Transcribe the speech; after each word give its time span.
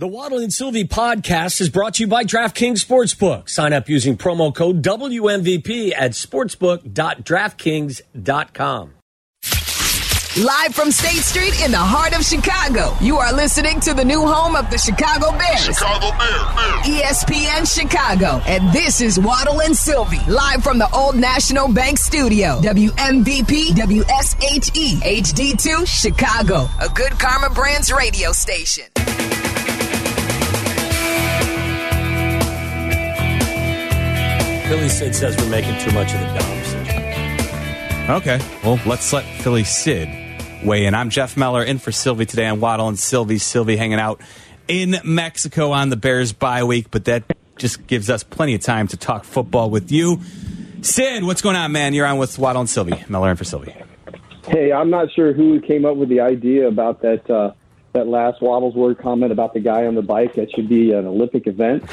The 0.00 0.06
Waddle 0.06 0.38
and 0.38 0.52
Silvy 0.52 0.84
podcast 0.84 1.60
is 1.60 1.70
brought 1.70 1.94
to 1.94 2.04
you 2.04 2.06
by 2.06 2.22
DraftKings 2.22 2.86
Sportsbook. 2.86 3.48
Sign 3.48 3.72
up 3.72 3.88
using 3.88 4.16
promo 4.16 4.54
code 4.54 4.80
WMVP 4.80 5.92
at 5.92 6.12
sportsbook.draftkings.com. 6.12 8.94
Live 10.44 10.72
from 10.72 10.92
State 10.92 11.24
Street 11.24 11.60
in 11.64 11.72
the 11.72 11.78
heart 11.78 12.16
of 12.16 12.24
Chicago, 12.24 12.94
you 13.00 13.16
are 13.16 13.32
listening 13.32 13.80
to 13.80 13.92
the 13.92 14.04
new 14.04 14.24
home 14.24 14.54
of 14.54 14.70
the 14.70 14.78
Chicago 14.78 15.36
Bears. 15.36 15.64
Chicago 15.64 16.16
Bears. 16.16 16.86
ESPN 16.86 17.66
Chicago. 17.66 18.40
And 18.46 18.72
this 18.72 19.00
is 19.00 19.18
Waddle 19.18 19.62
and 19.62 19.76
Silvy, 19.76 20.20
live 20.28 20.62
from 20.62 20.78
the 20.78 20.88
Old 20.94 21.16
National 21.16 21.66
Bank 21.66 21.98
Studio. 21.98 22.60
WMVP 22.60 23.70
WSHE 23.70 25.00
HD2 25.00 25.88
Chicago, 25.88 26.68
a 26.80 26.88
good 26.88 27.18
Karma 27.18 27.50
Brands 27.52 27.90
radio 27.90 28.30
station. 28.30 28.84
Philly 34.68 34.90
Sid 34.90 35.14
says 35.14 35.34
we're 35.38 35.48
making 35.48 35.78
too 35.80 35.90
much 35.92 36.12
of 36.12 36.20
the 36.20 36.26
Dom. 38.06 38.16
Okay. 38.18 38.38
Well, 38.62 38.78
let's 38.84 39.10
let 39.14 39.24
Philly 39.24 39.64
Sid 39.64 40.10
weigh 40.62 40.84
in. 40.84 40.94
I'm 40.94 41.08
Jeff 41.08 41.38
Meller 41.38 41.62
in 41.62 41.78
for 41.78 41.90
Silvy 41.90 42.26
today 42.26 42.46
on 42.46 42.60
Waddle 42.60 42.86
and 42.86 42.98
Silvy. 42.98 43.38
Silvy 43.38 43.78
hanging 43.78 43.98
out 43.98 44.20
in 44.68 44.96
Mexico 45.04 45.72
on 45.72 45.88
the 45.88 45.96
Bears 45.96 46.34
bye 46.34 46.64
week, 46.64 46.90
but 46.90 47.06
that 47.06 47.24
just 47.56 47.86
gives 47.86 48.10
us 48.10 48.22
plenty 48.22 48.54
of 48.54 48.60
time 48.60 48.88
to 48.88 48.98
talk 48.98 49.24
football 49.24 49.70
with 49.70 49.90
you. 49.90 50.20
Sid, 50.82 51.24
what's 51.24 51.40
going 51.40 51.56
on, 51.56 51.72
man? 51.72 51.94
You're 51.94 52.04
on 52.04 52.18
with 52.18 52.38
Waddle 52.38 52.60
and 52.60 52.68
Silvy. 52.68 53.02
Meller 53.08 53.30
in 53.30 53.36
for 53.36 53.44
Silvy. 53.44 53.74
Hey, 54.46 54.70
I'm 54.70 54.90
not 54.90 55.10
sure 55.14 55.32
who 55.32 55.62
came 55.62 55.86
up 55.86 55.96
with 55.96 56.10
the 56.10 56.20
idea 56.20 56.68
about 56.68 57.00
that 57.00 57.30
uh, 57.30 57.52
that 57.94 58.06
last 58.06 58.42
Waddles 58.42 58.74
word 58.74 58.98
comment 58.98 59.32
about 59.32 59.54
the 59.54 59.60
guy 59.60 59.86
on 59.86 59.94
the 59.94 60.02
bike. 60.02 60.34
That 60.34 60.50
should 60.54 60.68
be 60.68 60.92
an 60.92 61.06
Olympic 61.06 61.46
event. 61.46 61.84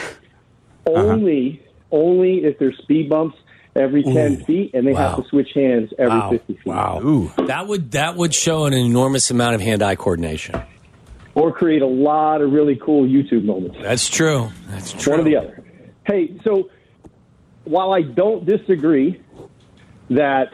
Only, 0.85 1.64
only 1.91 2.43
if 2.45 2.57
there's 2.59 2.77
speed 2.79 3.09
bumps 3.09 3.37
every 3.75 4.03
ten 4.03 4.43
feet, 4.45 4.71
and 4.73 4.87
they 4.87 4.93
Wow. 4.93 5.09
have 5.15 5.23
to 5.23 5.29
switch 5.29 5.49
hands 5.53 5.91
every 5.99 6.17
Wow. 6.17 6.29
fifty 6.29 6.53
feet, 6.53 6.65
Wow. 6.65 7.01
Ooh. 7.03 7.31
That 7.47 7.67
would 7.67 7.91
that 7.91 8.15
would 8.15 8.33
show 8.33 8.65
an 8.65 8.73
enormous 8.73 9.29
amount 9.31 9.55
of 9.55 9.61
hand-eye 9.61 9.95
coordination. 9.95 10.55
or 11.37 11.51
create 11.51 11.81
a 11.81 11.85
lot 11.85 12.41
of 12.41 12.53
really 12.53 12.77
cool 12.77 13.05
YouTube 13.05 13.43
moments. 13.43 13.75
That's 13.81 14.07
true. 14.07 14.47
That's 14.69 14.93
true. 14.93 15.11
One 15.11 15.19
or 15.19 15.23
the 15.23 15.35
other. 15.35 15.63
Hey, 16.07 16.33
so 16.45 16.69
while 17.65 17.93
I 17.93 18.03
don't 18.03 18.45
disagree 18.45 19.19
that 20.11 20.53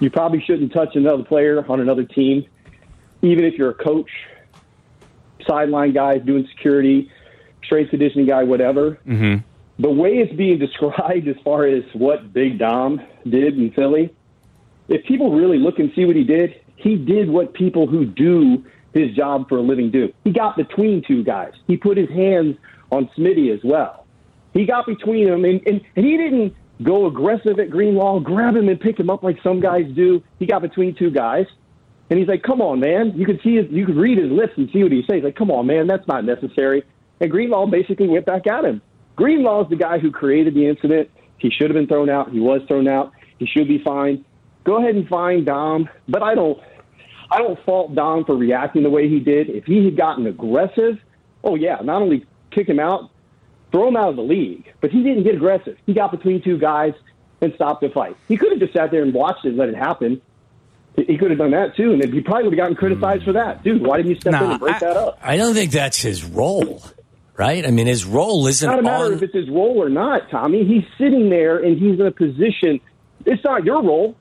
you 0.00 0.10
probably 0.10 0.42
shouldn't 0.46 0.74
touch 0.74 0.96
another 0.96 1.24
player 1.24 1.64
on 1.66 1.80
another 1.80 2.04
team, 2.04 2.44
even 3.22 3.46
if 3.46 3.54
you're 3.54 3.70
a 3.70 3.74
coach, 3.74 4.10
sideline 5.48 5.92
guy 5.94 6.18
doing 6.18 6.46
security, 6.54 7.10
strength 7.64 7.88
conditioning 7.88 8.26
guy, 8.26 8.42
whatever. 8.44 8.98
Mm-hmm. 9.06 9.36
The 9.78 9.90
way 9.90 10.14
it's 10.18 10.34
being 10.34 10.58
described 10.58 11.28
as 11.28 11.36
far 11.44 11.66
as 11.66 11.84
what 11.92 12.32
Big 12.32 12.58
Dom 12.58 13.00
did 13.28 13.56
in 13.56 13.70
Philly, 13.72 14.14
if 14.88 15.04
people 15.04 15.32
really 15.36 15.58
look 15.58 15.78
and 15.78 15.92
see 15.94 16.04
what 16.04 16.16
he 16.16 16.24
did, 16.24 16.60
he 16.76 16.96
did 16.96 17.28
what 17.28 17.54
people 17.54 17.86
who 17.86 18.04
do 18.04 18.64
his 18.94 19.14
job 19.14 19.48
for 19.48 19.58
a 19.58 19.62
living 19.62 19.90
do. 19.90 20.12
He 20.24 20.32
got 20.32 20.56
between 20.56 21.02
two 21.06 21.22
guys. 21.22 21.52
He 21.66 21.76
put 21.76 21.96
his 21.96 22.08
hands 22.08 22.56
on 22.90 23.08
Smitty 23.16 23.54
as 23.54 23.60
well. 23.62 24.06
He 24.54 24.64
got 24.64 24.86
between 24.86 25.26
them, 25.28 25.44
and, 25.44 25.60
and, 25.66 25.80
and 25.94 26.06
he 26.06 26.16
didn't 26.16 26.56
go 26.82 27.06
aggressive 27.06 27.58
at 27.60 27.70
Greenlaw, 27.70 28.20
grab 28.20 28.56
him 28.56 28.68
and 28.68 28.80
pick 28.80 28.98
him 28.98 29.10
up 29.10 29.22
like 29.22 29.36
some 29.42 29.60
guys 29.60 29.84
do. 29.94 30.22
He 30.38 30.46
got 30.46 30.62
between 30.62 30.94
two 30.94 31.10
guys, 31.10 31.46
and 32.10 32.18
he's 32.18 32.28
like, 32.28 32.42
"Come 32.42 32.62
on, 32.62 32.80
man! 32.80 33.12
You 33.14 33.26
could 33.26 33.40
see 33.42 33.56
his, 33.56 33.66
you 33.70 33.84
could 33.84 33.96
read 33.96 34.18
his 34.18 34.30
lips 34.30 34.54
and 34.56 34.70
see 34.72 34.82
what 34.82 34.92
he 34.92 35.02
says. 35.02 35.16
He's 35.16 35.24
like, 35.24 35.36
"Come 35.36 35.50
on, 35.50 35.66
man! 35.66 35.86
That's 35.86 36.06
not 36.08 36.24
necessary." 36.24 36.82
And 37.20 37.30
Greenlaw 37.30 37.66
basically 37.66 38.08
went 38.08 38.26
back 38.26 38.46
at 38.46 38.64
him. 38.64 38.80
Greenlaw 39.18 39.64
is 39.64 39.68
the 39.68 39.74
guy 39.74 39.98
who 39.98 40.12
created 40.12 40.54
the 40.54 40.68
incident. 40.68 41.10
He 41.38 41.50
should 41.50 41.70
have 41.70 41.74
been 41.74 41.88
thrown 41.88 42.08
out. 42.08 42.30
He 42.30 42.38
was 42.38 42.62
thrown 42.68 42.86
out. 42.86 43.12
He 43.40 43.46
should 43.46 43.66
be 43.66 43.82
fined. 43.82 44.24
Go 44.62 44.78
ahead 44.78 44.94
and 44.94 45.08
fine 45.08 45.44
Dom, 45.44 45.88
but 46.08 46.22
I 46.22 46.36
don't. 46.36 46.56
I 47.28 47.38
don't 47.38 47.62
fault 47.64 47.96
Dom 47.96 48.24
for 48.24 48.36
reacting 48.36 48.84
the 48.84 48.90
way 48.90 49.08
he 49.08 49.18
did. 49.18 49.50
If 49.50 49.64
he 49.64 49.84
had 49.84 49.96
gotten 49.96 50.24
aggressive, 50.28 51.00
oh 51.42 51.56
yeah, 51.56 51.78
not 51.82 52.00
only 52.00 52.26
kick 52.52 52.68
him 52.68 52.78
out, 52.78 53.10
throw 53.72 53.88
him 53.88 53.96
out 53.96 54.10
of 54.10 54.16
the 54.16 54.22
league. 54.22 54.72
But 54.80 54.92
he 54.92 55.02
didn't 55.02 55.24
get 55.24 55.34
aggressive. 55.34 55.76
He 55.84 55.94
got 55.94 56.12
between 56.12 56.40
two 56.40 56.56
guys 56.56 56.94
and 57.40 57.52
stopped 57.56 57.80
the 57.80 57.88
fight. 57.88 58.16
He 58.28 58.36
could 58.36 58.52
have 58.52 58.60
just 58.60 58.72
sat 58.72 58.92
there 58.92 59.02
and 59.02 59.12
watched 59.12 59.44
it 59.44 59.48
and 59.48 59.58
let 59.58 59.68
it 59.68 59.74
happen. 59.74 60.22
He 60.94 61.18
could 61.18 61.30
have 61.30 61.38
done 61.38 61.50
that 61.50 61.74
too, 61.76 61.92
and 61.92 62.02
he 62.02 62.20
probably 62.20 62.44
would 62.44 62.52
have 62.52 62.58
gotten 62.58 62.76
criticized 62.76 63.24
for 63.24 63.32
that. 63.32 63.64
Dude, 63.64 63.84
why 63.84 63.96
didn't 63.96 64.10
you 64.10 64.20
step 64.20 64.40
in 64.40 64.50
and 64.52 64.60
break 64.60 64.76
I, 64.76 64.78
that 64.78 64.96
up? 64.96 65.18
I 65.20 65.36
don't 65.36 65.54
think 65.54 65.72
that's 65.72 66.00
his 66.00 66.24
role, 66.24 66.82
right? 67.38 67.66
I 67.66 67.70
mean, 67.70 67.86
his 67.86 68.04
role 68.04 68.46
isn't 68.46 68.68
It's 68.68 68.70
not 68.74 68.80
a 68.80 68.82
matter 68.82 69.06
on. 69.06 69.12
if 69.14 69.22
it's 69.22 69.32
his 69.34 69.48
role 69.48 69.80
or 69.82 69.88
not, 69.88 70.28
Tommy. 70.30 70.64
He's 70.64 70.84
sitting 70.98 71.30
there 71.30 71.58
and 71.58 71.78
he's 71.78 71.98
in 71.98 72.04
a 72.06 72.10
position. 72.10 72.80
It's 73.24 73.42
not 73.44 73.64
your 73.64 73.82
role. 73.82 74.16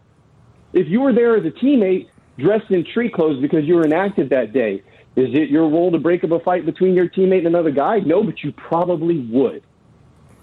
If 0.72 0.88
you 0.88 1.02
were 1.02 1.12
there 1.14 1.36
as 1.36 1.46
a 1.46 1.52
teammate 1.52 2.08
dressed 2.38 2.70
in 2.72 2.86
tree 2.86 3.10
clothes 3.10 3.42
because 3.42 3.66
you 3.66 3.76
were 3.76 3.84
inactive 3.84 4.30
that 4.30 4.54
day, 4.54 4.84
is 5.16 5.30
it 5.34 5.50
your 5.50 5.68
role 5.68 5.92
to 5.92 5.98
break 5.98 6.24
up 6.24 6.32
a 6.32 6.40
fight 6.40 6.66
between 6.66 6.94
your 6.94 7.10
teammate 7.10 7.40
and 7.40 7.48
another 7.48 7.72
guy? 7.72 8.00
No, 8.00 8.24
but 8.24 8.44
you 8.44 8.52
probably 8.52 9.20
would. 9.32 9.64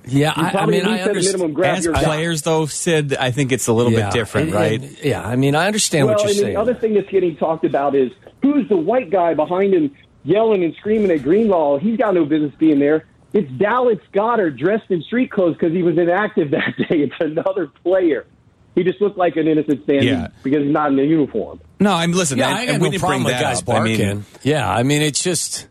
yeah, 0.06 0.32
I, 0.34 0.50
I 0.50 0.66
mean, 0.66 0.84
I 0.84 0.90
least 0.90 1.06
a 1.06 1.08
understand. 1.10 1.24
minimum 1.38 1.54
grab 1.54 1.78
As 1.78 1.84
your 1.84 1.94
guy. 1.94 2.04
players, 2.04 2.42
though, 2.42 2.66
Sid, 2.66 3.16
I 3.16 3.30
think 3.30 3.52
it's 3.52 3.68
a 3.68 3.72
little 3.72 3.92
Yeah. 3.92 4.06
bit 4.10 4.14
different, 4.14 4.46
And- 4.48 4.54
right? 4.56 4.80
and- 4.82 4.96
yeah, 5.04 5.24
I 5.24 5.36
mean, 5.36 5.54
I 5.54 5.66
understand 5.68 6.06
well, 6.06 6.16
what 6.16 6.22
you're 6.22 6.30
and 6.30 6.38
saying. 6.38 6.54
the 6.54 6.60
other 6.60 6.74
thing 6.74 6.94
that's 6.94 7.08
getting 7.08 7.36
talked 7.36 7.64
about 7.64 7.94
is 7.94 8.10
who's 8.42 8.68
the 8.68 8.76
white 8.76 9.10
guy 9.10 9.32
behind 9.34 9.72
him 9.72 9.92
yelling 10.24 10.64
and 10.64 10.74
screaming 10.76 11.10
at 11.10 11.22
Greenlaw? 11.22 11.78
He's 11.78 11.96
got 11.96 12.14
no 12.14 12.24
business 12.24 12.52
being 12.58 12.78
there. 12.80 13.04
It's 13.32 13.50
Dallas 13.52 13.98
Goedert 14.12 14.56
dressed 14.58 14.90
in 14.90 15.02
street 15.02 15.30
clothes 15.30 15.54
because 15.56 15.72
he 15.72 15.82
was 15.82 15.98
inactive 15.98 16.50
that 16.52 16.74
day. 16.76 17.00
It's 17.00 17.14
another 17.20 17.66
player. 17.82 18.26
He 18.74 18.82
just 18.82 19.00
looked 19.00 19.16
like 19.16 19.36
an 19.36 19.46
innocent 19.46 19.84
standing 19.84 20.08
Yeah. 20.08 20.28
because 20.42 20.64
he's 20.64 20.72
not 20.72 20.90
in 20.90 20.96
the 20.96 21.04
uniform. 21.04 21.60
No, 21.78 21.92
I'm 21.92 22.10
listen. 22.12 22.38
yeah, 22.38 22.48
and- 22.48 22.56
I 22.56 22.60
and 22.62 22.68
got 22.70 22.80
we 22.80 22.86
no 22.86 22.90
didn't 22.90 23.00
problem 23.00 23.22
bring 23.22 23.34
with 23.34 23.40
that 23.40 23.42
guys 23.42 23.62
up. 23.62 23.68
I 23.70 23.80
mean, 23.84 23.98
barking. 23.98 24.24
yeah, 24.42 24.68
I 24.68 24.82
mean, 24.82 25.02
it's 25.02 25.22
just, 25.22 25.68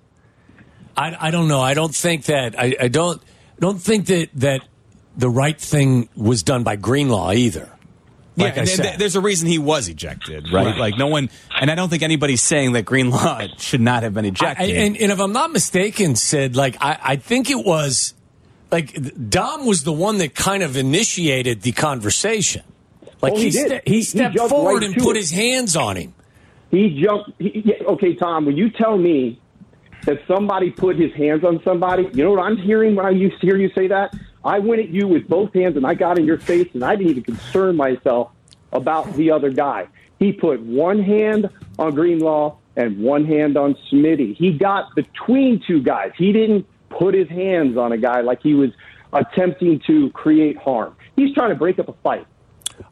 I, 0.95 1.27
I 1.27 1.31
don't 1.31 1.47
know. 1.49 1.59
I 1.61 1.73
don't 1.73 1.93
think 1.93 2.25
that 2.25 2.57
I, 2.59 2.75
I 2.81 2.87
don't 2.87 3.21
don't 3.59 3.79
think 3.81 4.05
that 4.07 4.29
that 4.35 4.61
the 5.17 5.29
right 5.29 5.59
thing 5.59 6.07
was 6.15 6.43
done 6.43 6.63
by 6.63 6.75
Greenlaw 6.75 7.31
either. 7.33 7.69
Yeah, 8.35 8.45
Like 8.45 8.57
I 8.57 8.61
and 8.61 8.69
th- 8.69 8.97
there's 8.97 9.15
a 9.15 9.21
reason 9.21 9.47
he 9.47 9.59
was 9.59 9.87
ejected, 9.89 10.45
right? 10.51 10.65
Right. 10.67 10.77
Like 10.77 10.97
no 10.97 11.07
one, 11.07 11.29
and 11.59 11.69
I 11.69 11.75
don't 11.75 11.89
think 11.89 12.01
anybody's 12.01 12.41
saying 12.41 12.71
that 12.73 12.83
Greenlaw 12.83 13.47
should 13.57 13.81
not 13.81 14.01
have 14.03 14.13
been 14.15 14.25
I, 14.25 14.29
ejected. 14.29 14.69
and, 14.75 14.97
and 14.97 15.11
if 15.11 15.19
I'm 15.19 15.33
not 15.33 15.51
mistaken, 15.51 16.15
said 16.15 16.55
like 16.55 16.77
I, 16.81 16.97
I 17.01 17.15
think 17.17 17.49
it 17.51 17.63
was 17.63 18.13
like 18.71 19.29
Dom 19.29 19.65
was 19.67 19.83
the 19.83 19.93
one 19.93 20.17
that 20.17 20.33
kind 20.33 20.63
of 20.63 20.77
initiated 20.77 21.61
the 21.61 21.73
conversation. 21.73 22.63
Like 23.21 23.33
Oh, 23.33 23.35
he 23.37 23.43
he, 23.45 23.49
did. 23.51 23.67
ste- 23.67 23.87
He- 23.87 23.91
he 23.91 23.95
he 23.97 24.03
stepped 24.03 24.37
forward 24.49 24.81
right 24.81 24.83
and 24.83 24.95
put 24.95 25.15
it. 25.15 25.19
his 25.19 25.31
hands 25.31 25.75
on 25.75 25.95
him. 25.97 26.13
He 26.71 26.99
jumped. 27.03 27.31
He, 27.39 27.61
yeah, 27.63 27.85
okay, 27.89 28.15
Tom, 28.15 28.45
when 28.47 28.57
you 28.57 28.71
tell 28.71 28.97
me 28.97 29.39
that 30.05 30.17
somebody 30.27 30.71
put 30.71 30.97
his 30.97 31.13
hands 31.13 31.43
on 31.43 31.61
somebody, 31.63 32.09
you 32.13 32.23
know 32.23 32.31
what 32.31 32.39
I'm 32.43 32.57
hearing 32.57 32.95
when 32.95 33.05
I 33.05 33.11
used 33.11 33.39
to 33.41 33.45
hear 33.47 33.57
you 33.57 33.69
say 33.75 33.87
that? 33.89 34.13
I 34.43 34.59
went 34.59 34.81
at 34.81 34.89
you 34.89 35.07
with 35.07 35.27
both 35.27 35.53
hands 35.53 35.77
and 35.77 35.85
I 35.85 35.93
got 35.93 36.19
in 36.19 36.25
your 36.25 36.37
face 36.37 36.67
and 36.73 36.83
I 36.83 36.95
didn't 36.95 37.11
even 37.11 37.23
concern 37.23 37.75
myself 37.75 38.31
about 38.71 39.13
the 39.15 39.31
other 39.31 39.49
guy. 39.49 39.87
He 40.19 40.33
put 40.33 40.61
one 40.61 41.01
hand 41.01 41.49
on 41.79 41.95
Greenlaw 41.95 42.57
and 42.75 43.01
one 43.01 43.25
hand 43.25 43.57
on 43.57 43.75
Smitty. 43.91 44.35
He 44.35 44.53
got 44.57 44.93
between 44.95 45.61
two 45.65 45.81
guys. 45.81 46.11
He 46.17 46.33
didn't 46.33 46.67
put 46.89 47.13
his 47.13 47.29
hands 47.29 47.77
on 47.77 47.91
a 47.91 47.97
guy 47.97 48.21
like 48.21 48.41
he 48.41 48.53
was 48.53 48.71
attempting 49.13 49.79
to 49.87 50.09
create 50.11 50.57
harm. 50.57 50.95
He's 51.15 51.33
trying 51.33 51.49
to 51.49 51.55
break 51.55 51.79
up 51.79 51.87
a 51.87 51.93
fight. 52.03 52.25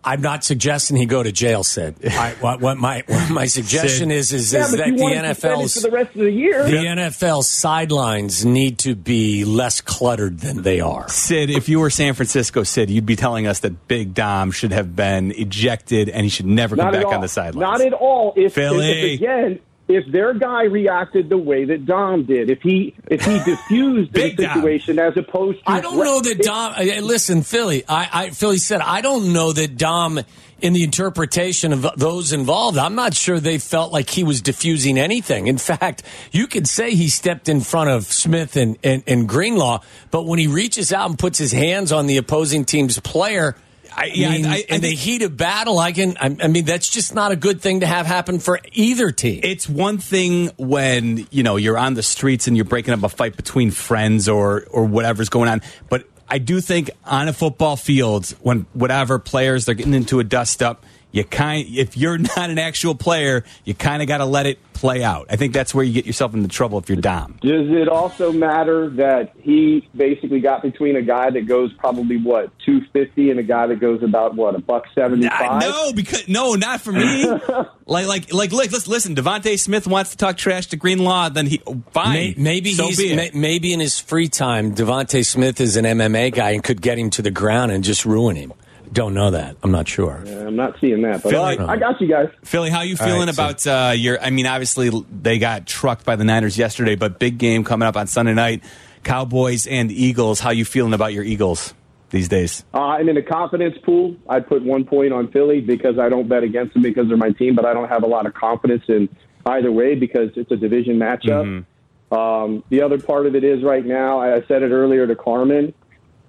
I'm 0.04 0.22
not 0.22 0.44
suggesting 0.44 0.98
he 0.98 1.06
go 1.06 1.22
to 1.22 1.32
jail. 1.32 1.64
Sid. 1.64 1.96
I, 2.06 2.32
what, 2.40 2.60
what 2.60 2.78
my 2.78 3.04
what 3.08 3.30
my 3.30 3.46
suggestion 3.46 4.10
Sid. 4.10 4.18
is 4.18 4.34
is, 4.34 4.54
Yeah, 4.54 4.66
is 4.66 4.72
that 4.72 4.78
the 4.78 5.02
want 5.02 5.14
to 5.14 5.34
suspend 5.34 5.62
it 5.62 5.66
NFL's 5.66 5.74
for 5.76 5.82
the 5.82 5.92
rest 5.92 6.16
of 6.16 6.22
the 6.22 6.32
year. 6.32 6.64
the 6.64 6.72
NFL 6.72 7.44
sidelines 7.44 8.46
need 8.46 8.80
to 8.80 8.96
be 8.96 9.46
less 9.46 9.82
cluttered 9.82 10.40
than 10.40 10.64
they 10.64 10.80
are. 10.80 11.08
Sid, 11.10 11.50
if 11.50 11.70
you 11.70 11.80
were 11.80 11.90
San 11.90 12.14
Francisco, 12.14 12.64
Sid, 12.64 12.90
you'd 12.90 13.06
be 13.06 13.16
telling 13.16 13.48
us 13.48 13.60
that 13.60 13.88
Big 13.88 14.14
Dom 14.14 14.52
should 14.52 14.72
have 14.72 14.96
been 14.96 15.32
ejected 15.32 16.10
and 16.10 16.24
he 16.24 16.30
should 16.30 16.46
never 16.46 16.76
come 16.76 16.92
back 16.92 17.06
all. 17.06 17.14
on 17.14 17.22
the 17.22 17.28
sidelines. 17.28 17.62
Not 17.62 17.82
at 17.82 17.94
all. 17.94 18.34
If, 18.36 18.58
if, 18.58 18.72
if 18.74 19.20
again, 19.20 19.60
if 19.96 20.12
their 20.12 20.34
guy 20.34 20.64
reacted 20.64 21.30
the 21.30 21.38
way 21.38 21.66
that 21.66 21.86
Dom 21.86 22.26
did, 22.26 22.50
if 22.50 22.62
he 22.62 22.96
if 23.08 23.24
he 23.26 23.40
diffused 23.40 24.12
the 24.14 24.20
Big 24.22 24.38
Dom. 24.38 24.56
situation 24.56 25.00
as 25.00 25.16
opposed 25.18 25.60
to 25.60 25.72
I 25.72 25.82
don't 25.82 25.98
know 25.98 26.20
that 26.22 26.42
Dom. 26.42 26.74
uh, 26.74 27.02
Listen, 27.02 27.42
Philly. 27.44 27.84
I, 27.88 28.10
I 28.12 28.30
Philly 28.32 28.58
said 28.58 28.82
I 28.82 29.02
don't 29.02 29.34
know 29.34 29.52
that 29.54 29.78
Dom, 29.78 30.20
in 30.62 30.74
the 30.74 30.84
interpretation 30.84 31.74
of 31.74 31.88
those 31.98 32.34
involved, 32.34 32.78
I'm 32.78 32.96
not 32.96 33.14
sure 33.14 33.40
they 33.40 33.58
felt 33.58 33.92
like 33.92 34.10
he 34.10 34.24
was 34.24 34.42
diffusing 34.42 34.98
anything. 34.98 35.48
In 35.48 35.58
fact, 35.58 36.04
you 36.32 36.48
could 36.48 36.68
say 36.68 36.94
he 36.94 37.10
stepped 37.10 37.50
in 37.50 37.62
front 37.62 37.90
of 37.90 38.06
Smith 38.06 38.56
and, 38.56 38.78
and, 38.84 39.04
and 39.08 39.28
Greenlaw, 39.28 39.82
but 40.12 40.26
when 40.26 40.40
he 40.40 40.48
reaches 40.48 40.94
out 40.94 41.10
and 41.10 41.18
puts 41.18 41.40
his 41.40 41.52
hands 41.52 41.92
on 41.92 42.08
the 42.08 42.18
opposing 42.18 42.66
team's 42.66 43.00
player. 43.00 43.56
I, 43.96 44.06
yeah, 44.14 44.32
mean, 44.32 44.46
I, 44.46 44.50
I, 44.50 44.56
I 44.70 44.76
in 44.76 44.82
the 44.82 44.92
heat 44.92 45.22
of 45.22 45.36
battle, 45.36 45.78
I 45.80 45.92
can. 45.92 46.18
I, 46.18 46.36
I 46.44 46.48
mean, 46.48 46.66
that's 46.66 46.90
just 46.90 47.14
not 47.14 47.32
a 47.32 47.36
good 47.36 47.62
thing 47.62 47.82
to 47.82 47.86
have 47.86 48.06
happen 48.06 48.40
for 48.40 48.60
either 48.72 49.12
team. 49.12 49.42
it's 49.44 49.68
one 49.68 49.98
thing 49.98 50.52
when 50.58 51.28
you 51.32 51.44
know 51.44 51.58
you're 51.58 51.78
on 51.78 51.94
the 51.94 52.04
streets 52.04 52.48
and 52.48 52.56
you're 52.56 52.66
breaking 52.66 52.94
up 52.94 53.04
a 53.04 53.10
fight 53.10 53.36
between 53.36 53.72
friends 53.72 54.30
or 54.30 54.66
or 54.72 54.86
whatever's 54.86 55.30
going 55.30 55.50
on, 55.50 55.62
but 55.90 56.06
I 56.32 56.38
do 56.38 56.62
think 56.62 56.92
on 57.04 57.28
a 57.28 57.34
football 57.34 57.76
field 57.76 58.30
when 58.42 58.66
whatever 58.72 59.20
players 59.20 59.66
they're 59.66 59.76
getting 59.76 59.94
into 59.94 60.22
a 60.22 60.24
dust 60.24 60.64
up, 60.64 60.86
you 61.12 61.24
kind 61.24 61.68
if 61.70 61.98
you're 61.98 62.18
not 62.38 62.50
an 62.50 62.60
actual 62.60 62.96
player, 62.96 63.44
you 63.66 63.74
kind 63.74 64.02
of 64.02 64.08
got 64.08 64.18
to 64.18 64.26
let 64.26 64.46
it 64.46 64.60
play 64.74 65.04
out. 65.04 65.28
I 65.30 65.36
think 65.36 65.54
that's 65.54 65.76
where 65.76 65.86
you 65.86 65.94
get 65.94 66.08
yourself 66.08 66.34
into 66.34 66.48
trouble 66.48 66.80
if 66.80 66.90
you're 66.90 67.00
Dom. 67.00 67.38
Does 67.42 67.70
it 67.70 67.88
also 67.88 68.32
matter 68.32 68.90
that 68.92 69.34
he 69.40 69.88
basically 69.96 70.40
got 70.40 70.64
between 70.64 70.96
a 70.96 71.04
guy 71.04 71.30
that 71.30 71.46
goes 71.48 71.72
probably 71.74 72.18
what 72.18 72.52
two 72.66 72.82
fifty 72.92 73.30
and 73.30 73.40
a 73.40 73.44
guy 73.44 73.68
that 73.68 73.80
goes 73.80 74.02
about 74.02 74.36
what 74.36 74.56
a 74.56 74.60
buck 74.60 74.86
seventy 74.96 75.28
I, 75.28 75.38
five? 75.38 75.62
no, 75.62 75.94
because 75.94 76.28
no, 76.28 76.56
not 76.56 76.82
for 76.82 76.92
me. 76.92 77.26
like, 77.86 78.08
like, 78.08 78.34
like, 78.34 78.52
like, 78.52 78.72
let's 78.72 78.88
listen. 78.88 79.16
DeVonta 79.16 79.60
Smith 79.60 79.86
wants 79.86 80.12
to 80.12 80.18
talk 80.18 80.38
trash 80.38 80.68
to 80.68 80.78
Greenlaw. 80.78 81.30
Then 81.30 81.46
he 81.46 81.62
oh, 81.68 81.82
fine. 81.92 82.14
May- 82.14 82.36
maybe 82.38 82.74
so 82.74 82.88
he's 82.88 82.98
be 82.98 83.12
it. 83.12 83.36
maybe 83.36 83.74
in 83.74 83.80
his 83.80 84.00
free 84.00 84.30
time, 84.30 84.74
DeVonta 84.74 85.26
Smith 85.26 85.62
is 85.62 85.78
an 85.78 85.86
MMA 85.86 86.34
guy 86.34 86.52
and 86.52 86.64
could 86.64 86.82
get 86.82 86.98
him 86.98 87.10
to 87.12 87.22
the 87.22 87.32
ground 87.32 87.72
and 87.72 87.84
just 87.84 88.06
ruin 88.06 88.36
him. 88.36 88.54
Don't 88.94 89.14
know 89.14 89.32
that. 89.32 89.56
I'm 89.64 89.72
not 89.72 89.88
sure. 89.88 90.22
I'm 90.28 90.56
not 90.56 90.76
seeing 90.82 91.02
that, 91.04 91.24
but 91.24 91.32
Philly- 91.32 91.36
all 91.38 91.46
right, 91.46 91.60
I 91.62 91.78
got 91.78 92.02
you 92.02 92.08
guys. 92.08 92.28
Philly, 92.44 92.70
how 92.70 92.82
you 92.82 92.98
feeling 92.98 93.28
right, 93.28 93.60
so- 93.60 93.72
about 93.72 93.90
uh, 93.90 93.94
your? 93.94 94.22
I 94.22 94.32
mean, 94.32 94.46
obviously 94.46 94.92
they 95.10 95.40
got 95.40 95.66
trucked 95.66 96.06
by 96.06 96.18
the 96.18 96.26
Niners 96.26 96.58
yesterday, 96.58 96.96
but 96.96 97.18
big 97.20 97.38
game 97.38 97.64
coming 97.64 97.88
up 97.88 97.96
on 97.96 98.08
Sunday 98.08 98.34
night. 98.34 98.64
Cowboys 99.04 99.66
and 99.66 99.92
Eagles. 99.92 100.40
How 100.40 100.52
you 100.52 100.66
feeling 100.66 100.94
about 100.94 101.14
your 101.14 101.24
Eagles 101.24 101.74
these 102.10 102.28
days? 102.28 102.64
Uh, 102.74 102.80
I'm 102.82 103.08
in 103.10 103.16
the 103.16 103.22
confidence 103.22 103.78
pool. 103.84 104.16
I'd 104.30 104.46
put 104.48 104.62
one 104.64 104.84
point 104.84 105.14
on 105.14 105.32
Philly 105.32 105.62
because 105.62 105.98
I 105.98 106.10
don't 106.10 106.28
bet 106.28 106.44
against 106.44 106.74
them 106.74 106.84
because 106.84 107.08
they're 107.08 107.18
my 107.18 107.32
team, 107.32 107.56
but 107.56 107.66
I 107.66 107.74
don't 107.74 107.88
have 107.88 108.04
a 108.04 108.08
lot 108.08 108.26
of 108.26 108.34
confidence 108.34 108.84
in 108.90 109.08
either 109.46 109.72
way 109.72 109.96
because 109.96 110.30
it's 110.36 110.52
a 110.52 110.58
division 110.58 110.98
matchup. 111.00 111.66
Um, 112.12 112.64
the 112.70 112.82
other 112.82 113.00
part 113.00 113.26
of 113.26 113.36
it 113.36 113.44
is 113.46 113.64
right 113.64 113.86
now, 113.86 114.20
I 114.20 114.42
said 114.48 114.64
it 114.64 114.72
earlier 114.72 115.08
to 115.08 115.16
Carmen, 115.16 115.74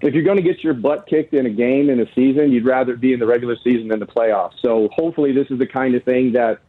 if 0.02 0.14
you're 0.14 0.24
going 0.24 0.36
to 0.36 0.42
get 0.42 0.62
your 0.62 0.74
butt 0.74 1.06
kicked 1.06 1.32
in 1.32 1.46
a 1.46 1.50
game 1.50 1.88
in 1.88 2.00
a 2.00 2.12
season, 2.14 2.52
you'd 2.52 2.64
rather 2.64 2.96
be 2.96 3.12
in 3.12 3.20
the 3.20 3.26
regular 3.26 3.56
season 3.62 3.88
than 3.88 4.00
the 4.00 4.06
playoffs. 4.06 4.54
So 4.60 4.88
hopefully 4.92 5.32
this 5.32 5.50
is 5.50 5.58
the 5.58 5.66
kind 5.66 5.94
of 5.94 6.02
thing 6.04 6.32
that 6.32 6.60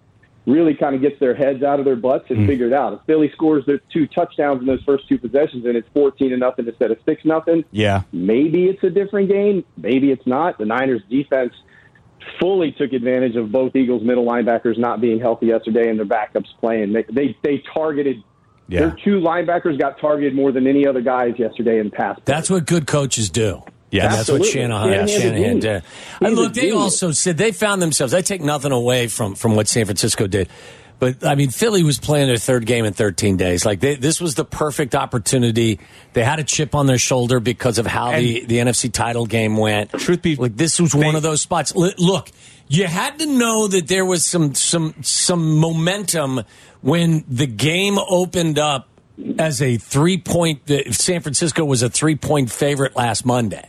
really 0.46 0.74
kind 0.74 0.94
of 0.94 1.02
gets 1.02 1.20
their 1.20 1.34
heads 1.34 1.64
out 1.64 1.80
of 1.80 1.86
their 1.86 1.96
butts 1.96 2.26
and 2.30 2.40
hmm. 2.40 2.48
figure 2.48 2.68
it 2.68 2.74
out. 2.74 2.94
If 2.94 3.00
Philly 3.06 3.32
scores 3.34 3.66
their 3.66 3.80
two 3.92 4.08
touchdowns 4.08 4.60
in 4.60 4.68
those 4.68 4.84
first 4.84 5.08
two 5.08 5.18
possessions 5.18 5.66
and 5.66 5.76
it's 5.76 5.88
14 5.94 6.30
to 6.32 6.38
nothing 6.38 6.68
instead 6.68 6.92
of 6.92 6.98
6 7.06 7.26
nothing, 7.26 7.66
Yeah, 7.72 8.04
Maybe 8.12 8.66
it's 8.66 8.84
a 8.84 8.90
different 8.90 9.30
game. 9.30 9.64
Maybe 9.78 10.12
it's 10.12 10.28
not. 10.28 10.58
The 10.58 10.66
Niners 10.66 11.02
defense 11.10 11.54
fully 12.40 12.72
took 12.72 12.94
advantage 12.94 13.36
of 13.36 13.52
both 13.52 13.76
Eagles 13.76 14.04
middle 14.04 14.26
linebackers 14.26 14.78
not 14.78 15.02
being 15.02 15.20
healthy 15.20 15.48
yesterday 15.48 15.90
and 15.90 15.98
their 15.98 16.06
backups 16.06 16.48
playing. 16.60 16.94
They 16.94 17.04
they, 17.04 17.38
they 17.42 17.64
targeted 17.74 18.24
yeah. 18.68 18.80
their 18.80 18.98
two 19.04 19.20
linebackers 19.20 19.80
got 19.80 20.00
targeted 20.00 20.36
more 20.36 20.52
than 20.52 20.68
any 20.68 20.88
other 20.88 21.02
guys 21.02 21.34
yesterday 21.38 21.80
in 21.80 21.92
pass. 21.92 22.20
That's 22.26 22.50
what 22.50 22.66
good 22.66 22.88
coaches 22.88 23.30
do. 23.30 23.64
Yeah, 23.92 24.06
And 24.06 24.14
that's 24.14 24.30
what 24.30 24.42
Absolutely. 24.42 24.52
Shanahan, 24.52 24.90
Shanahan's 24.90 25.12
a 25.12 25.20
Shanahan 25.20 25.60
did. 25.60 25.84
He's 25.84 26.28
And 26.28 26.36
look, 26.36 26.54
they 26.54 26.72
also 26.72 27.12
said 27.12 27.38
they 27.38 27.52
found 27.52 27.80
themselves. 27.80 28.14
I 28.16 28.22
take 28.22 28.42
nothing 28.42 28.72
away 28.72 29.08
from 29.08 29.36
from 29.36 29.56
what 29.56 29.68
San 29.68 29.86
Francisco 29.86 30.26
did, 30.26 30.50
but 31.04 31.26
I 31.26 31.36
mean, 31.36 31.50
Philly 31.50 31.84
was 31.84 32.00
playing 32.00 32.28
their 32.28 32.38
third 32.38 32.66
game 32.66 32.86
in 32.86 32.94
13 32.94 33.38
days. 33.38 33.66
Like 33.66 33.82
they, 33.82 33.96
this 33.96 34.22
was 34.22 34.36
the 34.36 34.46
perfect 34.46 34.96
opportunity. 34.96 35.80
They 36.14 36.24
had 36.24 36.40
a 36.40 36.44
chip 36.44 36.74
on 36.74 36.88
their 36.88 36.98
shoulder 36.98 37.40
because 37.40 37.78
of 37.78 37.86
how 37.86 38.18
the 38.18 38.46
the 38.46 38.58
NFC 38.58 38.92
title 38.92 39.26
game 39.26 39.58
went. 39.58 39.92
Truth 39.92 40.22
be- 40.22 40.36
like 40.38 40.56
this 40.56 40.80
was 40.80 40.96
one 40.96 41.16
of 41.16 41.22
those 41.22 41.42
spots. 41.42 41.76
Look, 41.76 42.32
you 42.68 42.86
had 42.86 43.20
to 43.20 43.26
know 43.26 43.68
that 43.68 43.88
there 43.88 44.06
was 44.06 44.26
some 44.26 44.56
some 44.56 44.96
some 45.02 45.58
momentum 45.58 46.42
when 46.84 47.24
the 47.28 47.48
game 47.48 47.98
opened 47.98 48.60
up 48.60 48.88
as 49.40 49.62
a 49.62 49.78
three 49.78 50.18
point. 50.18 50.70
San 50.92 51.22
Francisco 51.22 51.66
was 51.66 51.82
a 51.82 51.90
three 51.90 52.16
point 52.16 52.52
favorite 52.52 52.96
last 52.96 53.26
Monday. 53.26 53.68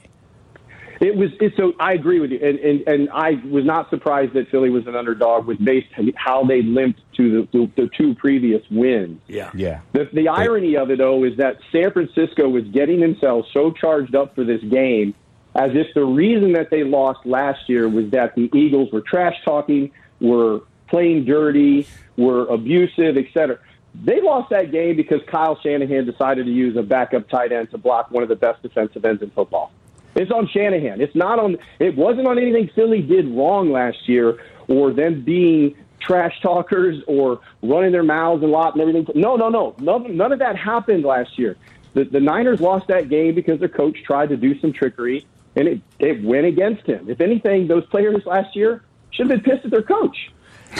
It 1.00 1.16
was 1.16 1.30
it, 1.40 1.52
so. 1.56 1.72
I 1.80 1.92
agree 1.92 2.20
with 2.20 2.30
you, 2.30 2.38
and, 2.42 2.58
and 2.58 2.88
and 2.88 3.10
I 3.10 3.32
was 3.48 3.64
not 3.64 3.90
surprised 3.90 4.32
that 4.34 4.48
Philly 4.50 4.70
was 4.70 4.86
an 4.86 4.94
underdog 4.94 5.46
with 5.46 5.62
based 5.62 5.88
on 5.98 6.12
how 6.16 6.44
they 6.44 6.62
limped 6.62 7.00
to 7.16 7.48
the, 7.52 7.58
the, 7.58 7.82
the 7.82 7.90
two 7.96 8.14
previous 8.14 8.62
wins. 8.70 9.20
Yeah. 9.26 9.50
yeah. 9.54 9.80
The, 9.92 10.08
the 10.12 10.28
irony 10.28 10.76
of 10.76 10.90
it, 10.90 10.98
though, 10.98 11.24
is 11.24 11.36
that 11.38 11.58
San 11.72 11.90
Francisco 11.92 12.48
was 12.48 12.64
getting 12.68 13.00
themselves 13.00 13.48
so 13.52 13.70
charged 13.72 14.14
up 14.14 14.34
for 14.34 14.44
this 14.44 14.62
game 14.62 15.14
as 15.56 15.70
if 15.74 15.92
the 15.94 16.04
reason 16.04 16.52
that 16.52 16.70
they 16.70 16.82
lost 16.84 17.24
last 17.24 17.68
year 17.68 17.88
was 17.88 18.10
that 18.10 18.34
the 18.34 18.50
Eagles 18.54 18.90
were 18.92 19.02
trash 19.02 19.34
talking, 19.44 19.90
were 20.20 20.60
playing 20.88 21.24
dirty, 21.24 21.86
were 22.16 22.46
abusive, 22.46 23.16
etc. 23.16 23.58
They 23.94 24.20
lost 24.20 24.50
that 24.50 24.72
game 24.72 24.96
because 24.96 25.20
Kyle 25.26 25.58
Shanahan 25.60 26.04
decided 26.04 26.46
to 26.46 26.52
use 26.52 26.76
a 26.76 26.82
backup 26.82 27.28
tight 27.28 27.52
end 27.52 27.70
to 27.70 27.78
block 27.78 28.10
one 28.10 28.22
of 28.22 28.28
the 28.28 28.36
best 28.36 28.62
defensive 28.62 29.04
ends 29.04 29.22
in 29.22 29.30
football. 29.30 29.72
It's 30.16 30.30
on 30.30 30.48
Shanahan. 30.48 31.00
It's 31.00 31.14
not 31.14 31.38
on. 31.38 31.56
It 31.78 31.96
wasn't 31.96 32.26
on 32.26 32.38
anything 32.38 32.70
Philly 32.74 33.02
did 33.02 33.28
wrong 33.28 33.72
last 33.72 34.08
year, 34.08 34.38
or 34.68 34.92
them 34.92 35.22
being 35.22 35.76
trash 36.00 36.40
talkers 36.40 37.02
or 37.06 37.40
running 37.62 37.92
their 37.92 38.02
mouths 38.02 38.42
a 38.42 38.46
lot 38.46 38.74
and 38.74 38.82
everything. 38.82 39.06
No, 39.14 39.36
no, 39.36 39.48
no. 39.48 39.74
None, 39.78 40.16
none 40.16 40.32
of 40.32 40.38
that 40.38 40.56
happened 40.56 41.04
last 41.04 41.38
year. 41.38 41.56
The, 41.94 42.04
the 42.04 42.20
Niners 42.20 42.60
lost 42.60 42.88
that 42.88 43.08
game 43.08 43.34
because 43.34 43.58
their 43.58 43.68
coach 43.68 44.02
tried 44.04 44.28
to 44.28 44.36
do 44.36 44.58
some 44.60 44.72
trickery, 44.72 45.26
and 45.56 45.66
it, 45.66 45.80
it 45.98 46.22
went 46.22 46.46
against 46.46 46.86
him. 46.86 47.08
If 47.08 47.20
anything, 47.20 47.68
those 47.68 47.86
players 47.86 48.24
last 48.26 48.54
year 48.54 48.84
should 49.10 49.30
have 49.30 49.42
been 49.42 49.52
pissed 49.52 49.64
at 49.64 49.70
their 49.70 49.82
coach. 49.82 50.32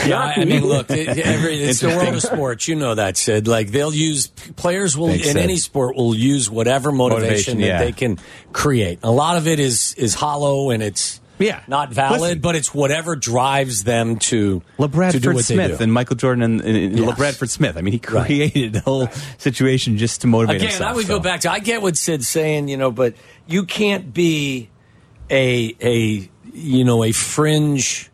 Yeah, 0.05 0.19
I, 0.19 0.45
mean, 0.45 0.65
look, 0.65 0.89
it, 0.89 1.07
every, 1.19 1.61
it's 1.61 1.79
the 1.79 1.89
world 1.89 2.15
of 2.15 2.21
sports. 2.21 2.67
You 2.67 2.75
know 2.75 2.95
that, 2.95 3.17
Sid. 3.17 3.47
Like 3.47 3.69
they'll 3.71 3.93
use 3.93 4.27
players 4.27 4.97
will 4.97 5.07
Thanks, 5.07 5.27
in 5.27 5.33
Sid. 5.33 5.41
any 5.43 5.57
sport 5.57 5.95
will 5.95 6.13
use 6.15 6.49
whatever 6.49 6.91
motivation, 6.91 7.57
Motivation, 7.57 7.61
that 7.61 7.65
yeah. 7.67 7.79
they 7.79 7.91
can 7.91 8.17
create. 8.51 8.99
A 9.03 9.11
lot 9.11 9.37
of 9.37 9.47
it 9.47 9.59
is 9.59 9.93
is 9.95 10.13
hollow 10.13 10.69
and 10.71 10.83
it's 10.83 11.21
Yeah. 11.39 11.61
not 11.67 11.91
valid, 11.93 12.21
Listen. 12.21 12.39
but 12.39 12.55
it's 12.55 12.73
whatever 12.73 13.15
drives 13.15 13.83
them 13.83 14.17
to 14.19 14.59
to 14.61 14.61
do 14.77 14.87
LaBradford 14.87 15.33
what 15.33 15.45
they 15.45 15.53
Smith 15.55 15.77
do. 15.79 15.83
and 15.83 15.93
Michael 15.93 16.15
Jordan 16.15 16.43
and, 16.43 16.61
and, 16.61 16.99
Yes. 16.99 17.09
LaBradford 17.17 17.49
Smith. 17.49 17.77
I 17.77 17.81
mean, 17.81 17.93
he 17.93 18.01
Right. 18.13 18.25
created 18.25 18.73
the 18.73 18.81
whole 18.81 19.07
situation 19.37 19.97
just 19.97 20.21
to 20.21 20.27
motivate 20.27 20.57
Again, 20.57 20.69
himself. 20.69 20.91
I 20.91 20.93
would 20.95 21.07
so. 21.07 21.17
go 21.17 21.19
back 21.19 21.41
to 21.41 21.51
I 21.51 21.59
get 21.59 21.81
what 21.81 21.97
Sid's 21.97 22.27
saying, 22.27 22.67
you 22.67 22.77
know, 22.77 22.91
but 22.91 23.15
you 23.47 23.63
can't 23.65 24.13
be 24.13 24.69
a 25.29 25.75
a 25.81 26.29
you 26.53 26.83
know 26.85 27.03
a 27.03 27.11
fringe 27.11 28.09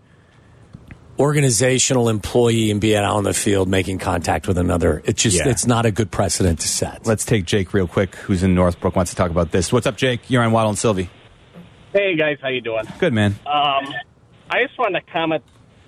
organizational 1.22 2.10
employee 2.10 2.72
and 2.72 2.82
be 2.82 2.98
out 2.98 3.06
on 3.06 3.24
the 3.24 3.34
field 3.34 3.70
making 3.70 4.00
contact 4.00 4.48
with 4.48 4.58
another. 4.58 5.02
It's 5.06 5.22
just 5.22 5.38
Yeah. 5.38 5.50
it's 5.52 5.66
not 5.68 5.86
a 5.86 5.92
good 5.92 6.10
precedent 6.12 6.60
to 6.62 6.68
set. 6.68 7.06
Let's 7.06 7.24
take 7.24 7.46
Jake 7.46 7.74
real 7.74 7.88
quick, 7.88 8.16
who's 8.16 8.42
in 8.44 8.56
Northbrook, 8.56 8.96
wants 8.96 9.12
to 9.12 9.18
talk 9.18 9.30
about 9.32 9.52
this. 9.52 9.72
What's 9.72 9.86
up, 9.88 9.98
Jake? 9.98 10.30
You're 10.30 10.44
on 10.44 10.52
Waddle 10.52 10.70
and 10.70 10.78
Silvy. 10.80 11.10
Hey 11.94 12.16
guys, 12.16 12.38
how 12.42 12.50
you 12.50 12.62
doing? 12.62 12.86
Good 13.00 13.14
man. 13.14 13.36
Um, 13.46 13.94
I 14.50 14.64
just 14.66 14.78
wanted 14.80 15.00
to 15.06 15.12
comment. 15.12 15.44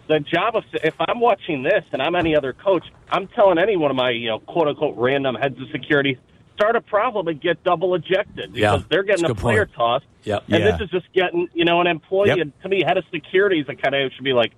The 0.08 0.20
job 0.20 0.56
of 0.56 0.64
if 0.84 0.94
I'm 1.00 1.20
watching 1.20 1.64
this 1.64 1.84
and 1.94 2.02
I'm 2.02 2.14
any 2.16 2.36
other 2.36 2.54
coach, 2.54 2.86
I'm 3.10 3.28
telling 3.28 3.58
any 3.58 3.76
one 3.78 3.90
of 3.90 3.98
my 3.98 4.12
you 4.12 4.28
know 4.28 4.40
quote 4.40 4.68
unquote 4.68 4.96
random 4.98 5.36
heads 5.36 5.60
of 5.60 5.68
security 5.72 6.18
start 6.56 6.76
a 6.76 6.82
problem 6.82 7.28
and 7.28 7.42
get 7.42 7.64
double 7.64 7.96
ejected 7.96 8.52
Yeah, 8.56 8.74
because 8.74 8.88
they're 8.90 9.04
getting 9.04 9.26
a 9.26 9.32
a 9.32 9.36
player 9.36 9.66
point. 9.66 9.76
tossed. 9.76 10.06
Yep. 10.26 10.44
And 10.50 10.64
Yeah. 10.64 10.72
this 10.72 10.82
is 10.82 10.90
just 10.92 11.12
getting 11.14 11.48
you 11.54 11.66
know 11.66 11.82
an 11.82 11.88
employee. 11.88 12.28
Yep. 12.30 12.38
And 12.40 12.62
to 12.64 12.70
me, 12.70 12.84
head 12.86 12.98
of 12.98 13.06
security 13.12 13.60
is 13.62 13.66
a 13.70 13.76
kind 13.76 13.96
of 13.96 14.12
should 14.14 14.24
be 14.26 14.34
like 14.34 14.52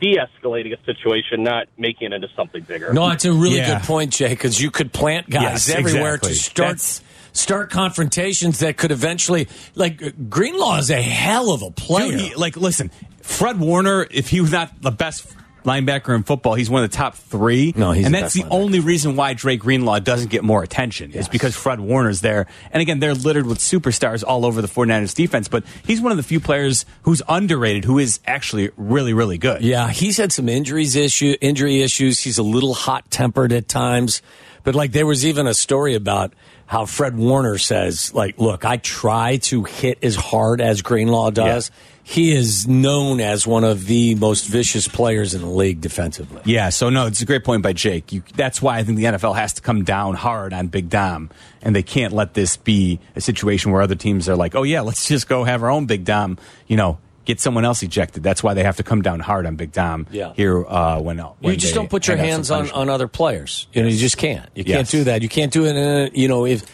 de-escalating 0.00 0.72
a 0.78 0.84
situation, 0.84 1.42
not 1.42 1.66
making 1.78 2.12
it 2.12 2.14
into 2.14 2.28
something 2.36 2.62
bigger. 2.62 2.92
No, 2.92 3.10
it's 3.10 3.24
a 3.24 3.32
really 3.32 3.56
Yeah. 3.58 3.74
good 3.78 3.86
point, 3.86 4.12
Jay, 4.12 4.28
because 4.28 4.60
you 4.60 4.70
could 4.70 4.92
plant 4.92 5.28
guys 5.30 5.68
Yes, 5.68 5.70
everywhere 5.70 6.14
exactly. 6.14 6.30
to 6.32 6.36
start 6.38 6.68
That's- 6.68 7.00
start 7.32 7.70
confrontations 7.70 8.58
that 8.58 8.76
could 8.76 8.90
eventually 8.90 9.46
like 9.76 10.28
Greenlaw 10.28 10.78
is 10.78 10.90
a 10.90 11.00
hell 11.00 11.52
of 11.52 11.62
a 11.62 11.70
player. 11.70 12.10
Dude, 12.10 12.20
he- 12.20 12.34
like, 12.34 12.56
listen, 12.56 12.90
Fred 13.22 13.60
Warner, 13.60 14.06
if 14.10 14.30
he 14.30 14.40
was 14.40 14.50
not 14.50 14.82
the 14.82 14.90
best 14.90 15.24
linebacker 15.64 16.14
in 16.14 16.22
football, 16.22 16.54
he's 16.54 16.70
one 16.70 16.84
of 16.84 16.90
the 16.90 16.96
top 16.96 17.14
three. 17.14 17.72
No, 17.76 17.92
he's 17.92 18.06
and 18.06 18.14
the 18.14 18.20
that's 18.20 18.34
the 18.34 18.42
linebacker. 18.42 18.48
only 18.50 18.80
reason 18.80 19.16
why 19.16 19.34
Dre 19.34 19.56
Greenlaw 19.56 19.98
doesn't 19.98 20.30
get 20.30 20.42
more 20.44 20.62
attention 20.62 21.12
is 21.12 21.28
because 21.28 21.56
Fred 21.56 21.80
Warner's 21.80 22.20
there. 22.20 22.46
And 22.72 22.80
again, 22.80 22.98
they're 23.00 23.14
littered 23.14 23.46
with 23.46 23.58
superstars 23.58 24.24
all 24.26 24.44
over 24.44 24.62
the 24.62 24.68
49ers 24.68 25.14
defense, 25.14 25.48
but 25.48 25.64
he's 25.84 26.00
one 26.00 26.12
of 26.12 26.16
the 26.16 26.22
few 26.22 26.40
players 26.40 26.86
who's 27.02 27.22
underrated 27.28 27.84
who 27.84 27.98
is 27.98 28.20
actually 28.26 28.70
really, 28.76 29.12
really 29.12 29.38
good. 29.38 29.62
Yeah, 29.62 29.90
he's 29.90 30.16
had 30.16 30.32
some 30.32 30.48
injuries 30.48 30.96
issue 30.96 31.36
injury 31.40 31.82
issues. 31.82 32.20
He's 32.20 32.38
a 32.38 32.42
little 32.42 32.74
hot 32.74 33.10
tempered 33.10 33.52
at 33.52 33.68
times, 33.68 34.22
But 34.62 34.74
like 34.74 34.92
there 34.92 35.06
was 35.06 35.24
even 35.24 35.46
a 35.46 35.54
story 35.54 35.94
about 35.94 36.34
how 36.66 36.86
Fred 36.86 37.16
Warner 37.16 37.58
says, 37.58 38.14
like, 38.14 38.38
look, 38.38 38.64
I 38.64 38.76
try 38.76 39.38
to 39.38 39.64
hit 39.64 39.98
as 40.04 40.14
hard 40.14 40.60
as 40.60 40.82
Greenlaw 40.82 41.30
does. 41.30 41.70
He 42.10 42.32
is 42.32 42.66
known 42.66 43.20
as 43.20 43.46
one 43.46 43.62
of 43.62 43.86
the 43.86 44.16
most 44.16 44.48
vicious 44.48 44.88
players 44.88 45.32
in 45.32 45.42
the 45.42 45.48
league 45.48 45.80
defensively. 45.80 46.42
Yeah, 46.44 46.70
so 46.70 46.90
no, 46.90 47.06
it's 47.06 47.22
a 47.22 47.24
great 47.24 47.44
point 47.44 47.62
by 47.62 47.72
Jake. 47.72 48.12
You, 48.12 48.24
that's 48.34 48.60
why 48.60 48.78
I 48.78 48.82
think 48.82 48.98
the 48.98 49.04
NFL 49.04 49.36
has 49.36 49.52
to 49.52 49.62
come 49.62 49.84
down 49.84 50.14
hard 50.14 50.52
on 50.52 50.66
Big 50.66 50.88
Dom, 50.88 51.30
and 51.62 51.74
they 51.74 51.84
can't 51.84 52.12
let 52.12 52.34
this 52.34 52.56
be 52.56 52.98
a 53.14 53.20
situation 53.20 53.70
where 53.70 53.80
other 53.80 53.94
teams 53.94 54.28
are 54.28 54.34
like, 54.34 54.56
"Oh 54.56 54.64
yeah, 54.64 54.80
let's 54.80 55.06
just 55.06 55.28
go 55.28 55.44
have 55.44 55.62
our 55.62 55.70
own 55.70 55.86
Big 55.86 56.04
Dom," 56.04 56.36
you 56.66 56.76
know, 56.76 56.98
get 57.26 57.38
someone 57.38 57.64
else 57.64 57.84
ejected. 57.84 58.24
That's 58.24 58.42
why 58.42 58.54
they 58.54 58.64
have 58.64 58.78
to 58.78 58.82
come 58.82 59.02
down 59.02 59.20
hard 59.20 59.46
on 59.46 59.54
Big 59.54 59.70
Dom. 59.70 60.08
Yeah. 60.10 60.32
here 60.34 60.66
uh, 60.66 61.00
when, 61.00 61.18
when 61.18 61.54
you 61.54 61.56
just 61.56 61.74
don't 61.74 61.88
put 61.88 62.08
your 62.08 62.16
hands 62.16 62.50
on, 62.50 62.72
on 62.72 62.88
other 62.88 63.06
players. 63.06 63.68
You 63.72 63.82
know, 63.82 63.88
you 63.88 63.98
just 63.98 64.16
can't. 64.16 64.48
You 64.56 64.64
can't 64.64 64.88
do 64.88 65.04
that. 65.04 65.22
You 65.22 65.28
can't 65.28 65.52
do 65.52 65.64
it 65.66 65.76
in 65.76 65.76
a, 65.76 66.10
you 66.12 66.26
know, 66.26 66.44
if 66.44 66.64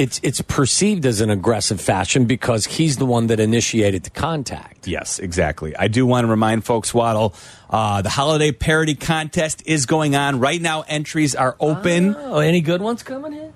it's 0.00 0.18
it's 0.22 0.40
perceived 0.40 1.04
as 1.04 1.20
an 1.20 1.28
aggressive 1.28 1.78
fashion 1.78 2.24
because 2.24 2.64
he's 2.64 2.96
the 2.96 3.04
one 3.04 3.26
that 3.26 3.38
initiated 3.38 4.02
the 4.04 4.10
contact. 4.10 4.88
Yes, 4.88 5.18
exactly. 5.18 5.76
I 5.76 5.88
do 5.88 6.06
want 6.06 6.24
to 6.24 6.30
remind 6.30 6.64
folks, 6.64 6.94
Waddle, 6.94 7.34
uh, 7.68 8.00
the 8.00 8.08
holiday 8.08 8.50
parody 8.50 8.94
contest 8.94 9.62
is 9.66 9.84
going 9.84 10.16
on 10.16 10.40
right 10.40 10.60
now. 10.60 10.84
Entries 10.88 11.34
are 11.34 11.54
open. 11.60 12.16
Oh, 12.16 12.38
any 12.38 12.62
good 12.62 12.80
ones 12.80 13.02
coming 13.02 13.34
in? 13.34 13.52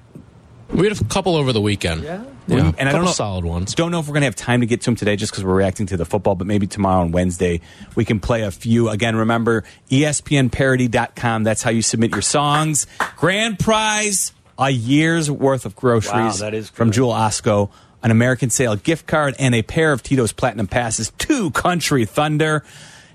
We 0.71 0.87
had 0.87 1.01
a 1.01 1.05
couple 1.05 1.35
over 1.35 1.55
the 1.55 1.63
weekend. 1.63 2.03
Yeah, 2.03 2.25
and 2.47 2.89
I 2.89 2.93
don't 2.93 3.07
know 3.07 3.11
solid 3.11 3.47
ones. 3.47 3.75
Don't 3.75 3.91
know 3.91 4.01
if 4.01 4.07
we're 4.07 4.13
going 4.13 4.23
to 4.23 4.27
have 4.27 4.37
time 4.37 4.61
to 4.61 4.67
get 4.67 4.83
to 4.83 4.85
them 4.87 4.97
today, 4.97 5.17
just 5.17 5.33
because 5.33 5.45
we're 5.45 5.55
reacting 5.55 5.87
to 5.87 5.97
the 5.97 6.05
football. 6.05 6.35
But 6.35 6.47
maybe 6.47 6.67
tomorrow 6.67 7.03
and 7.03 7.15
Wednesday 7.15 7.63
we 7.95 8.05
can 8.05 8.21
play 8.21 8.43
a 8.43 8.51
few. 8.51 8.91
Again, 8.91 9.17
remember 9.17 9.65
ESPNParody.com. 9.91 11.45
That's 11.45 11.63
how 11.63 11.71
you 11.71 11.81
submit 11.81 12.11
your 12.11 12.21
songs. 12.21 12.87
Grand 13.17 13.59
prize: 13.59 14.34
a 14.58 14.70
year's 14.70 15.30
worth 15.30 15.66
of 15.66 15.76
groceries. 15.76 16.40
Wow, 16.40 16.62
from. 16.62 16.92
Jewel 16.92 17.12
Osco, 17.12 17.70
an 18.02 18.11
American 18.11 18.50
Sale 18.50 18.76
gift 18.76 19.06
card, 19.06 19.34
and 19.38 19.54
a 19.54 19.62
pair 19.62 19.92
of 19.92 20.02
Tito's 20.02 20.32
Platinum 20.32 20.66
passes 20.66 21.11
to 21.18 21.50
Country 21.50 22.04
Thunder. 22.04 22.64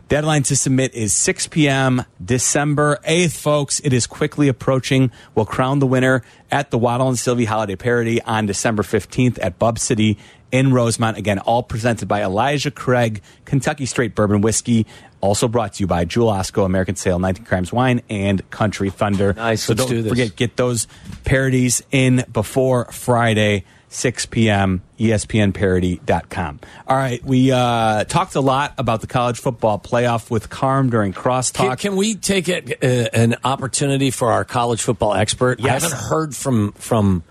Deadline 0.10 0.42
to 0.42 0.56
submit 0.56 0.96
is 0.96 1.14
6 1.14 1.50
p.m. 1.50 2.04
December 2.24 2.98
8th, 3.08 3.38
folks. 3.38 3.80
It 3.82 3.94
is 3.94 4.08
quickly 4.08 4.48
approaching. 4.48 5.12
We'll 5.36 5.46
crown 5.46 5.78
the 5.78 5.86
winner 5.86 6.24
at 6.50 6.72
the 6.72 6.80
Waddle 6.80 7.10
and 7.10 7.20
Silvy 7.20 7.46
Holiday 7.46 7.76
Parody 7.76 8.20
on 8.24 8.48
December 8.48 8.82
15th 8.82 9.38
at 9.40 9.60
Bub 9.60 9.78
City 9.78 10.18
in 10.52 10.74
Rosemont. 10.74 11.18
Again, 11.18 11.38
all 11.38 11.62
presented 11.62 12.08
by 12.08 12.24
Elijah 12.24 12.72
Craig, 12.72 13.22
Kentucky 13.46 13.86
Straight 13.86 14.16
Bourbon 14.16 14.42
Whiskey. 14.42 14.88
Also 15.22 15.48
brought 15.48 15.74
to 15.74 15.84
you 15.84 15.88
by 15.88 16.06
Jewel 16.06 16.32
Osco, 16.32 16.66
American 16.66 16.96
Sale, 16.96 17.20
19 17.20 17.46
Crimes 17.46 17.74
Wine, 17.74 18.02
and 18.10 18.48
Country 18.52 18.90
Thunder. 18.90 19.34
Nice. 19.34 19.64
So 19.64 19.74
Let's 19.74 19.82
don't 19.84 19.90
do 19.90 20.02
this. 20.04 20.10
forget, 20.12 20.36
get 20.36 20.56
those 20.56 20.88
parodies 21.26 21.84
in 21.92 22.24
before 22.32 22.86
Friday. 22.86 23.66
6 23.92 24.28
p.m. 24.28 24.84
ESPNparody.com. 25.00 26.60
All 26.88 26.96
right, 26.96 27.24
we 27.24 27.52
uh, 27.52 28.04
talked 28.06 28.36
a 28.36 28.40
lot 28.42 28.74
about 28.78 29.02
the 29.02 29.08
college 29.08 29.40
football 29.40 29.80
playoff 29.80 30.30
with 30.30 30.50
Carm 30.50 30.90
during 30.92 31.12
Can, 31.14 31.24
crosstalk. 31.24 31.80
can 31.80 31.96
we 31.96 32.16
take 32.16 32.50
it, 32.50 32.84
uh, 32.84 33.10
an 33.18 33.38
opportunity 33.44 34.12
for 34.12 34.32
our 34.32 34.46
college 34.46 34.82
football 34.82 35.14
expert? 35.14 35.64
I 35.64 35.70
haven't 35.70 35.94
heard 35.94 36.36
from 36.36 36.72
from 36.74 37.24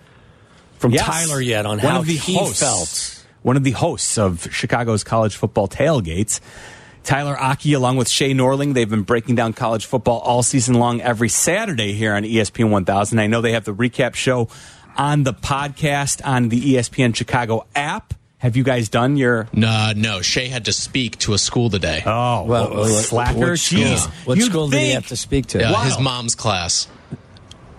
from 0.79 0.93
Yes. 0.93 1.05
Tyler 1.05 1.41
yet 1.41 1.67
on 1.67 1.79
One 1.79 1.93
how 1.95 2.03
he 2.03 2.17
hosts, 2.17 2.61
felt. 2.61 3.25
One 3.43 3.57
of 3.57 3.65
the 3.65 3.73
hosts 3.73 4.19
of 4.19 4.49
Chicago's 4.53 5.05
college 5.05 5.37
football 5.37 5.69
tailgates. 5.69 6.41
Tyler 7.05 7.37
Aki, 7.39 7.73
along 7.73 7.97
with 7.97 8.09
Shay 8.09 8.33
Norling, 8.35 8.75
they've 8.75 8.89
been 8.89 9.03
breaking 9.03 9.35
down 9.35 9.53
college 9.55 9.87
football 9.87 10.19
all 10.21 10.43
season 10.43 10.75
long 10.75 11.01
every 11.01 11.29
Saturday 11.29 11.93
here 11.93 12.15
on 12.15 12.23
ESPN 12.23 12.71
1000. 12.71 13.19
I 13.19 13.27
know 13.27 13.41
they 13.41 13.53
have 13.53 13.65
the 13.65 13.75
recap 13.75 14.15
show 14.15 14.49
on 14.97 15.23
the 15.23 15.33
podcast 15.33 16.21
on 16.27 16.49
the 16.51 16.75
ESPN 16.75 17.15
Chicago 17.15 17.67
app. 17.75 18.15
Have 18.39 18.57
you 18.57 18.63
guys 18.63 18.89
done 18.89 19.17
your 19.17 19.49
No, 19.53 19.93
no. 19.97 20.21
Shay 20.21 20.49
had 20.49 20.67
to 20.67 20.73
speak 20.73 21.19
to 21.21 21.33
a 21.35 21.39
school 21.39 21.71
today. 21.71 22.03
Oh, 22.07 22.45
well, 22.45 22.71
well, 22.75 22.85
slacker. 22.89 23.39
what 23.51 23.59
school- 23.59 23.81
Jeez. 23.81 24.07
what 24.27 24.37
You'd 24.39 24.51
school 24.51 24.69
did 24.69 24.81
he 24.81 24.91
have 24.91 25.09
to 25.09 25.17
speak 25.17 25.47
to? 25.47 25.59
yeah, 25.61 25.73
wow. 25.73 25.81
his 25.83 25.99
mom's 25.99 26.35
class. 26.35 26.87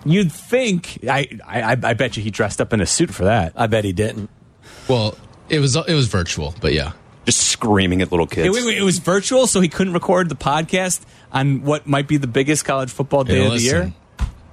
You'd 0.04 0.32
think. 0.32 0.98
I, 1.08 1.28
I, 1.46 1.72
I 1.82 1.94
bet 1.94 2.16
you 2.16 2.22
he 2.22 2.30
dressed 2.30 2.60
up 2.60 2.72
in 2.72 2.80
a 2.80 2.86
suit 2.86 3.10
for 3.12 3.24
that. 3.24 3.52
I 3.54 3.66
bet 3.68 3.84
he 3.84 3.92
didn't. 3.92 4.28
Well, 4.88 5.16
it 5.48 5.60
was 5.60 5.76
it 5.76 5.94
was 5.94 6.08
virtual, 6.08 6.54
but 6.60 6.72
yeah. 6.72 6.92
Just 7.26 7.40
screaming 7.48 8.02
at 8.02 8.10
little 8.10 8.26
kids. 8.26 8.48
Wait, 8.48 8.60
wait, 8.62 8.66
wait, 8.66 8.78
it 8.78 8.82
was 8.82 8.98
virtual, 8.98 9.46
so 9.46 9.60
he 9.60 9.68
couldn't 9.68 9.92
record 9.92 10.28
the 10.28 10.34
podcast 10.34 11.00
on 11.32 11.62
what 11.62 11.86
might 11.86 12.08
be 12.08 12.16
the 12.16 12.26
biggest 12.26 12.64
college 12.64 12.90
football 12.90 13.24
day 13.24 13.38
Hey, 13.40 13.46
of 13.46 13.52
the 13.52 13.60
year. 13.60 13.92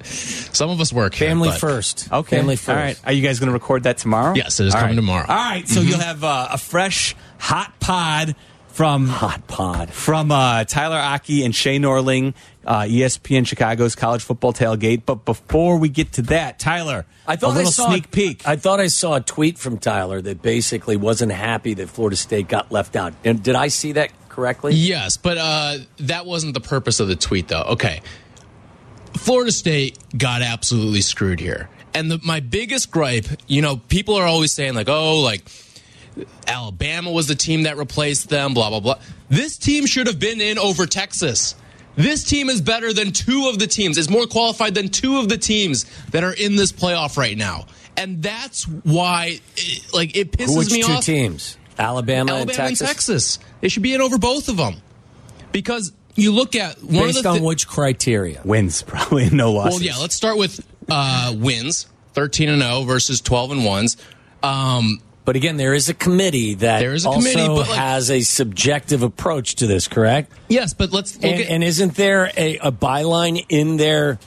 Some 0.04 0.70
of 0.70 0.80
us 0.80 0.94
work 0.94 1.16
Family 1.16 1.50
but- 1.50 1.60
first. 1.60 2.12
Okay. 2.12 2.38
Family 2.38 2.56
first. 2.56 2.70
All 2.70 2.76
right. 2.76 3.00
Are 3.06 3.12
you 3.12 3.22
guys 3.22 3.40
going 3.40 3.48
to 3.48 3.54
record 3.54 3.84
that 3.84 3.98
tomorrow? 3.98 4.34
Yes, 4.36 4.60
it 4.60 4.68
is 4.68 4.74
All 4.76 4.82
coming 4.82 4.96
right. 4.96 5.02
tomorrow. 5.02 5.26
All 5.28 5.36
right. 5.36 5.68
So 5.68 5.82
you'll 5.82 6.00
have 6.00 6.24
uh, 6.24 6.50
a 6.52 6.58
fresh 6.58 7.16
hot 7.40 7.80
pod 7.80 8.36
from 8.70 9.08
Hot 9.08 9.48
pod. 9.48 9.90
from 9.90 10.32
uh, 10.32 10.64
Tyler 10.66 10.98
Aki 10.98 11.44
and 11.44 11.54
Shay 11.56 11.80
Norling, 11.80 12.36
uh, 12.68 12.82
ESPN 12.82 13.48
Chicago's 13.48 13.96
college 13.96 14.22
football 14.22 14.54
tailgate. 14.54 15.04
But 15.06 15.26
before 15.26 15.78
we 15.78 15.90
get 15.90 16.14
to 16.14 16.22
that, 16.24 16.60
Tyler, 16.60 17.06
I 17.26 17.38
thought 17.38 17.52
a 17.52 17.54
little 17.54 17.68
I 17.70 17.72
saw 17.72 17.90
sneak 17.90 18.12
peek. 18.12 18.48
I 18.48 18.58
thought 18.58 18.80
I 18.80 18.88
saw 18.88 19.16
a 19.16 19.22
tweet 19.22 19.58
from 19.58 19.78
Tyler 19.78 20.22
that 20.22 20.42
basically 20.42 20.98
wasn't 20.98 21.32
happy 21.32 21.74
that 21.76 21.90
Florida 21.90 22.18
State 22.18 22.48
got 22.48 22.72
left 22.72 22.96
out. 22.96 23.14
And 23.24 23.42
did 23.42 23.56
I 23.56 23.70
see 23.70 23.94
that 23.94 24.12
correctly? 24.30 24.74
Yes, 24.74 25.18
but 25.18 25.38
uh, 25.38 25.78
that 26.00 26.26
wasn't 26.26 26.54
the 26.54 26.62
purpose 26.62 27.00
of 27.00 27.08
the 27.08 27.16
tweet, 27.16 27.48
though. 27.48 27.64
Okay. 27.64 28.02
Florida 29.14 29.52
State 29.52 29.98
got 30.16 30.42
absolutely 30.42 31.02
screwed 31.02 31.40
here. 31.40 31.70
And 31.94 32.12
the, 32.12 32.20
my 32.24 32.42
biggest 32.42 32.92
gripe, 32.92 33.26
you 33.48 33.62
know, 33.62 33.78
people 33.78 34.16
are 34.16 34.26
always 34.28 34.52
saying, 34.54 34.76
like, 34.76 34.90
oh, 34.90 35.22
like, 35.22 35.42
Alabama 36.46 37.12
was 37.12 37.28
the 37.28 37.36
team 37.36 37.64
that 37.64 37.78
replaced 37.78 38.30
them, 38.30 38.54
blah, 38.54 38.70
blah, 38.70 38.80
blah. 38.80 39.00
This 39.30 39.58
team 39.58 39.86
should 39.86 40.08
have 40.08 40.20
been 40.20 40.42
in 40.42 40.60
over 40.60 40.86
Texas. 40.86 41.56
This 41.98 42.24
team 42.24 42.48
is 42.50 42.62
better 42.62 42.94
than 42.94 43.12
two 43.12 43.50
of 43.50 43.60
the 43.60 43.68
teams, 43.68 43.98
is 43.98 44.10
more 44.10 44.26
qualified 44.28 44.74
than 44.76 44.88
two 44.90 45.18
of 45.20 45.28
the 45.30 45.38
teams 45.38 45.86
that 46.12 46.24
are 46.24 46.32
in 46.34 46.56
this 46.56 46.72
playoff 46.72 47.18
right 47.18 47.36
now. 47.38 47.66
And 47.98 48.22
that's 48.22 48.64
why, 48.68 49.40
it, 49.58 49.94
like, 49.94 50.16
it 50.16 50.32
pisses 50.32 50.58
Which 50.58 50.72
me 50.72 50.84
two 50.84 50.94
off. 50.94 51.04
teams? 51.06 51.58
Alabama, 51.80 52.32
Alabama 52.34 52.42
and 52.42 52.52
Texas. 52.52 52.82
and 52.82 52.88
Texas. 52.88 53.40
They 53.62 53.70
should 53.70 53.82
be 53.84 53.94
in 53.96 54.02
over 54.02 54.18
both 54.20 54.48
of 54.50 54.58
them 54.58 54.76
because 55.52 55.92
you 56.16 56.32
look 56.32 56.56
at 56.56 56.82
one 56.84 57.06
Based 57.08 57.18
of 57.18 57.24
the 57.24 57.30
on 57.30 57.38
thi- 57.40 57.44
which 57.44 57.68
criteria? 57.68 58.42
Wins 58.46 58.82
probably 58.88 59.30
no 59.32 59.52
losses. 59.52 59.80
well, 59.80 59.84
yeah. 59.84 59.98
Let's 60.00 60.16
start 60.16 60.38
with 60.38 60.66
uh, 60.90 61.34
wins: 61.36 61.88
thirteen 62.14 62.50
and 62.50 62.62
zero 62.62 62.84
versus 62.84 63.22
twelve 63.22 63.52
and 63.52 63.64
ones. 63.66 63.98
Um, 64.44 65.00
But 65.28 65.36
again, 65.36 65.58
there 65.58 65.74
is 65.74 65.90
a 65.90 65.94
committee 65.94 66.54
that 66.54 66.80
There 66.80 66.94
is 66.94 67.04
a 67.04 67.10
also 67.10 67.20
committee, 67.20 67.48
but, 67.50 67.68
like- 67.68 67.78
has 67.78 68.10
a 68.10 68.22
subjective 68.22 69.04
approach 69.04 69.56
to 69.56 69.68
this, 69.68 69.90
correct? 69.90 70.32
yes, 70.48 70.74
but 70.74 70.94
let's 70.94 71.18
And, 71.18 71.26
at 71.26 71.50
and 71.50 71.64
isn't 71.66 71.96
there 71.96 72.32
a, 72.38 72.58
a 72.60 72.72
byline 72.72 73.46
in 73.50 73.76
their 73.76 74.20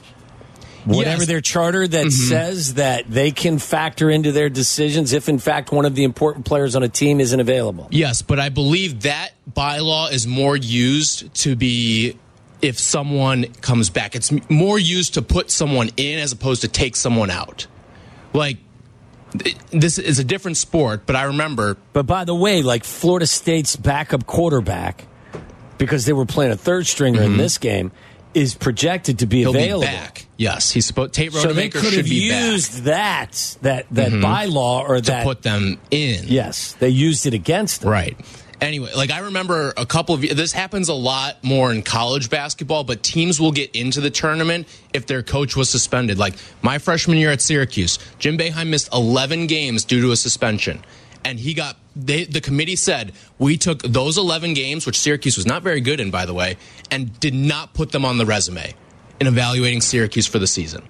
whatever 0.84 1.22
Yes. 1.22 1.26
their 1.26 1.40
charter 1.40 1.88
that 1.88 2.04
mm-hmm. 2.04 2.28
says 2.28 2.74
that 2.74 3.10
they 3.10 3.30
can 3.30 3.58
factor 3.58 4.10
into 4.10 4.30
their 4.30 4.50
decisions 4.50 5.14
if, 5.14 5.26
in 5.30 5.38
fact, 5.38 5.72
one 5.72 5.86
of 5.86 5.94
the 5.94 6.04
important 6.04 6.44
players 6.44 6.76
on 6.76 6.82
a 6.82 6.88
team 6.88 7.18
isn't 7.18 7.40
available? 7.40 7.88
yes, 7.90 8.20
but 8.20 8.38
I 8.38 8.50
believe 8.50 9.00
that 9.04 9.30
bylaw 9.50 10.12
is 10.12 10.26
more 10.26 10.54
used 10.54 11.32
to 11.36 11.56
be 11.56 12.18
if 12.60 12.78
someone 12.78 13.46
comes 13.62 13.88
back. 13.88 14.14
It's 14.14 14.30
more 14.50 14.78
used 14.78 15.14
to 15.14 15.22
put 15.22 15.50
someone 15.50 15.88
in 15.96 16.18
as 16.18 16.32
opposed 16.32 16.60
to 16.60 16.68
take 16.68 16.94
someone 16.94 17.30
out. 17.30 17.66
Like 18.34 18.58
this 19.70 19.98
is 19.98 20.18
a 20.18 20.24
different 20.24 20.56
sport, 20.56 21.02
but 21.06 21.16
I 21.16 21.24
remember 21.24 21.76
But 21.92 22.06
by 22.06 22.24
the 22.24 22.34
way, 22.34 22.62
like 22.62 22.84
Florida 22.84 23.26
State's 23.26 23.76
backup 23.76 24.26
quarterback, 24.26 25.06
because 25.78 26.04
they 26.04 26.12
were 26.12 26.26
playing 26.26 26.52
a 26.52 26.56
third 26.56 26.86
stringer 26.86 27.22
in 27.22 27.30
mm-hmm. 27.30 27.38
this 27.38 27.58
game, 27.58 27.92
is 28.34 28.54
projected 28.54 29.20
to 29.20 29.26
be 29.26 29.40
he'll 29.40 29.50
available. 29.50 29.80
be 29.80 29.86
back. 29.86 30.26
Yes, 30.36 30.70
he's 30.70 30.86
supposed. 30.86 31.12
Tate 31.12 31.32
So 31.32 31.52
they 31.52 31.68
Rodemaker 31.68 31.72
could 31.72 31.84
should 31.84 31.94
have 31.98 32.04
be 32.06 32.30
back. 32.30 32.44
used 32.44 32.84
that 32.84 33.56
that 33.62 33.86
that 33.90 34.12
mm-hmm. 34.12 34.24
bylaw 34.24 34.88
or 34.88 34.96
to 34.96 35.02
that. 35.02 35.24
put 35.24 35.42
them 35.42 35.78
in. 35.90 36.24
yes, 36.26 36.74
they 36.74 36.88
used 36.88 37.26
it 37.26 37.34
against 37.34 37.82
them. 37.82 37.90
Right. 37.90 38.16
Anyway, 38.60 38.90
like 38.94 39.10
I 39.10 39.20
remember 39.20 39.72
a 39.76 39.86
couple 39.86 40.14
of 40.14 40.20
this 40.20 40.52
happens 40.52 40.90
a 40.90 40.94
lot 40.94 41.42
more 41.42 41.72
in 41.72 41.82
college 41.82 42.28
basketball, 42.28 42.84
but 42.84 43.02
teams 43.02 43.40
will 43.40 43.52
get 43.52 43.74
into 43.74 44.02
the 44.02 44.10
tournament 44.10 44.68
if 44.92 45.06
their 45.06 45.22
coach 45.22 45.56
was 45.56 45.70
suspended. 45.70 46.18
Like 46.18 46.34
my 46.60 46.78
freshman 46.78 47.16
year 47.16 47.30
at 47.30 47.40
Syracuse, 47.40 47.98
Jim 48.18 48.36
Boeheim 48.36 48.68
missed 48.68 48.92
11 48.92 49.46
games 49.46 49.84
due 49.84 50.02
to 50.02 50.12
a 50.12 50.16
suspension. 50.16 50.84
And 51.24 51.38
he 51.38 51.54
got 51.54 51.76
they, 51.96 52.24
the 52.24 52.40
committee 52.40 52.76
said 52.76 53.12
we 53.38 53.56
took 53.56 53.82
those 53.82 54.18
11 54.18 54.54
games, 54.54 54.84
which 54.84 54.98
Syracuse 54.98 55.36
was 55.36 55.46
not 55.46 55.62
very 55.62 55.80
good 55.80 55.98
in, 55.98 56.10
by 56.10 56.26
the 56.26 56.34
way, 56.34 56.56
and 56.90 57.18
did 57.18 57.34
not 57.34 57.72
put 57.72 57.92
them 57.92 58.04
on 58.04 58.18
the 58.18 58.26
resume 58.26 58.74
in 59.20 59.26
evaluating 59.26 59.80
Syracuse 59.80 60.26
for 60.26 60.38
the 60.38 60.46
season. 60.46 60.82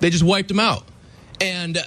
They 0.00 0.10
just 0.10 0.24
wiped 0.24 0.48
them 0.48 0.60
out. 0.60 0.84
And 1.40 1.78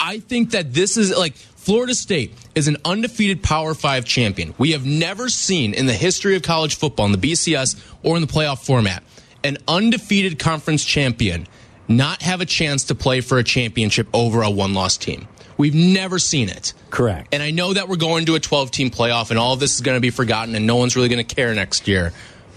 I 0.00 0.18
think 0.18 0.50
that 0.50 0.72
this 0.72 0.96
is 0.96 1.16
like 1.16 1.34
Florida 1.62 1.94
State 1.94 2.34
is 2.56 2.66
an 2.66 2.76
undefeated 2.84 3.40
Power 3.40 3.72
Five 3.72 4.04
champion. 4.04 4.52
We 4.58 4.72
have 4.72 4.84
never 4.84 5.28
seen 5.28 5.74
in 5.74 5.86
the 5.86 5.92
history 5.92 6.34
of 6.34 6.42
college 6.42 6.74
football 6.74 7.06
in 7.06 7.12
the 7.12 7.18
BCS 7.18 7.80
or 8.02 8.16
in 8.16 8.20
the 8.20 8.26
playoff 8.26 8.66
format 8.66 9.04
an 9.44 9.58
undefeated 9.68 10.40
conference 10.40 10.84
champion 10.84 11.46
not 11.86 12.20
have 12.22 12.40
a 12.40 12.46
chance 12.46 12.82
to 12.84 12.96
play 12.96 13.20
for 13.20 13.38
a 13.38 13.44
championship 13.44 14.08
over 14.12 14.42
a 14.42 14.50
one 14.50 14.74
loss 14.74 14.96
team. 14.96 15.28
We've 15.56 15.72
never 15.72 16.18
seen 16.18 16.48
it. 16.48 16.74
Correct. 16.90 17.32
And 17.32 17.40
I 17.40 17.52
know 17.52 17.72
that 17.72 17.88
we're 17.88 17.94
going 17.94 18.26
to 18.26 18.34
a 18.34 18.40
12 18.40 18.72
team 18.72 18.90
playoff 18.90 19.30
and 19.30 19.38
all 19.38 19.52
of 19.52 19.60
this 19.60 19.76
is 19.76 19.82
going 19.82 19.96
to 19.96 20.00
be 20.00 20.10
forgotten 20.10 20.56
and 20.56 20.66
no 20.66 20.74
one's 20.74 20.96
really 20.96 21.08
going 21.08 21.24
to 21.24 21.34
care 21.34 21.54
next 21.54 21.86
year. 21.86 22.12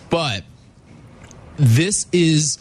But 0.10 0.44
this 1.58 2.08
is 2.12 2.58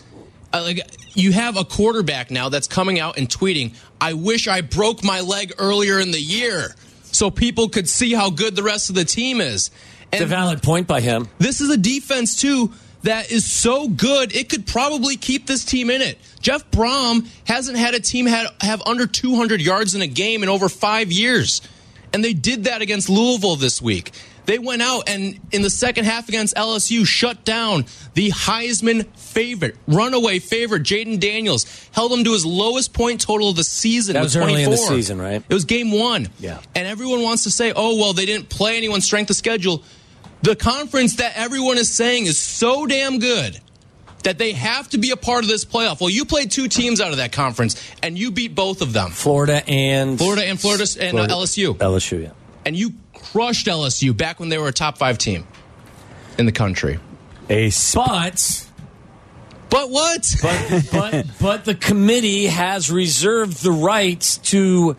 like 0.60 0.80
you 1.14 1.32
have 1.32 1.56
a 1.56 1.64
quarterback 1.64 2.30
now 2.30 2.48
that's 2.48 2.66
coming 2.66 2.98
out 3.00 3.18
and 3.18 3.28
tweeting, 3.28 3.74
I 4.00 4.14
wish 4.14 4.48
I 4.48 4.60
broke 4.60 5.04
my 5.04 5.20
leg 5.20 5.52
earlier 5.58 5.98
in 5.98 6.10
the 6.10 6.20
year 6.20 6.74
so 7.04 7.30
people 7.30 7.68
could 7.68 7.88
see 7.88 8.12
how 8.12 8.30
good 8.30 8.56
the 8.56 8.62
rest 8.62 8.88
of 8.88 8.94
the 8.94 9.04
team 9.04 9.40
is. 9.40 9.70
It's 10.12 10.22
a 10.22 10.26
valid 10.26 10.62
point 10.62 10.86
by 10.86 11.00
him. 11.00 11.28
This 11.38 11.60
is 11.60 11.70
a 11.70 11.76
defense 11.76 12.40
too 12.40 12.72
that 13.04 13.30
is 13.30 13.50
so 13.50 13.88
good 13.88 14.34
it 14.34 14.48
could 14.48 14.66
probably 14.66 15.16
keep 15.16 15.46
this 15.46 15.64
team 15.64 15.90
in 15.90 16.00
it. 16.00 16.18
Jeff 16.40 16.70
Brohm 16.70 17.28
hasn't 17.46 17.78
had 17.78 17.94
a 17.94 18.00
team 18.00 18.26
had, 18.26 18.46
have 18.60 18.82
under 18.86 19.06
200 19.06 19.60
yards 19.60 19.94
in 19.94 20.02
a 20.02 20.06
game 20.06 20.42
in 20.42 20.48
over 20.48 20.68
five 20.68 21.12
years, 21.12 21.62
and 22.12 22.24
they 22.24 22.32
did 22.32 22.64
that 22.64 22.82
against 22.82 23.08
Louisville 23.08 23.56
this 23.56 23.80
week. 23.80 24.12
They 24.46 24.58
went 24.58 24.82
out 24.82 25.08
and 25.08 25.40
in 25.52 25.62
the 25.62 25.70
second 25.70 26.04
half 26.04 26.28
against 26.28 26.54
LSU 26.54 27.06
shut 27.06 27.44
down 27.44 27.86
the 28.14 28.30
Heisman 28.30 29.06
favorite, 29.16 29.76
runaway 29.86 30.38
favorite, 30.38 30.82
Jayden 30.82 31.18
Daniels, 31.18 31.88
held 31.92 32.12
him 32.12 32.24
to 32.24 32.32
his 32.32 32.44
lowest 32.44 32.92
point 32.92 33.20
total 33.20 33.48
of 33.50 33.56
the 33.56 33.64
season. 33.64 34.14
That 34.14 34.22
was 34.22 34.36
early 34.36 34.62
in 34.62 34.70
the 34.70 34.76
24. 34.76 34.96
season, 34.96 35.20
right? 35.20 35.42
It 35.48 35.54
was 35.54 35.64
game 35.64 35.92
one. 35.92 36.28
Yeah. 36.38 36.60
And 36.74 36.86
everyone 36.86 37.22
wants 37.22 37.44
to 37.44 37.50
say, 37.50 37.72
oh, 37.74 37.96
well, 37.96 38.12
they 38.12 38.26
didn't 38.26 38.48
play 38.50 38.76
anyone's 38.76 39.04
strength 39.06 39.30
of 39.30 39.36
schedule. 39.36 39.82
The 40.42 40.54
conference 40.54 41.16
that 41.16 41.32
everyone 41.36 41.78
is 41.78 41.88
saying 41.90 42.26
is 42.26 42.36
so 42.36 42.86
damn 42.86 43.18
good 43.18 43.58
that 44.24 44.38
they 44.38 44.52
have 44.52 44.88
to 44.90 44.98
be 44.98 45.10
a 45.10 45.16
part 45.16 45.42
of 45.44 45.48
this 45.48 45.64
playoff. 45.64 46.00
Well, 46.00 46.10
you 46.10 46.24
played 46.24 46.50
two 46.50 46.68
teams 46.68 47.00
out 47.00 47.12
of 47.12 47.16
that 47.18 47.32
conference, 47.32 47.80
and 48.02 48.18
you 48.18 48.30
beat 48.30 48.54
both 48.54 48.82
of 48.82 48.92
them. 48.92 49.10
Florida 49.10 49.62
and 49.68 50.18
Florida 50.18 50.44
and 50.44 50.60
Florida 50.60 50.84
and 51.00 51.10
Florida- 51.12 51.34
uh, 51.34 51.38
LSU. 51.38 51.74
LSU, 51.76 52.22
yeah. 52.24 52.30
And 52.66 52.74
you 52.76 52.92
crushed 53.32 53.66
LSU 53.66 54.16
back 54.16 54.40
when 54.40 54.48
they 54.48 54.58
were 54.58 54.68
a 54.68 54.72
top 54.72 54.98
five 54.98 55.18
team 55.18 55.46
in 56.38 56.46
the 56.46 56.52
country. 56.52 56.98
A 57.48 57.70
sp- 57.70 57.96
But 57.96 58.66
But 59.70 59.90
what? 59.90 60.34
but 60.42 60.88
but 60.92 61.26
but 61.40 61.64
the 61.64 61.74
committee 61.74 62.46
has 62.46 62.90
reserved 62.90 63.62
the 63.62 63.72
rights 63.72 64.38
to 64.52 64.96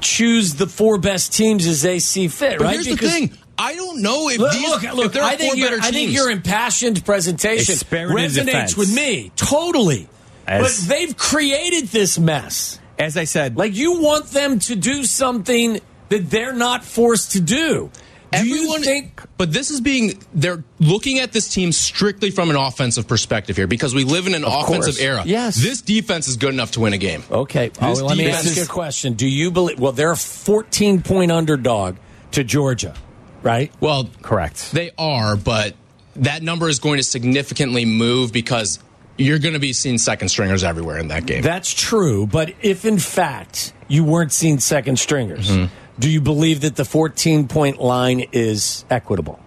choose 0.00 0.54
the 0.54 0.66
four 0.66 0.98
best 0.98 1.32
teams 1.32 1.66
as 1.66 1.82
they 1.82 1.98
see 1.98 2.28
fit. 2.28 2.58
But 2.58 2.64
right? 2.64 2.72
here's 2.74 2.86
Because- 2.86 3.12
the 3.12 3.26
thing. 3.28 3.36
I 3.62 3.74
don't 3.74 4.00
know 4.00 4.30
if 4.30 4.38
Look, 4.38 4.52
these 4.52 4.70
look, 4.70 4.82
look, 4.94 5.04
if 5.06 5.12
there 5.12 5.22
are 5.22 5.28
I 5.28 5.36
think 5.36 5.52
four 5.52 5.58
your 5.58 5.68
better 5.68 5.82
I 5.82 5.90
think 5.90 5.94
teams. 5.96 6.14
your 6.14 6.30
impassioned 6.30 7.04
presentation 7.04 7.74
A 7.74 7.76
resonates 8.08 8.74
with 8.74 8.90
me 8.94 9.32
totally. 9.36 10.08
As- 10.46 10.80
but 10.80 10.88
they've 10.88 11.14
created 11.14 11.88
this 11.88 12.18
mess. 12.18 12.80
as 12.98 13.18
I 13.18 13.24
said, 13.24 13.58
Like 13.58 13.74
you 13.76 14.00
want 14.00 14.28
them 14.28 14.60
to 14.60 14.76
do 14.76 15.04
something 15.04 15.80
that 16.10 16.28
they're 16.30 16.52
not 16.52 16.84
forced 16.84 17.32
to 17.32 17.40
do. 17.40 17.90
Do 18.32 18.38
Everyone, 18.38 18.78
you 18.78 18.84
think 18.84 19.22
but 19.38 19.52
this 19.52 19.70
is 19.72 19.80
being 19.80 20.22
they're 20.32 20.62
looking 20.78 21.18
at 21.18 21.32
this 21.32 21.52
team 21.52 21.72
strictly 21.72 22.30
from 22.30 22.48
an 22.50 22.54
offensive 22.54 23.08
perspective 23.08 23.56
here 23.56 23.66
because 23.66 23.92
we 23.92 24.04
live 24.04 24.28
in 24.28 24.34
an 24.34 24.44
offensive 24.44 24.94
course. 24.94 25.00
era. 25.00 25.22
Yes. 25.26 25.56
this 25.56 25.82
defense 25.82 26.28
is 26.28 26.36
good 26.36 26.54
enough 26.54 26.70
to 26.72 26.80
win 26.80 26.92
a 26.92 26.98
game. 26.98 27.24
Okay. 27.28 27.72
Oh, 27.82 27.88
This 27.90 28.00
let 28.02 28.16
me 28.16 28.28
ask 28.30 28.56
you 28.56 28.62
a 28.62 28.66
question. 28.66 29.14
Do 29.14 29.26
you 29.26 29.50
believe? 29.50 29.80
Well, 29.80 29.90
they're 29.90 30.12
a 30.12 30.16
14 30.16 31.02
point 31.02 31.32
underdog 31.32 31.96
to 32.30 32.44
Georgia, 32.44 32.94
right? 33.42 33.72
Well, 33.80 34.08
correct. 34.22 34.70
they 34.70 34.92
are, 34.96 35.34
but 35.34 35.74
that 36.14 36.44
number 36.44 36.68
is 36.68 36.78
going 36.78 36.98
to 36.98 37.02
significantly 37.02 37.84
move 37.84 38.32
because 38.32 38.78
you're 39.18 39.40
going 39.40 39.54
to 39.54 39.60
be 39.60 39.72
seeing 39.72 39.98
second 39.98 40.28
stringers 40.28 40.62
everywhere 40.62 40.98
in 40.98 41.08
that 41.08 41.26
game. 41.26 41.42
That's 41.42 41.74
true. 41.74 42.28
But 42.28 42.54
if 42.62 42.84
in 42.84 42.98
fact 43.00 43.72
you 43.88 44.04
weren't 44.04 44.30
seeing 44.32 44.60
second 44.60 45.00
stringers, 45.00 45.50
Mm-hmm. 45.50 45.74
Do 46.00 46.10
you 46.10 46.20
believe 46.20 46.62
that 46.62 46.74
the 46.76 46.84
14 46.84 47.46
point 47.46 47.80
line 47.80 48.26
is 48.32 48.84
equitable? 48.90 49.38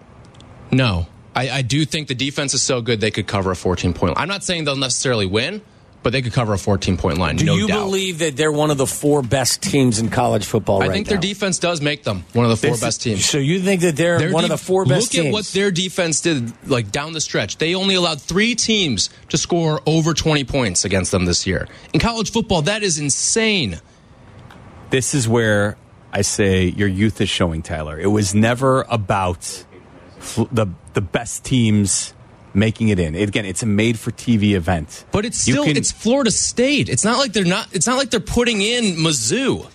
no, 0.72 1.06
I, 1.36 1.50
I 1.50 1.62
do 1.62 1.84
think 1.84 2.06
the 2.08 2.14
defense 2.14 2.54
is 2.54 2.62
so 2.62 2.80
good 2.80 3.00
they 3.00 3.10
could 3.10 3.26
cover 3.26 3.50
a 3.50 3.56
14 3.56 3.92
point. 3.92 4.14
line. 4.16 4.22
I'm 4.22 4.28
not 4.28 4.44
saying 4.44 4.64
they'll 4.64 4.76
necessarily 4.76 5.26
win, 5.26 5.62
but 6.04 6.12
they 6.12 6.22
could 6.22 6.32
cover 6.32 6.52
a 6.52 6.58
14 6.58 6.96
point 6.96 7.18
line. 7.18 7.34
Do 7.36 7.44
no 7.44 7.56
you 7.56 7.66
doubt. 7.66 7.84
believe 7.86 8.20
that 8.20 8.36
they're 8.36 8.52
one 8.52 8.70
of 8.70 8.76
the 8.78 8.86
four 8.86 9.20
best 9.22 9.60
teams 9.62 9.98
in 9.98 10.10
college 10.10 10.44
football 10.46 10.80
I 10.82 10.86
right 10.86 10.92
think 10.94 11.06
now? 11.08 11.10
their 11.14 11.20
defense 11.20 11.58
does 11.58 11.80
make 11.80 12.04
them 12.04 12.24
one 12.34 12.44
of 12.44 12.50
the 12.50 12.56
four 12.56 12.70
This- 12.76 12.80
best 12.80 13.02
teams. 13.02 13.24
So 13.24 13.38
you 13.38 13.60
think 13.60 13.80
that 13.80 13.96
they're 13.96 14.18
Their 14.20 14.32
one 14.32 14.44
of 14.44 14.50
the 14.50 14.58
four 14.58 14.84
best 14.84 15.06
Look 15.06 15.10
teams? 15.10 15.26
at 15.26 15.32
what 15.32 15.44
their 15.46 15.70
defense 15.72 16.20
did, 16.20 16.52
like 16.68 16.92
down 16.92 17.14
the 17.14 17.20
stretch. 17.20 17.58
They 17.58 17.74
only 17.74 17.96
allowed 17.96 18.20
three 18.20 18.54
teams 18.54 19.10
to 19.30 19.36
score 19.38 19.80
over 19.86 20.14
20 20.14 20.44
points 20.44 20.84
against 20.84 21.10
them 21.10 21.24
this 21.24 21.46
year. 21.48 21.66
In 21.92 21.98
college 22.00 22.30
football, 22.30 22.62
that 22.62 22.82
is 22.84 22.98
insane. 22.98 23.80
this 24.90 25.14
is 25.14 25.26
where 25.26 25.76
I 26.14 26.22
say 26.22 26.66
your 26.66 26.88
youth 26.88 27.20
is 27.20 27.28
showing, 27.28 27.60
Tyler. 27.62 27.98
It 27.98 28.06
was 28.06 28.34
never 28.34 28.82
about 28.88 29.64
fl- 30.20 30.44
the 30.52 30.68
the 30.92 31.00
best 31.00 31.44
teams 31.44 32.14
making 32.54 32.88
it 32.88 33.00
in. 33.00 33.16
Again, 33.16 33.44
it's 33.44 33.64
a 33.64 33.66
made 33.66 33.98
for 33.98 34.12
TV 34.12 34.52
event. 34.54 35.04
But 35.10 35.24
it's 35.24 35.38
still 35.38 35.64
can- 35.64 35.76
it's 35.76 35.90
Florida 35.90 36.30
State. 36.30 36.88
It's 36.88 37.04
not 37.04 37.18
like 37.18 37.32
they're 37.32 37.44
not. 37.44 37.66
It's 37.72 37.86
not 37.88 37.96
like 37.96 38.10
they're 38.10 38.20
putting 38.20 38.60
in 38.62 38.94
Mizzou. 38.96 39.66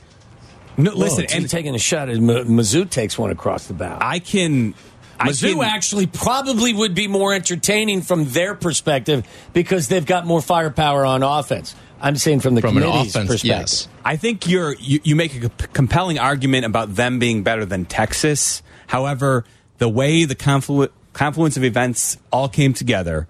no, 0.77 0.91
Whoa, 0.91 0.97
listen, 0.97 1.25
it's 1.25 1.33
and 1.35 1.49
taking 1.49 1.75
a 1.75 1.79
shot 1.79 2.07
at 2.07 2.15
M- 2.15 2.27
Mizzou 2.27 2.89
takes 2.89 3.17
one 3.19 3.31
across 3.31 3.67
the 3.67 3.73
bow. 3.73 3.97
I 3.99 4.19
can. 4.19 4.75
I 5.19 5.27
Mizzou 5.29 5.53
can- 5.55 5.63
actually 5.63 6.07
probably 6.07 6.73
would 6.73 6.95
be 6.95 7.07
more 7.07 7.33
entertaining 7.33 8.01
from 8.01 8.25
their 8.29 8.55
perspective 8.55 9.25
because 9.53 9.87
they've 9.87 10.05
got 10.05 10.25
more 10.25 10.41
firepower 10.41 11.05
on 11.05 11.23
offense. 11.23 11.75
I'm 12.01 12.15
saying 12.15 12.39
from 12.39 12.55
the 12.55 12.61
From 12.61 12.77
an 12.77 12.83
committee's 12.83 13.13
offense, 13.15 13.29
perspective. 13.29 13.59
yes. 13.59 13.87
I 14.05 14.15
think 14.15 14.47
you're 14.47 14.73
you, 14.75 15.01
you 15.03 15.15
make 15.17 15.43
a 15.43 15.49
compelling 15.73 16.17
argument 16.17 16.65
about 16.65 16.95
them 16.95 17.19
being 17.19 17.43
better 17.43 17.65
than 17.65 17.83
Texas. 17.85 18.63
However, 18.87 19.43
the 19.79 19.89
way 19.89 20.23
the 20.23 20.35
conflu- 20.35 20.87
confluence 21.11 21.57
of 21.57 21.65
events 21.65 22.17
all 22.31 22.47
came 22.47 22.73
together, 22.73 23.27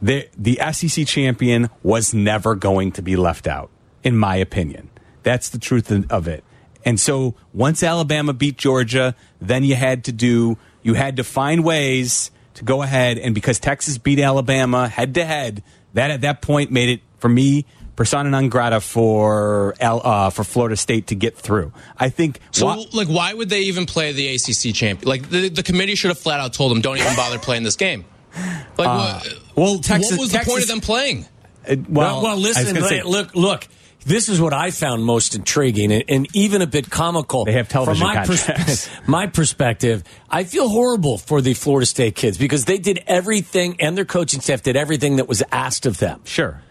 the 0.00 0.28
the 0.38 0.58
SEC 0.72 1.06
champion 1.06 1.68
was 1.82 2.14
never 2.14 2.54
going 2.54 2.92
to 2.92 3.02
be 3.02 3.16
left 3.16 3.46
out, 3.46 3.68
in 4.02 4.16
my 4.16 4.36
opinion. 4.36 4.88
That's 5.22 5.50
the 5.50 5.58
truth 5.58 5.92
of 6.10 6.26
it. 6.28 6.42
And 6.82 6.98
so 6.98 7.34
once 7.52 7.82
Alabama 7.82 8.32
beat 8.32 8.56
Georgia, 8.56 9.14
then 9.38 9.64
you 9.64 9.74
had 9.74 10.04
to 10.04 10.12
do 10.12 10.56
you 10.82 10.94
had 10.94 11.16
to 11.16 11.24
find 11.24 11.64
ways 11.64 12.30
to 12.54 12.64
go 12.64 12.82
ahead 12.82 13.18
and 13.18 13.34
because 13.34 13.58
Texas 13.58 13.98
beat 13.98 14.18
Alabama 14.18 14.88
head 14.88 15.14
to 15.14 15.24
head, 15.24 15.62
that 15.94 16.10
at 16.10 16.20
that 16.22 16.42
point 16.42 16.70
made 16.70 16.88
it 16.88 17.00
for 17.18 17.28
me 17.28 17.64
persona 17.96 18.30
non 18.30 18.48
grata 18.48 18.80
for 18.80 19.74
Al, 19.80 20.00
uh, 20.04 20.30
for 20.30 20.42
Florida 20.44 20.76
State 20.76 21.08
to 21.08 21.14
get 21.14 21.36
through. 21.36 21.72
I 21.98 22.08
think 22.08 22.40
So, 22.50 22.66
wha- 22.66 22.84
like, 22.92 23.08
why 23.08 23.32
would 23.34 23.50
they 23.50 23.62
even 23.62 23.84
play 23.86 24.12
the 24.12 24.28
ACC 24.34 24.74
champion? 24.74 25.06
Like, 25.08 25.28
the, 25.28 25.48
the 25.50 25.62
committee 25.62 25.94
should 25.96 26.08
have 26.08 26.18
flat 26.18 26.40
out 26.40 26.52
told 26.54 26.70
them, 26.70 26.80
"Don't 26.80 26.96
even 26.98 27.14
bother 27.14 27.38
playing 27.48 27.62
this 27.62 27.76
game." 27.76 28.04
Like, 28.78 28.88
what, 28.88 29.34
well, 29.56 29.78
Texas- 29.80 30.12
what 30.12 30.20
was 30.20 30.32
the 30.32 30.38
point 30.38 30.62
of 30.62 30.68
them 30.68 30.80
playing? 30.80 31.26
uh, 31.68 31.76
Well, 31.88 32.22
well, 32.22 32.26
I 32.26 32.34
was 32.34 32.42
listen, 32.42 32.66
gonna 32.74 32.80
la- 32.80 32.88
say- 32.88 33.02
look, 33.02 33.34
look. 33.34 33.68
This 34.04 34.28
is 34.28 34.40
what 34.40 34.52
I 34.54 34.70
found 34.70 35.04
most 35.04 35.34
intriguing 35.34 35.92
and, 35.92 36.04
and 36.08 36.36
even 36.36 36.62
a 36.62 36.66
bit 36.66 36.88
comical. 36.90 37.44
They 37.44 37.52
have 37.52 37.68
television 37.68 38.06
From 38.06 38.16
my, 38.16 38.24
contracts. 38.26 38.90
my 39.06 39.26
perspective, 39.26 40.04
I 40.30 40.44
feel 40.44 40.68
horrible 40.68 41.18
for 41.18 41.40
the 41.42 41.54
Florida 41.54 41.84
State 41.86 42.14
kids 42.14 42.38
because 42.38 42.64
they 42.64 42.78
did 42.78 43.02
everything, 43.06 43.76
and 43.80 43.96
their 43.96 44.04
coaching 44.06 44.40
staff 44.40 44.62
did 44.62 44.76
everything 44.76 45.16
that 45.16 45.28
was 45.28 45.42
asked 45.52 45.84
of 45.86 45.98
them. 45.98 46.20
sure. 46.24 46.62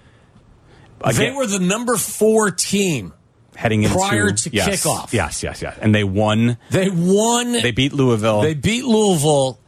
they 1.15 1.31
were 1.31 1.45
the 1.45 1.59
number 1.59 1.97
four 1.97 2.51
team. 2.51 3.13
heading 3.55 3.83
into 3.83 3.95
prior 3.95 4.31
to 4.31 4.49
yes, 4.51 4.67
kickoff. 4.83 5.13
Yes, 5.13 5.43
yes, 5.43 5.61
yes. 5.61 5.77
And 5.79 5.93
they 5.93 6.03
won. 6.03 6.57
They 6.71 6.89
won. 6.89 7.51
They 7.53 7.71
beat 7.71 7.93
Louisville. 7.93 8.41
They 8.41 8.55
beat 8.55 8.85
Louisville, 8.85 9.59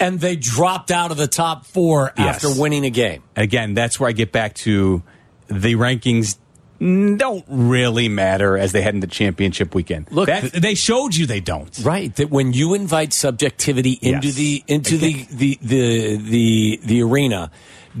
and 0.00 0.18
they 0.18 0.34
dropped 0.36 0.90
out 0.90 1.10
of 1.12 1.16
the 1.16 1.28
top 1.28 1.64
four 1.64 2.12
Yes. 2.18 2.44
after 2.44 2.60
winning 2.60 2.84
a 2.84 2.90
game. 2.90 3.22
Again, 3.36 3.74
that's 3.74 4.00
where 4.00 4.08
I 4.08 4.12
get 4.12 4.32
back 4.32 4.54
to 4.56 5.02
the 5.46 5.74
rankings 5.76 6.36
don't 6.80 7.44
really 7.48 8.08
matter 8.08 8.56
as 8.56 8.72
they 8.72 8.82
head 8.82 8.94
into 8.94 9.06
championship 9.08 9.74
weekend. 9.74 10.06
Look, 10.12 10.26
That- 10.28 10.52
they 10.52 10.74
showed 10.74 11.14
you 11.16 11.26
they 11.26 11.40
don't. 11.40 11.76
Right. 11.82 12.14
That 12.16 12.30
when 12.30 12.52
you 12.52 12.74
invite 12.74 13.12
subjectivity 13.12 13.98
into 14.00 14.28
Yes. 14.28 14.34
the 14.36 14.64
into 14.68 14.96
the, 14.96 15.26
the 15.30 15.58
the 15.60 16.16
the 16.16 16.80
the 16.84 17.02
arena, 17.02 17.50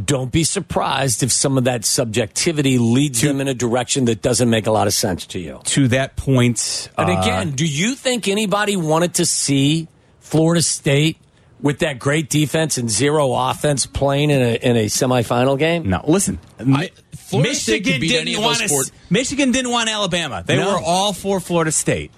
don't 0.04 0.30
be 0.30 0.44
surprised 0.44 1.22
if 1.24 1.32
some 1.32 1.58
of 1.58 1.64
that 1.64 1.84
subjectivity 1.84 2.78
leads 2.78 3.20
them 3.20 3.40
in 3.40 3.48
a 3.48 3.54
direction 3.54 4.04
that 4.04 4.22
doesn't 4.22 4.48
make 4.48 4.66
a 4.66 4.70
lot 4.70 4.86
of 4.86 4.92
sense 4.94 5.26
to 5.26 5.40
you. 5.40 5.60
To 5.64 5.88
that 5.88 6.14
point, 6.16 6.88
And 6.96 7.10
uh, 7.10 7.20
again, 7.20 7.50
do 7.52 7.66
you 7.66 7.94
think 7.96 8.28
anybody 8.28 8.76
wanted 8.76 9.14
to 9.14 9.26
see 9.26 9.88
Florida 10.20 10.62
State 10.62 11.16
with 11.60 11.80
that 11.80 11.98
great 11.98 12.30
defense 12.30 12.78
and 12.78 12.88
zero 12.88 13.32
offense 13.34 13.86
playing 13.86 14.30
in 14.30 14.40
a 14.40 14.54
in 14.54 14.76
a 14.76 14.84
semifinal 14.86 15.58
game? 15.58 15.88
no. 15.88 16.00
Listen, 16.06 16.38
I- 16.60 16.90
Florida 17.28 17.54
State 17.54 17.84
could 17.84 18.00
beat 18.00 18.08
didn't 18.08 18.22
any 18.28 18.34
of 18.36 18.42
want 18.42 18.58
those 18.60 18.72
us- 18.72 18.92
Michigan 19.10 19.52
didn't 19.52 19.70
want 19.70 19.88
Alabama. 19.88 20.42
They 20.46 20.56
No. 20.56 20.72
were 20.72 20.78
all 20.80 21.12
for 21.12 21.40
Florida 21.40 21.72
State. 21.72 22.10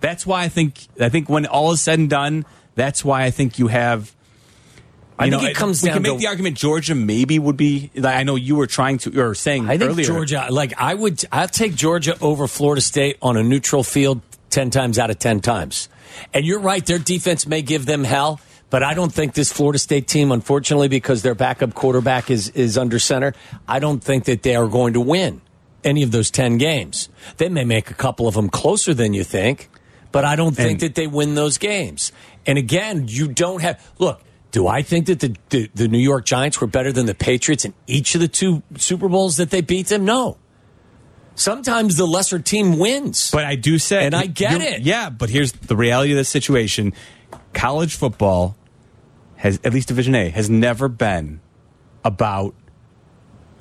That's 0.00 0.26
why 0.26 0.42
I 0.44 0.48
think. 0.48 0.74
I 1.00 1.08
think 1.08 1.28
when 1.28 1.46
all 1.46 1.72
is 1.72 1.80
said 1.80 1.98
and 1.98 2.08
done, 2.10 2.44
that's 2.74 3.04
why 3.04 3.22
I 3.24 3.30
think 3.30 3.58
you 3.58 3.68
have 3.68 4.12
I 5.18 5.24
You 5.26 5.30
think 5.38 5.44
it 5.44 5.56
comes 5.56 5.82
we 5.82 5.86
down 5.88 5.94
can 5.94 6.02
make 6.02 6.12
to- 6.12 6.18
the 6.18 6.26
argument 6.26 6.58
Georgia 6.58 6.94
maybe 6.94 7.38
would 7.38 7.56
be. 7.56 7.90
Like, 7.94 8.16
I 8.16 8.22
know 8.22 8.36
you 8.36 8.54
were 8.54 8.66
trying 8.66 8.98
to 8.98 9.18
or 9.18 9.34
saying 9.34 9.66
I 9.68 9.78
think 9.78 9.92
earlier. 9.92 10.06
Georgia, 10.06 10.46
like 10.50 10.74
I 10.76 10.92
would, 10.92 11.24
I'll 11.32 11.48
take 11.48 11.74
Georgia 11.74 12.16
over 12.20 12.46
Florida 12.46 12.82
State 12.82 13.16
on 13.22 13.38
a 13.38 13.42
neutral 13.42 13.82
field 13.82 14.20
ten 14.50 14.68
times 14.68 14.98
out 14.98 15.08
of 15.08 15.18
ten 15.18 15.40
times. 15.40 15.88
And 16.34 16.44
you're 16.44 16.60
right, 16.60 16.84
their 16.84 16.98
defense 16.98 17.46
may 17.46 17.62
give 17.62 17.86
them 17.86 18.04
hell, 18.04 18.40
but 18.76 18.82
I 18.82 18.92
don't 18.92 19.10
think 19.10 19.32
this 19.32 19.50
Florida 19.50 19.78
State 19.78 20.06
team, 20.06 20.30
unfortunately, 20.30 20.88
because 20.88 21.22
their 21.22 21.34
backup 21.34 21.72
quarterback 21.72 22.30
is 22.30 22.50
is 22.50 22.76
under 22.76 22.98
center, 22.98 23.32
I 23.66 23.78
don't 23.78 24.04
think 24.04 24.24
that 24.24 24.42
they 24.42 24.54
are 24.54 24.66
going 24.66 24.92
to 24.92 25.00
win 25.00 25.40
any 25.82 26.02
of 26.02 26.10
those 26.10 26.30
ten 26.30 26.58
games. 26.58 27.08
They 27.38 27.48
may 27.48 27.64
make 27.64 27.90
a 27.90 27.94
couple 27.94 28.28
of 28.28 28.34
them 28.34 28.50
closer 28.50 28.92
than 28.92 29.14
you 29.14 29.24
think, 29.24 29.70
but 30.12 30.26
I 30.26 30.36
don't 30.36 30.54
think 30.54 30.72
And- 30.72 30.80
that 30.80 30.94
they 30.94 31.06
win 31.06 31.34
those 31.36 31.56
games. 31.56 32.12
And 32.44 32.58
again, 32.58 33.06
you 33.08 33.28
don't 33.28 33.62
have 33.62 33.80
look. 33.98 34.20
Do 34.50 34.66
I 34.66 34.82
think 34.82 35.06
that 35.06 35.20
the, 35.20 35.34
the, 35.48 35.70
the 35.74 35.88
New 35.88 35.98
York 35.98 36.26
Giants 36.26 36.60
were 36.60 36.66
better 36.66 36.92
than 36.92 37.06
the 37.06 37.14
Patriots 37.14 37.64
in 37.64 37.72
each 37.86 38.14
of 38.14 38.20
the 38.20 38.28
two 38.28 38.62
Super 38.76 39.08
Bowls 39.08 39.38
that 39.38 39.48
they 39.48 39.62
beat 39.62 39.86
them? 39.86 40.04
No. 40.04 40.36
Sometimes 41.34 41.96
the 41.96 42.06
lesser 42.06 42.40
team 42.40 42.78
wins. 42.78 43.30
But 43.30 43.46
I 43.46 43.56
do 43.56 43.78
say, 43.78 44.04
And 44.04 44.14
I 44.14 44.26
get 44.26 44.60
it. 44.60 44.82
Yeah, 44.82 45.08
but 45.08 45.30
here's 45.30 45.52
the 45.52 45.76
reality 45.76 46.12
of 46.12 46.18
the 46.18 46.24
situation: 46.26 46.92
college 47.54 47.94
football 47.94 48.54
has, 49.36 49.60
at 49.64 49.72
least 49.72 49.88
Division 49.88 50.14
A, 50.14 50.28
has 50.30 50.48
never 50.50 50.88
been 50.88 51.40
about 52.04 52.54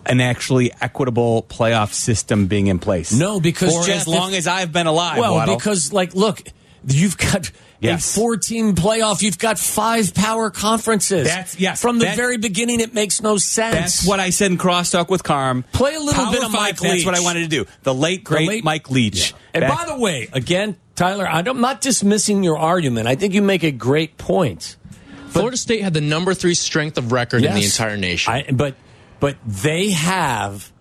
an 0.06 0.22
actually 0.22 0.72
equitable 0.82 1.44
playoff 1.50 1.92
system 1.94 2.48
being 2.48 2.68
in 2.68 2.78
place. 2.80 3.12
No, 3.12 3.40
because, 3.40 3.74
for 3.74 3.84
Jeff, 3.86 4.02
as 4.02 4.08
long 4.08 4.34
if- 4.34 4.40
as 4.40 4.48
I've 4.48 4.72
been 4.72 4.88
alive. 4.88 5.18
well, 5.18 5.34
Waddle. 5.36 5.56
because 5.58 5.92
like, 5.92 6.14
look, 6.14 6.42
you've 6.88 7.18
got 7.18 7.50
Yes. 7.82 8.16
a 8.16 8.20
four-team 8.20 8.76
playoff. 8.76 9.22
You've 9.22 9.38
got 9.40 9.60
five 9.60 10.14
power 10.14 10.50
conferences. 10.50 11.28
That's- 11.28 11.60
yes, 11.60 11.82
From 11.82 12.00
the 12.00 12.06
that- 12.06 12.16
very 12.18 12.38
beginning, 12.38 12.80
it 12.80 12.94
makes 12.94 13.22
no 13.22 13.38
sense. 13.38 13.76
That's 13.76 14.08
what 14.08 14.20
I 14.20 14.30
said 14.30 14.52
in 14.52 14.58
crosstalk 14.58 15.10
with 15.10 15.24
Carm. 15.24 15.66
Play 15.74 15.96
a 15.96 16.00
little 16.00 16.14
Power 16.24 16.32
bit 16.34 16.44
of 16.44 16.52
Mike 16.52 16.78
That's 16.80 17.06
what 17.06 17.16
I 17.16 17.20
wanted 17.20 17.42
to 17.42 17.48
do. 17.48 17.66
The 17.84 17.94
late 17.94 18.24
great 18.24 18.48
late- 18.48 18.64
Mike 18.64 18.90
Leach. 18.90 19.34
And 19.54 19.62
Back- 19.64 19.78
by 19.78 19.86
the 19.94 19.98
way, 20.00 20.30
again, 20.34 20.78
Tyler, 20.96 21.28
I'm 21.28 21.60
not 21.62 21.82
dismissing 21.82 22.44
your 22.44 22.58
argument. 22.58 23.08
I 23.08 23.16
think 23.16 23.34
you 23.34 23.42
make 23.42 23.64
a 23.64 23.72
great 23.72 24.18
point. 24.18 24.78
Florida 25.40 25.58
State 25.58 25.82
had 25.82 25.94
the 25.94 26.02
number 26.02 26.34
three 26.34 26.54
strength 26.54 26.98
of 26.98 27.12
record 27.12 27.44
in 27.44 27.54
the 27.54 27.66
entire 27.66 27.98
nation. 27.98 28.34
I, 28.34 28.52
but 28.52 28.76
but 29.20 29.38
they 29.46 29.92
have 29.92 30.72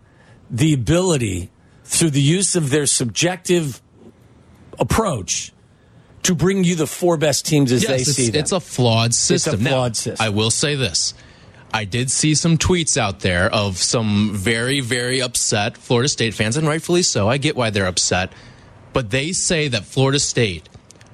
the 0.50 0.74
ability 0.74 1.50
through 1.84 2.10
the 2.10 2.22
use 2.22 2.56
of 2.56 2.70
their 2.70 2.86
subjective 2.86 3.80
approach 4.78 5.52
to 6.24 6.34
bring 6.34 6.64
you 6.64 6.74
the 6.74 6.86
four 6.86 7.16
best 7.16 7.46
teams 7.46 7.70
as 7.70 7.82
yes, 7.82 7.90
they 7.90 8.04
see 8.04 8.30
them. 8.30 8.40
it's 8.40 8.52
a 8.52 8.60
flawed 8.60 9.14
system. 9.14 9.62
Now, 9.62 9.70
flawed 9.70 9.96
system. 9.96 10.24
I 10.24 10.30
will 10.30 10.50
say 10.50 10.74
this. 10.74 11.14
I 11.72 11.84
did 11.84 12.10
see 12.10 12.34
some 12.36 12.56
tweets 12.56 12.96
out 12.96 13.20
there 13.20 13.52
of 13.52 13.78
some 13.78 14.30
very, 14.32 14.80
very 14.80 15.20
upset 15.20 15.76
Florida 15.76 16.08
State 16.08 16.32
fans, 16.32 16.56
and 16.56 16.68
rightfully 16.68 17.02
so. 17.02 17.28
I 17.28 17.36
get 17.36 17.56
why 17.56 17.70
they're 17.70 17.86
upset. 17.86 18.32
But 18.92 19.10
they 19.10 19.32
say 19.32 19.66
that 19.68 19.84
Florida 19.84 20.20
State 20.20 20.68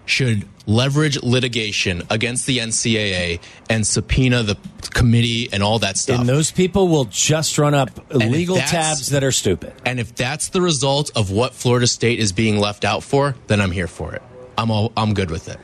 should 0.04 0.46
leverage 0.66 1.22
litigation 1.22 2.02
against 2.10 2.46
the 2.46 2.58
NCAA 2.58 3.40
and 3.68 3.86
subpoena 3.86 4.42
the 4.42 4.56
committee 4.90 5.48
and 5.52 5.62
all 5.62 5.78
that 5.80 5.96
stuff. 5.96 6.20
and 6.20 6.28
those 6.28 6.50
people 6.50 6.88
will 6.88 7.06
just 7.06 7.58
run 7.58 7.74
up 7.74 7.90
illegal 8.12 8.56
that's- 8.56 8.70
tabs 8.70 9.08
that 9.08 9.24
are 9.24 9.32
stupid. 9.32 9.72
And 9.84 9.98
if 9.98 10.14
that's 10.14 10.48
the 10.48 10.60
result 10.60 11.10
of 11.16 11.30
what 11.30 11.54
Florida 11.54 11.86
State 11.86 12.18
is 12.18 12.32
being 12.32 12.58
left 12.58 12.84
out 12.84 13.02
for, 13.02 13.34
then 13.46 13.60
I'm 13.60 13.70
here 13.70 13.86
for 13.88 14.14
it. 14.14 14.22
I'm 14.58 14.70
all, 14.70 14.92
I'm 14.96 15.14
good 15.14 15.30
with 15.30 15.48
it. 15.48 15.58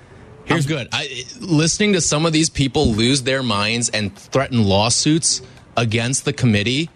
I'm 0.49 0.61
good. 0.63 0.89
I, 0.93 1.25
listening 1.41 1.95
to 1.95 2.01
some 2.01 2.25
of 2.25 2.33
these 2.33 2.49
people 2.49 2.87
lose 2.93 3.23
their 3.23 3.43
minds 3.43 3.89
and 3.89 4.17
threaten 4.17 4.63
lawsuits 4.65 5.43
against 5.77 6.25
the 6.25 6.33
committee 6.33 6.89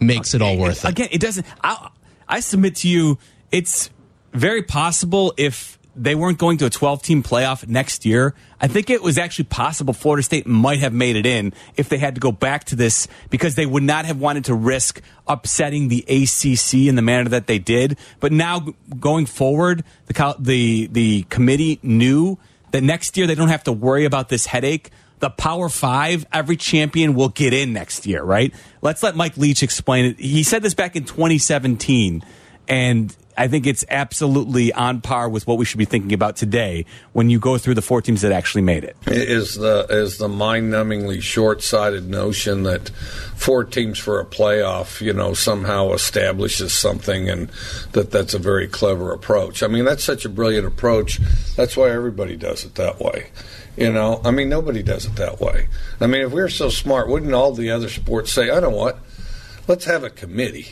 makes 0.00 0.34
it 0.34 0.42
all 0.42 0.56
worth 0.56 0.84
it. 0.84 0.90
Again, 0.90 1.08
it 1.12 1.20
doesn't. 1.20 1.46
I, 1.62 1.90
I 2.28 2.40
submit 2.40 2.76
to 2.76 2.88
you, 2.88 3.18
it's 3.52 3.90
very 4.32 4.62
possible 4.62 5.32
if 5.36 5.78
they 5.96 6.14
weren't 6.14 6.38
going 6.38 6.58
to 6.58 6.66
a 6.66 6.70
12 6.70 7.02
team 7.02 7.22
playoff 7.22 7.66
next 7.66 8.04
year. 8.04 8.34
I 8.60 8.68
think 8.68 8.90
it 8.90 9.02
was 9.02 9.18
actually 9.18 9.46
possible 9.46 9.94
Florida 9.94 10.22
State 10.22 10.46
might 10.46 10.80
have 10.80 10.92
made 10.92 11.16
it 11.16 11.26
in 11.26 11.52
if 11.76 11.88
they 11.88 11.98
had 11.98 12.14
to 12.14 12.20
go 12.20 12.30
back 12.30 12.64
to 12.64 12.76
this 12.76 13.08
because 13.30 13.54
they 13.54 13.66
would 13.66 13.82
not 13.82 14.04
have 14.04 14.20
wanted 14.20 14.44
to 14.46 14.54
risk 14.54 15.00
upsetting 15.26 15.88
the 15.88 16.02
ACC 16.02 16.86
in 16.86 16.94
the 16.94 17.02
manner 17.02 17.30
that 17.30 17.46
they 17.46 17.58
did. 17.58 17.98
But 18.20 18.32
now 18.32 18.74
going 19.00 19.26
forward, 19.26 19.84
the 20.06 20.36
the 20.38 20.88
the 20.92 21.22
committee 21.24 21.80
knew 21.82 22.38
that 22.72 22.82
next 22.82 23.16
year 23.16 23.26
they 23.26 23.34
don't 23.34 23.48
have 23.48 23.64
to 23.64 23.72
worry 23.72 24.04
about 24.04 24.28
this 24.28 24.46
headache. 24.46 24.90
The 25.18 25.30
Power 25.30 25.70
Five, 25.70 26.26
every 26.30 26.56
champion 26.56 27.14
will 27.14 27.30
get 27.30 27.54
in 27.54 27.72
next 27.72 28.06
year, 28.06 28.22
right? 28.22 28.52
Let's 28.82 29.02
let 29.02 29.16
Mike 29.16 29.38
Leach 29.38 29.62
explain 29.62 30.04
it. 30.04 30.20
He 30.20 30.42
said 30.42 30.62
this 30.62 30.74
back 30.74 30.94
in 30.94 31.04
2017, 31.04 32.22
and 32.68 33.16
I 33.36 33.48
think 33.48 33.66
it's 33.66 33.84
absolutely 33.88 34.72
on 34.72 35.00
par 35.00 35.28
with 35.28 35.46
what 35.46 35.58
we 35.58 35.64
should 35.64 35.78
be 35.78 35.84
thinking 35.84 36.12
about 36.12 36.36
today 36.36 36.86
when 37.12 37.28
you 37.28 37.38
go 37.38 37.58
through 37.58 37.74
the 37.74 37.82
four 37.82 38.00
teams 38.00 38.22
that 38.22 38.32
actually 38.32 38.62
made 38.62 38.84
it. 38.84 38.96
is 39.06 39.56
the 39.56 39.86
is 39.90 40.18
the 40.18 40.28
mind-numbingly 40.28 41.22
short-sighted 41.22 42.08
notion 42.08 42.62
that 42.62 42.88
four 43.36 43.64
teams 43.64 43.98
for 43.98 44.20
a 44.20 44.24
playoff, 44.24 45.00
you 45.00 45.12
know, 45.12 45.34
somehow 45.34 45.92
establishes 45.92 46.72
something, 46.72 47.28
and 47.28 47.48
that 47.92 48.10
that's 48.10 48.34
a 48.34 48.38
very 48.38 48.66
clever 48.66 49.12
approach. 49.12 49.62
I 49.62 49.66
mean, 49.66 49.84
that's 49.84 50.04
such 50.04 50.24
a 50.24 50.28
brilliant 50.28 50.66
approach. 50.66 51.18
That's 51.56 51.76
why 51.76 51.90
everybody 51.90 52.36
does 52.36 52.64
it 52.64 52.76
that 52.76 53.00
way. 53.00 53.28
You 53.76 53.92
know, 53.92 54.22
I 54.24 54.30
mean, 54.30 54.48
nobody 54.48 54.82
does 54.82 55.04
it 55.04 55.16
that 55.16 55.38
way. 55.38 55.68
I 56.00 56.06
mean, 56.06 56.22
if 56.22 56.32
we're 56.32 56.48
so 56.48 56.70
smart, 56.70 57.08
wouldn't 57.08 57.34
all 57.34 57.52
the 57.52 57.70
other 57.70 57.90
sports 57.90 58.32
say, 58.32 58.44
"I 58.50 58.60
don't 58.60 58.70
know 58.72 58.76
what? 58.78 58.98
Let's 59.68 59.84
have 59.84 60.02
a 60.02 60.10
committee." 60.10 60.68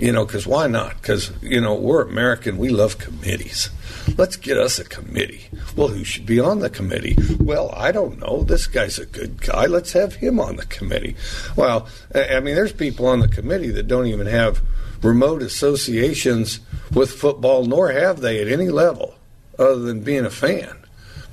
You 0.00 0.12
know, 0.12 0.24
because 0.24 0.46
why 0.46 0.66
not? 0.66 0.96
Because, 0.96 1.30
you 1.42 1.60
know, 1.60 1.74
we're 1.74 2.00
American. 2.00 2.56
We 2.56 2.70
love 2.70 2.96
committees. 2.96 3.68
Let's 4.16 4.36
get 4.36 4.56
us 4.56 4.78
a 4.78 4.84
committee. 4.84 5.50
Well, 5.76 5.88
who 5.88 6.04
should 6.04 6.24
be 6.24 6.40
on 6.40 6.60
the 6.60 6.70
committee? 6.70 7.18
Well, 7.38 7.70
I 7.76 7.92
don't 7.92 8.18
know. 8.18 8.42
This 8.42 8.66
guy's 8.66 8.98
a 8.98 9.04
good 9.04 9.42
guy. 9.42 9.66
Let's 9.66 9.92
have 9.92 10.14
him 10.14 10.40
on 10.40 10.56
the 10.56 10.64
committee. 10.64 11.16
Well, 11.54 11.86
I 12.14 12.40
mean, 12.40 12.54
there's 12.54 12.72
people 12.72 13.06
on 13.06 13.20
the 13.20 13.28
committee 13.28 13.68
that 13.72 13.88
don't 13.88 14.06
even 14.06 14.26
have 14.26 14.62
remote 15.02 15.42
associations 15.42 16.60
with 16.94 17.12
football, 17.12 17.66
nor 17.66 17.92
have 17.92 18.22
they 18.22 18.40
at 18.40 18.48
any 18.48 18.70
level 18.70 19.16
other 19.58 19.80
than 19.80 20.00
being 20.00 20.24
a 20.24 20.30
fan. 20.30 20.78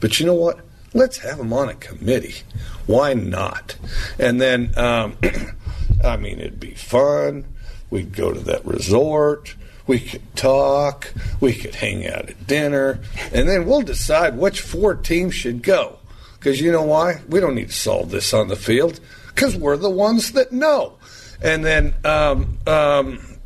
But 0.02 0.20
you 0.20 0.26
know 0.26 0.34
what? 0.34 0.60
Let's 0.94 1.20
have 1.20 1.38
them 1.38 1.54
on 1.54 1.70
a 1.70 1.76
committee. 1.76 2.42
Why 2.86 3.14
not? 3.14 3.78
And 4.20 4.42
then, 4.42 4.78
um, 4.78 5.18
I 6.04 6.18
mean, 6.18 6.40
it'd 6.40 6.60
be 6.60 6.74
fun. 6.74 7.46
We'd 7.90 8.16
go 8.16 8.34
to 8.34 8.40
that 8.42 8.66
resort. 8.66 9.56
We 9.86 10.00
could 10.00 10.36
talk. 10.36 11.14
We 11.40 11.54
could 11.54 11.76
hang 11.76 12.06
out 12.06 12.30
at 12.30 12.48
dinner. 12.48 13.00
And 13.32 13.48
then 13.48 13.66
we'll 13.66 13.82
decide 13.82 14.38
which 14.38 14.62
four 14.62 14.96
teams 14.96 15.34
should 15.34 15.64
go. 15.64 15.98
Because 16.38 16.60
you 16.60 16.72
know 16.72 16.84
why? 16.84 17.22
We 17.28 17.40
don't 17.40 17.56
need 17.56 17.70
to 17.70 17.76
solve 17.76 18.12
this 18.12 18.34
on 18.34 18.48
the 18.48 18.56
field 18.56 19.00
because 19.28 19.56
we're 19.56 19.78
the 19.78 19.90
ones 19.90 20.34
that 20.34 20.52
know. 20.52 20.98
And 21.42 21.64
then, 21.64 21.94
um, 22.04 22.58
um, 22.68 23.37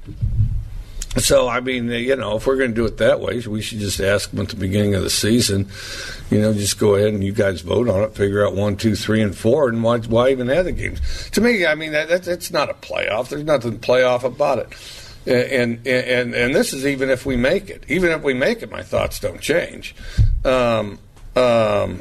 so 1.17 1.49
I 1.49 1.59
mean, 1.59 1.89
you 1.89 2.15
know, 2.15 2.37
if 2.37 2.47
we're 2.47 2.57
going 2.57 2.71
to 2.71 2.75
do 2.75 2.85
it 2.85 2.97
that 2.97 3.19
way, 3.19 3.41
we 3.41 3.61
should 3.61 3.79
just 3.79 3.99
ask 3.99 4.31
them 4.31 4.39
at 4.39 4.49
the 4.49 4.55
beginning 4.55 4.95
of 4.95 5.03
the 5.03 5.09
season. 5.09 5.67
You 6.29 6.39
know, 6.39 6.53
just 6.53 6.79
go 6.79 6.95
ahead 6.95 7.09
and 7.09 7.23
you 7.23 7.33
guys 7.33 7.61
vote 7.61 7.89
on 7.89 8.03
it, 8.03 8.15
figure 8.15 8.45
out 8.45 8.55
one, 8.55 8.77
two, 8.77 8.95
three, 8.95 9.21
and 9.21 9.35
four, 9.35 9.67
and 9.67 9.83
why, 9.83 9.99
why 9.99 10.29
even 10.29 10.47
have 10.47 10.65
the 10.65 10.71
games? 10.71 11.01
To 11.31 11.41
me, 11.41 11.65
I 11.65 11.75
mean, 11.75 11.91
that, 11.91 12.07
that 12.07 12.23
that's 12.23 12.51
not 12.51 12.69
a 12.69 12.73
playoff. 12.73 13.29
There's 13.29 13.43
nothing 13.43 13.79
playoff 13.79 14.23
about 14.23 14.59
it. 14.59 14.73
And 15.27 15.85
and 15.85 16.33
and 16.33 16.55
this 16.55 16.73
is 16.73 16.85
even 16.85 17.09
if 17.09 17.25
we 17.25 17.35
make 17.35 17.69
it. 17.69 17.83
Even 17.87 18.11
if 18.11 18.23
we 18.23 18.33
make 18.33 18.63
it, 18.63 18.71
my 18.71 18.81
thoughts 18.81 19.19
don't 19.19 19.41
change. 19.41 19.93
Um, 20.43 20.97
um, 21.35 21.99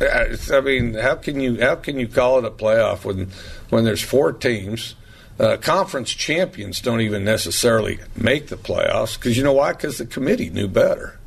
I 0.00 0.36
I 0.50 0.60
mean, 0.60 0.94
how 0.94 1.14
can 1.16 1.40
you 1.40 1.60
how 1.60 1.76
can 1.76 2.00
you 2.00 2.08
call 2.08 2.38
it 2.38 2.44
a 2.44 2.50
playoff 2.50 3.04
when 3.04 3.30
when 3.70 3.84
there's 3.84 4.02
four 4.02 4.32
teams? 4.32 4.94
Uh, 5.38 5.56
conference 5.56 6.10
champions 6.10 6.80
don't 6.80 7.00
even 7.00 7.24
necessarily 7.24 7.98
make 8.16 8.48
the 8.48 8.56
playoffs 8.56 9.16
because 9.16 9.36
you 9.36 9.44
know 9.44 9.52
why? 9.52 9.72
Because 9.72 9.98
the 9.98 10.06
committee 10.06 10.50
knew 10.50 10.66
better. 10.66 11.18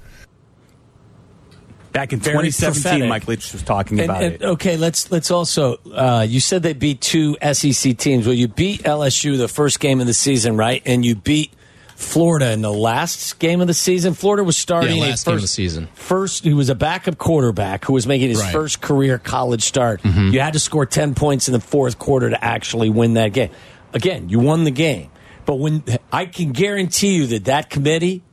Back 1.93 2.13
in 2.13 2.19
Very 2.19 2.49
2017, 2.51 2.81
prophetic. 2.83 3.09
Mike 3.09 3.27
Leach 3.27 3.51
was 3.51 3.63
talking 3.63 3.99
And, 3.99 4.09
about 4.09 4.23
and, 4.23 4.35
it. 4.35 4.41
okay, 4.43 4.77
let's 4.77 5.11
let's 5.11 5.29
also. 5.29 5.75
Uh, 5.93 6.25
you 6.27 6.39
said 6.39 6.63
they 6.63 6.71
beat 6.73 7.01
two 7.01 7.35
SEC 7.53 7.97
teams. 7.97 8.25
Well, 8.25 8.33
you 8.33 8.47
beat 8.47 8.83
LSU 8.83 9.37
the 9.37 9.49
first 9.49 9.81
game 9.81 9.99
of 9.99 10.07
the 10.07 10.13
season, 10.13 10.55
right? 10.55 10.81
And 10.85 11.03
you 11.05 11.15
beat 11.15 11.51
Florida 11.97 12.51
in 12.53 12.61
the 12.61 12.71
last 12.71 13.39
game 13.39 13.59
of 13.59 13.67
the 13.67 13.73
season. 13.73 14.13
Florida 14.13 14.41
was 14.45 14.55
starting 14.55 14.95
Yeah, 14.95 15.03
a 15.03 15.09
last 15.09 15.25
first, 15.25 15.25
game 15.25 15.35
of 15.35 15.41
the 15.41 15.47
season. 15.49 15.87
First, 15.93 16.45
he 16.45 16.53
was 16.53 16.69
a 16.69 16.75
backup 16.75 17.17
quarterback 17.17 17.83
who 17.83 17.91
was 17.91 18.07
making 18.07 18.29
his 18.29 18.39
Right. 18.39 18.45
Mm-hmm. 18.47 18.53
first 18.57 18.81
career 18.81 19.17
college 19.19 19.63
start. 19.63 19.99
You 20.05 20.39
had 20.39 20.53
to 20.53 20.59
score 20.59 20.85
ten 20.85 21.13
points 21.13 21.49
in 21.49 21.53
the 21.53 21.59
fourth 21.59 21.99
quarter 21.99 22.29
to 22.29 22.41
actually 22.41 22.89
win 22.89 23.15
that 23.15 23.33
game. 23.33 23.49
Again, 23.93 24.29
you 24.29 24.39
won 24.39 24.63
the 24.63 24.71
game, 24.71 25.09
but 25.45 25.55
when 25.55 25.83
I 26.11 26.25
can 26.25 26.51
guarantee 26.51 27.15
you 27.15 27.27
that 27.27 27.45
that 27.45 27.69
committee 27.69 28.23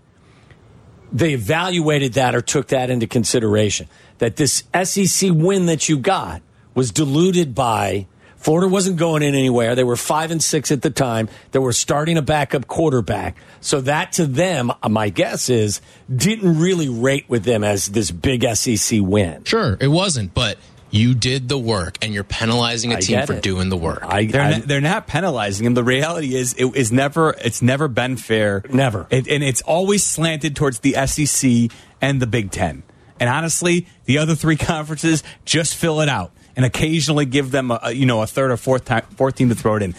they 1.12 1.32
evaluated 1.32 2.14
that 2.14 2.34
or 2.34 2.40
took 2.40 2.68
that 2.68 2.90
into 2.90 3.06
consideration. 3.06 3.88
That 4.18 4.36
this 4.36 4.64
SEC 4.84 5.30
win 5.32 5.66
that 5.66 5.88
you 5.88 5.98
got 5.98 6.42
was 6.74 6.90
diluted 6.90 7.54
by 7.54 8.06
Florida 8.36 8.68
wasn't 8.68 8.98
going 8.98 9.22
in 9.22 9.34
anywhere. 9.34 9.74
They 9.74 9.84
were 9.84 9.96
five 9.96 10.30
and 10.30 10.42
six 10.42 10.70
at 10.70 10.82
the 10.82 10.90
time. 10.90 11.28
They 11.50 11.58
were 11.58 11.72
starting 11.72 12.16
a 12.16 12.22
backup 12.22 12.68
quarterback. 12.68 13.36
So 13.60 13.80
that 13.80 14.12
to 14.12 14.26
them, 14.26 14.70
uh, 14.82 14.88
my 14.88 15.08
guess 15.08 15.50
is, 15.50 15.80
didn't 16.14 16.60
really 16.60 16.88
rate 16.88 17.24
with 17.28 17.42
them 17.42 17.64
as 17.64 17.88
this 17.88 18.12
big 18.12 18.44
SEC 18.54 19.00
win. 19.02 19.42
Sure, 19.42 19.76
it 19.80 19.88
wasn't, 19.88 20.34
but 20.34 20.56
you 20.90 21.14
did 21.14 21.48
the 21.48 21.58
work, 21.58 21.98
and 22.02 22.12
you're 22.14 22.24
penalizing 22.24 22.92
a 22.92 22.96
I 22.96 23.00
team 23.00 23.26
for 23.26 23.34
it. 23.34 23.42
doing 23.42 23.68
the 23.68 23.76
work. 23.76 24.00
I, 24.02 24.26
They're, 24.26 24.40
I- 24.42 24.50
not, 24.58 24.62
they're 24.62 24.80
not 24.80 25.06
penalizing 25.06 25.66
him. 25.66 25.74
The 25.74 25.84
reality 25.84 26.34
is, 26.34 26.54
it 26.54 26.74
is 26.76 26.90
never. 26.92 27.34
It's 27.44 27.60
never 27.62 27.88
been 27.88 28.16
fair. 28.16 28.62
Never. 28.70 29.06
It, 29.10 29.28
and 29.28 29.42
it's 29.44 29.62
always 29.62 30.04
slanted 30.04 30.56
towards 30.56 30.80
the 30.80 30.94
SEC 31.06 31.70
and 32.00 32.20
the 32.22 32.26
Big 32.26 32.50
Ten. 32.50 32.82
And 33.20 33.28
honestly, 33.28 33.86
the 34.04 34.18
other 34.18 34.34
three 34.34 34.56
conferences 34.72 35.22
just 35.44 35.74
fill 35.74 36.00
it 36.00 36.08
out 36.08 36.32
and 36.56 36.64
occasionally 36.64 37.24
give 37.26 37.50
them 37.50 37.70
a, 37.70 37.80
a, 37.84 37.92
you 37.92 38.06
know 38.06 38.22
a 38.22 38.26
third 38.26 38.50
or 38.50 38.56
fourth 38.56 38.84
time, 38.84 39.02
fourth 39.16 39.34
team 39.36 39.48
to 39.48 39.54
throw 39.54 39.76
it 39.76 39.82
in. 39.82 39.94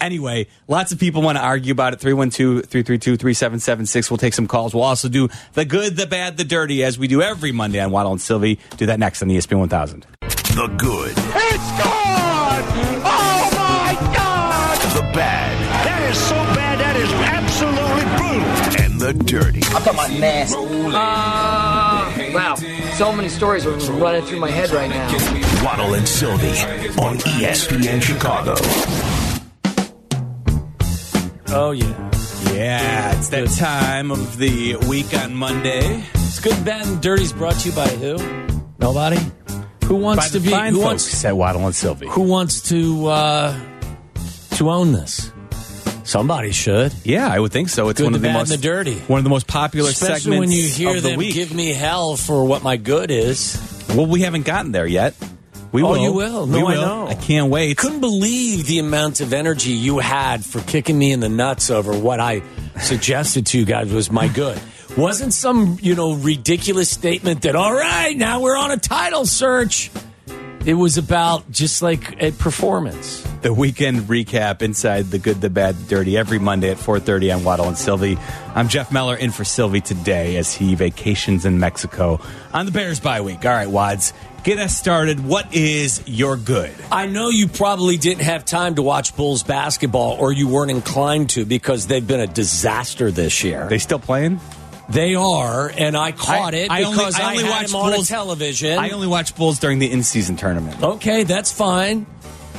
Anyway, 0.00 0.46
lots 0.68 0.92
of 0.92 0.98
people 0.98 1.22
want 1.22 1.38
to 1.38 1.42
argue 1.42 1.72
about 1.72 1.92
it. 1.92 2.00
312 2.00 2.66
332 2.66 3.16
3776. 3.16 4.10
We'll 4.10 4.18
take 4.18 4.34
some 4.34 4.46
calls. 4.46 4.74
We'll 4.74 4.84
also 4.84 5.08
do 5.08 5.28
the 5.54 5.64
good, 5.64 5.96
the 5.96 6.06
bad, 6.06 6.36
the 6.36 6.44
dirty, 6.44 6.84
as 6.84 6.98
we 6.98 7.08
do 7.08 7.22
every 7.22 7.52
Monday 7.52 7.80
on 7.80 7.90
Waddle 7.90 8.12
and 8.12 8.20
Silvy. 8.20 8.58
Do 8.76 8.86
that 8.86 8.98
next 8.98 9.22
on 9.22 9.28
the 9.28 9.36
ESPN 9.36 9.58
1000. 9.58 10.06
The 10.20 10.74
good. 10.78 11.12
It's 11.12 11.70
gone! 11.82 12.62
Oh 13.04 13.50
my 13.52 14.14
God! 14.14 14.78
The 14.94 15.02
bad. 15.12 15.86
That 15.86 16.10
is 16.10 16.18
so 16.18 16.34
bad, 16.54 16.78
that 16.80 16.96
is 16.96 17.12
absolutely 17.12 18.04
brutal. 18.16 18.84
And 18.84 19.00
the 19.00 19.24
dirty. 19.24 19.60
I'm 19.66 19.82
talking 19.82 19.94
about 19.94 20.10
nasty. 20.18 20.56
Uh, 20.56 22.32
wow. 22.34 22.54
So 22.94 23.12
many 23.12 23.28
stories 23.28 23.66
are 23.66 23.72
running 23.92 24.22
through 24.22 24.40
my 24.40 24.50
head 24.50 24.70
right 24.70 24.88
now. 24.88 25.64
Waddle 25.64 25.94
and 25.94 26.08
Silvy 26.08 26.48
on 27.00 27.18
ESPN 27.18 28.02
Chicago. 28.02 28.54
Oh 31.48 31.70
yeah. 31.70 32.10
Yeah, 32.52 33.16
it's 33.18 33.28
that 33.30 33.48
time 33.58 34.10
of 34.10 34.36
the 34.38 34.76
week 34.88 35.14
on 35.14 35.34
Monday. 35.34 36.04
It's 36.14 36.40
good, 36.40 36.64
bad, 36.64 36.86
and 36.86 37.00
dirty's 37.02 37.32
brought 37.32 37.54
to 37.56 37.68
you 37.70 37.74
by 37.74 37.88
who? 37.88 38.16
Nobody. 38.78 39.18
Who 39.84 39.96
wants 39.96 40.24
By 40.24 40.28
to 40.28 40.38
the 40.38 40.40
be? 40.40 40.50
fine 40.50 40.72
Who 40.72 40.80
folks 40.80 40.86
wants? 41.04 41.24
at 41.24 41.36
Waddle 41.36 41.64
and 41.66 41.74
Silvy. 41.74 42.08
Who 42.08 42.22
wants 42.22 42.62
to 42.70 43.06
uh, 43.06 43.60
to 44.56 44.70
own 44.70 44.92
this? 44.92 45.30
Somebody 46.04 46.50
should. 46.52 46.92
Yeah, 47.04 47.28
I 47.28 47.38
would 47.38 47.52
think 47.52 47.68
so. 47.68 47.88
It's 47.88 47.98
Good, 47.98 48.04
one 48.04 48.12
the 48.12 48.16
of 48.18 48.22
the 48.22 48.28
bad, 48.28 48.34
most 48.34 48.50
and 48.50 48.58
the 48.58 48.62
dirty. 48.62 48.94
one 49.00 49.18
of 49.18 49.24
the 49.24 49.30
most 49.30 49.46
popular 49.46 49.90
Especially 49.90 50.18
segments 50.20 50.40
when 50.40 50.50
you 50.50 50.68
hear 50.68 50.96
of 50.96 51.02
the 51.02 51.10
them 51.10 51.18
week. 51.18 51.34
give 51.34 51.52
me 51.54 51.72
hell 51.72 52.16
for 52.16 52.44
what 52.44 52.62
my 52.62 52.76
good 52.76 53.10
is. 53.10 53.56
well, 53.90 54.06
we 54.06 54.22
haven't 54.22 54.44
gotten 54.44 54.72
there 54.72 54.86
yet. 54.86 55.14
We 55.72 55.82
Oh, 55.82 55.90
will. 55.90 56.02
you 56.02 56.12
will. 56.12 56.46
we 56.46 56.52
No, 56.60 56.68
I 56.68 56.74
know. 56.74 57.06
I 57.08 57.14
can't 57.14 57.50
wait. 57.50 57.76
Couldn't 57.76 58.00
believe 58.00 58.66
the 58.66 58.78
amount 58.78 59.20
of 59.20 59.32
energy 59.32 59.72
you 59.72 59.98
had 59.98 60.44
for 60.44 60.60
kicking 60.60 60.98
me 60.98 61.12
in 61.12 61.20
the 61.20 61.28
nuts 61.28 61.70
over 61.70 61.92
what 61.96 62.20
I 62.20 62.42
suggested 62.80 63.46
to 63.46 63.58
you 63.58 63.64
guys 63.64 63.92
was 63.92 64.10
my 64.10 64.28
good. 64.28 64.58
Wasn't 64.96 65.32
some, 65.34 65.78
you 65.82 65.94
know, 65.94 66.14
ridiculous 66.14 66.88
statement 66.88 67.42
that, 67.42 67.54
all 67.56 67.74
right, 67.74 68.16
now 68.16 68.40
we're 68.40 68.56
on 68.56 68.70
a 68.70 68.78
title 68.78 69.26
search. 69.26 69.90
It 70.64 70.74
was 70.74 70.98
about 70.98 71.48
just 71.50 71.82
like 71.82 72.20
a 72.20 72.32
performance. 72.32 73.22
the 73.42 73.52
weekend 73.52 74.00
recap 74.08 74.62
inside 74.62 75.04
the 75.12 75.18
good, 75.20 75.40
the 75.40 75.48
bad, 75.50 75.76
the 75.76 75.84
dirty 75.88 76.16
every 76.16 76.40
Monday 76.40 76.70
at 76.70 76.78
4:30 76.78 77.30
on 77.32 77.44
Waddle 77.44 77.68
and 77.68 77.78
Silvy. 77.78 78.18
I'm 78.56 78.66
Jeff 78.66 78.90
Meller 78.90 79.14
in 79.14 79.30
for 79.30 79.44
Silvy 79.44 79.80
today 79.80 80.36
as 80.36 80.52
he 80.52 80.74
vacations 80.74 81.44
in 81.46 81.60
Mexico 81.60 82.18
on 82.52 82.66
the 82.66 82.72
Bears 82.72 82.98
bye 82.98 83.20
week. 83.20 83.44
All 83.44 83.52
right, 83.52 83.68
Wads, 83.70 84.12
get 84.46 84.58
us 84.58 84.76
started. 84.76 85.18
What 85.22 85.52
is 85.52 86.02
your 86.06 86.36
good? 86.36 86.72
I 86.90 87.06
know 87.06 87.28
you 87.30 87.48
probably 87.48 87.96
didn't 87.96 88.22
have 88.22 88.44
time 88.44 88.76
to 88.76 88.82
watch 88.82 89.16
Bulls 89.16 89.42
basketball 89.42 90.12
or 90.20 90.32
you 90.32 90.46
weren't 90.48 90.70
inclined 90.70 91.30
to 91.30 91.44
because 91.44 91.88
they've 91.88 92.06
been 92.06 92.20
a 92.20 92.28
disaster 92.28 93.10
this 93.10 93.42
year. 93.42 93.66
They 93.68 93.78
still 93.78 93.98
playing? 93.98 94.40
They 94.88 95.16
are, 95.16 95.68
and 95.76 95.96
I 95.96 96.12
caught 96.12 96.54
it 96.54 96.70
I 96.70 96.84
only- 96.84 96.96
because 96.96 97.16
I 97.18 97.22
I, 97.22 97.30
only 97.32 97.42
had 97.42 97.50
watched 97.50 97.70
them 97.72 97.80
on 97.80 97.90
Bulls- 97.92 98.08
a 98.08 98.12
television. 98.12 98.78
I 98.78 98.90
only 98.90 99.08
watch 99.08 99.34
Bulls 99.34 99.58
during 99.58 99.80
the 99.80 99.90
in-season 99.90 100.36
tournament. 100.36 100.80
Okay, 100.80 101.24
that's 101.24 101.50
fine. 101.50 102.06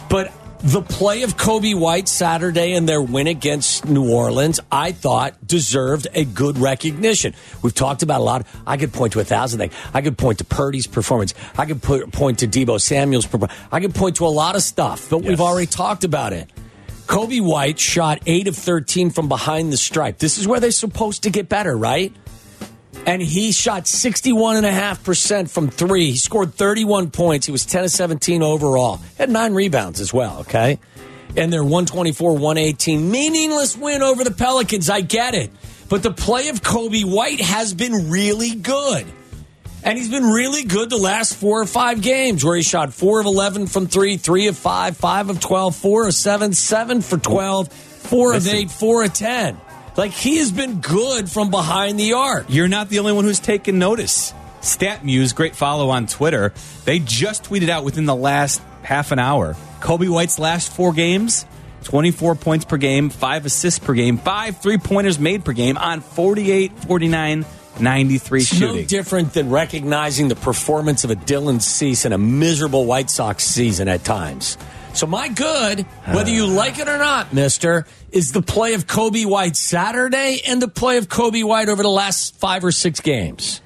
But 0.09 0.33
the 0.59 0.81
play 0.81 1.23
of 1.23 1.37
Coby 1.37 1.75
White 1.75 2.07
Saturday 2.07 2.73
and 2.73 2.89
their 2.89 3.01
win 3.01 3.27
against 3.27 3.85
New 3.85 4.11
Orleans, 4.11 4.59
I 4.71 4.91
thought 4.91 5.35
deserved 5.45 6.07
a 6.13 6.25
good 6.25 6.57
recognition. 6.57 7.33
We've 7.61 7.73
talked 7.73 8.01
about 8.01 8.21
a 8.21 8.23
lot. 8.23 8.47
I 8.65 8.77
could 8.77 8.91
point 8.91 9.13
to 9.13 9.19
a 9.19 9.23
thousand 9.23 9.59
things. 9.59 9.73
I 9.93 10.01
could 10.01 10.17
point 10.17 10.39
to 10.39 10.45
Purdy's 10.45 10.87
performance. 10.87 11.33
I 11.57 11.65
could 11.65 11.81
put, 11.81 12.11
point 12.11 12.39
to 12.39 12.47
Deebo 12.47 12.81
Samuel's 12.81 13.25
performance. 13.25 13.53
I 13.71 13.79
could 13.79 13.93
point 13.93 14.15
to 14.17 14.25
a 14.25 14.29
lot 14.29 14.55
of 14.55 14.63
stuff, 14.63 15.09
but 15.09 15.19
we've 15.19 15.41
already 15.41 15.67
talked 15.67 16.03
about 16.03 16.33
it. 16.33 16.49
Coby 17.05 17.41
White 17.41 17.79
shot 17.79 18.19
8 18.25 18.47
of 18.47 18.55
13 18.55 19.11
from 19.11 19.29
behind 19.29 19.71
the 19.71 19.77
stripe. 19.77 20.17
This 20.17 20.37
is 20.37 20.47
where 20.47 20.59
they're 20.59 20.71
supposed 20.71 21.23
to 21.23 21.29
get 21.29 21.47
better, 21.47 21.77
right? 21.77 22.13
And 23.05 23.21
he 23.21 23.51
shot 23.53 23.83
61.5% 23.83 25.49
from 25.49 25.69
three. 25.69 26.11
He 26.11 26.17
scored 26.17 26.53
31 26.53 27.11
points. 27.11 27.45
He 27.45 27.51
was 27.51 27.65
10 27.65 27.85
of 27.85 27.91
17 27.91 28.43
overall. 28.43 28.99
Had 29.17 29.29
nine 29.29 29.53
rebounds 29.53 30.01
as 30.01 30.13
well, 30.13 30.39
okay? 30.39 30.79
And 31.35 31.53
they're 31.53 31.63
124 31.63 32.33
118. 32.33 33.09
Meaningless 33.09 33.77
win 33.77 34.01
over 34.01 34.23
the 34.23 34.31
Pelicans. 34.31 34.89
I 34.89 35.01
get 35.01 35.35
it. 35.35 35.51
But 35.89 36.03
the 36.03 36.11
play 36.11 36.49
of 36.49 36.61
Coby 36.61 37.05
White 37.05 37.39
has 37.39 37.73
been 37.73 38.09
really 38.09 38.55
good. 38.55 39.05
And 39.83 39.97
he's 39.97 40.09
been 40.09 40.25
really 40.25 40.63
good 40.63 40.89
the 40.89 40.97
last 40.97 41.35
four 41.35 41.61
or 41.61 41.65
five 41.65 42.01
games 42.01 42.43
where 42.43 42.57
he 42.57 42.63
shot 42.63 42.93
four 42.93 43.21
of 43.21 43.25
11 43.25 43.67
from 43.67 43.87
three, 43.87 44.17
three 44.17 44.47
of 44.47 44.57
five, 44.57 44.97
five 44.97 45.29
of 45.29 45.39
12, 45.39 45.75
four 45.75 46.07
of 46.07 46.13
seven, 46.13 46.51
seven 46.51 47.01
for 47.01 47.17
12, 47.17 47.71
four 47.71 48.33
of 48.33 48.45
eight, 48.47 48.69
four 48.69 49.03
of 49.03 49.13
10. 49.13 49.57
Like 49.97 50.11
he 50.11 50.37
has 50.37 50.51
been 50.51 50.79
good 50.79 51.29
from 51.29 51.49
behind 51.49 51.99
the 51.99 52.13
arc. 52.13 52.45
You're 52.49 52.67
not 52.67 52.87
the 52.87 52.99
only 52.99 53.13
one 53.13 53.25
who's 53.25 53.39
taken 53.39 53.79
notice. 53.79 54.33
StatMuse, 54.61 55.35
great 55.35 55.55
follow 55.55 55.89
on 55.89 56.07
Twitter, 56.07 56.53
they 56.85 56.99
just 56.99 57.45
tweeted 57.45 57.69
out 57.69 57.83
within 57.83 58.05
the 58.05 58.15
last 58.15 58.61
half 58.83 59.11
an 59.11 59.19
hour 59.19 59.55
Coby 59.79 60.09
White's 60.09 60.39
last 60.39 60.71
four 60.71 60.93
games 60.93 61.45
24 61.83 62.35
points 62.35 62.65
per 62.65 62.77
game, 62.77 63.09
five 63.09 63.45
assists 63.45 63.79
per 63.79 63.93
game, 63.93 64.17
five 64.17 64.57
three 64.57 64.77
pointers 64.77 65.19
made 65.19 65.45
per 65.45 65.53
game 65.53 65.77
on 65.77 66.01
48, 66.01 66.77
49, 66.79 67.45
93 67.79 68.41
It's 68.41 68.59
no 68.59 68.81
different 68.83 69.33
than 69.33 69.49
recognizing 69.49 70.27
the 70.27 70.35
performance 70.35 71.03
of 71.03 71.11
a 71.11 71.15
Dylan 71.15 71.61
Cease 71.61 72.05
in 72.05 72.11
a 72.11 72.17
miserable 72.17 72.85
White 72.85 73.09
Sox 73.09 73.43
season 73.43 73.87
at 73.87 74.03
times. 74.03 74.57
So 74.97 75.05
my 75.05 75.27
good, 75.27 75.81
whether 76.11 76.31
you 76.31 76.47
like 76.47 76.79
it 76.79 76.87
or 76.87 76.97
not, 76.97 77.31
mister, 77.31 77.85
is 78.11 78.31
the 78.31 78.41
play 78.41 78.73
of 78.73 78.87
Coby 78.87 79.27
White 79.27 79.55
Saturday 79.55 80.41
and 80.47 80.59
the 80.59 80.67
play 80.67 80.97
of 80.97 81.07
Coby 81.07 81.43
White 81.43 81.69
over 81.69 81.83
the 81.83 81.89
last 81.89 82.35
five 82.39 82.65
or 82.65 82.71
six 82.71 82.99
games. 82.99 83.61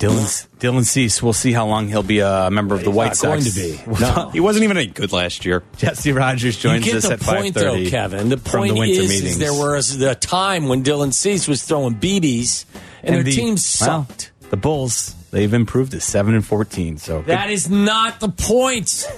Dylan, 0.00 0.48
Dylan 0.58 0.84
Cease, 0.84 1.22
we'll 1.22 1.32
see 1.32 1.52
how 1.52 1.66
long 1.68 1.86
he'll 1.86 2.02
be 2.02 2.18
a 2.18 2.50
member 2.50 2.74
of 2.74 2.82
the 2.82 2.90
White 2.90 3.06
not 3.06 3.16
Sox. 3.16 3.56
going 3.56 3.76
to 3.76 3.84
be. 3.84 4.00
No. 4.00 4.30
He 4.30 4.40
wasn't 4.40 4.64
even 4.64 4.76
any 4.76 4.88
good 4.88 5.12
last 5.12 5.44
year. 5.44 5.62
Jesse 5.76 6.10
Rogers 6.10 6.58
joins 6.58 6.84
you 6.84 6.92
get 6.92 7.04
us 7.04 7.06
the 7.06 7.14
at 7.14 7.20
point, 7.20 7.54
though, 7.54 7.74
5:30 7.76 7.90
Kevin. 7.90 8.28
The 8.28 8.36
point 8.36 8.74
the 8.74 8.82
is, 8.82 9.10
is 9.12 9.38
there 9.38 9.52
was 9.52 10.00
a 10.02 10.16
time 10.16 10.66
when 10.66 10.82
Dylan 10.82 11.12
Cease 11.12 11.46
was 11.46 11.62
throwing 11.62 11.94
BBs 11.94 12.64
and, 13.04 13.14
their 13.14 13.22
the- 13.22 13.30
team 13.30 13.50
well, 13.50 13.56
sucked. 13.58 14.32
the 14.50 14.56
Bulls, 14.56 15.14
they've 15.30 15.54
improved 15.54 15.92
to 15.92 16.00
7 16.00 16.34
and 16.34 16.44
14, 16.44 16.98
so 16.98 17.18
good 17.20 17.26
That 17.28 17.50
is 17.50 17.70
not 17.70 18.18
the 18.18 18.28
point. 18.28 19.08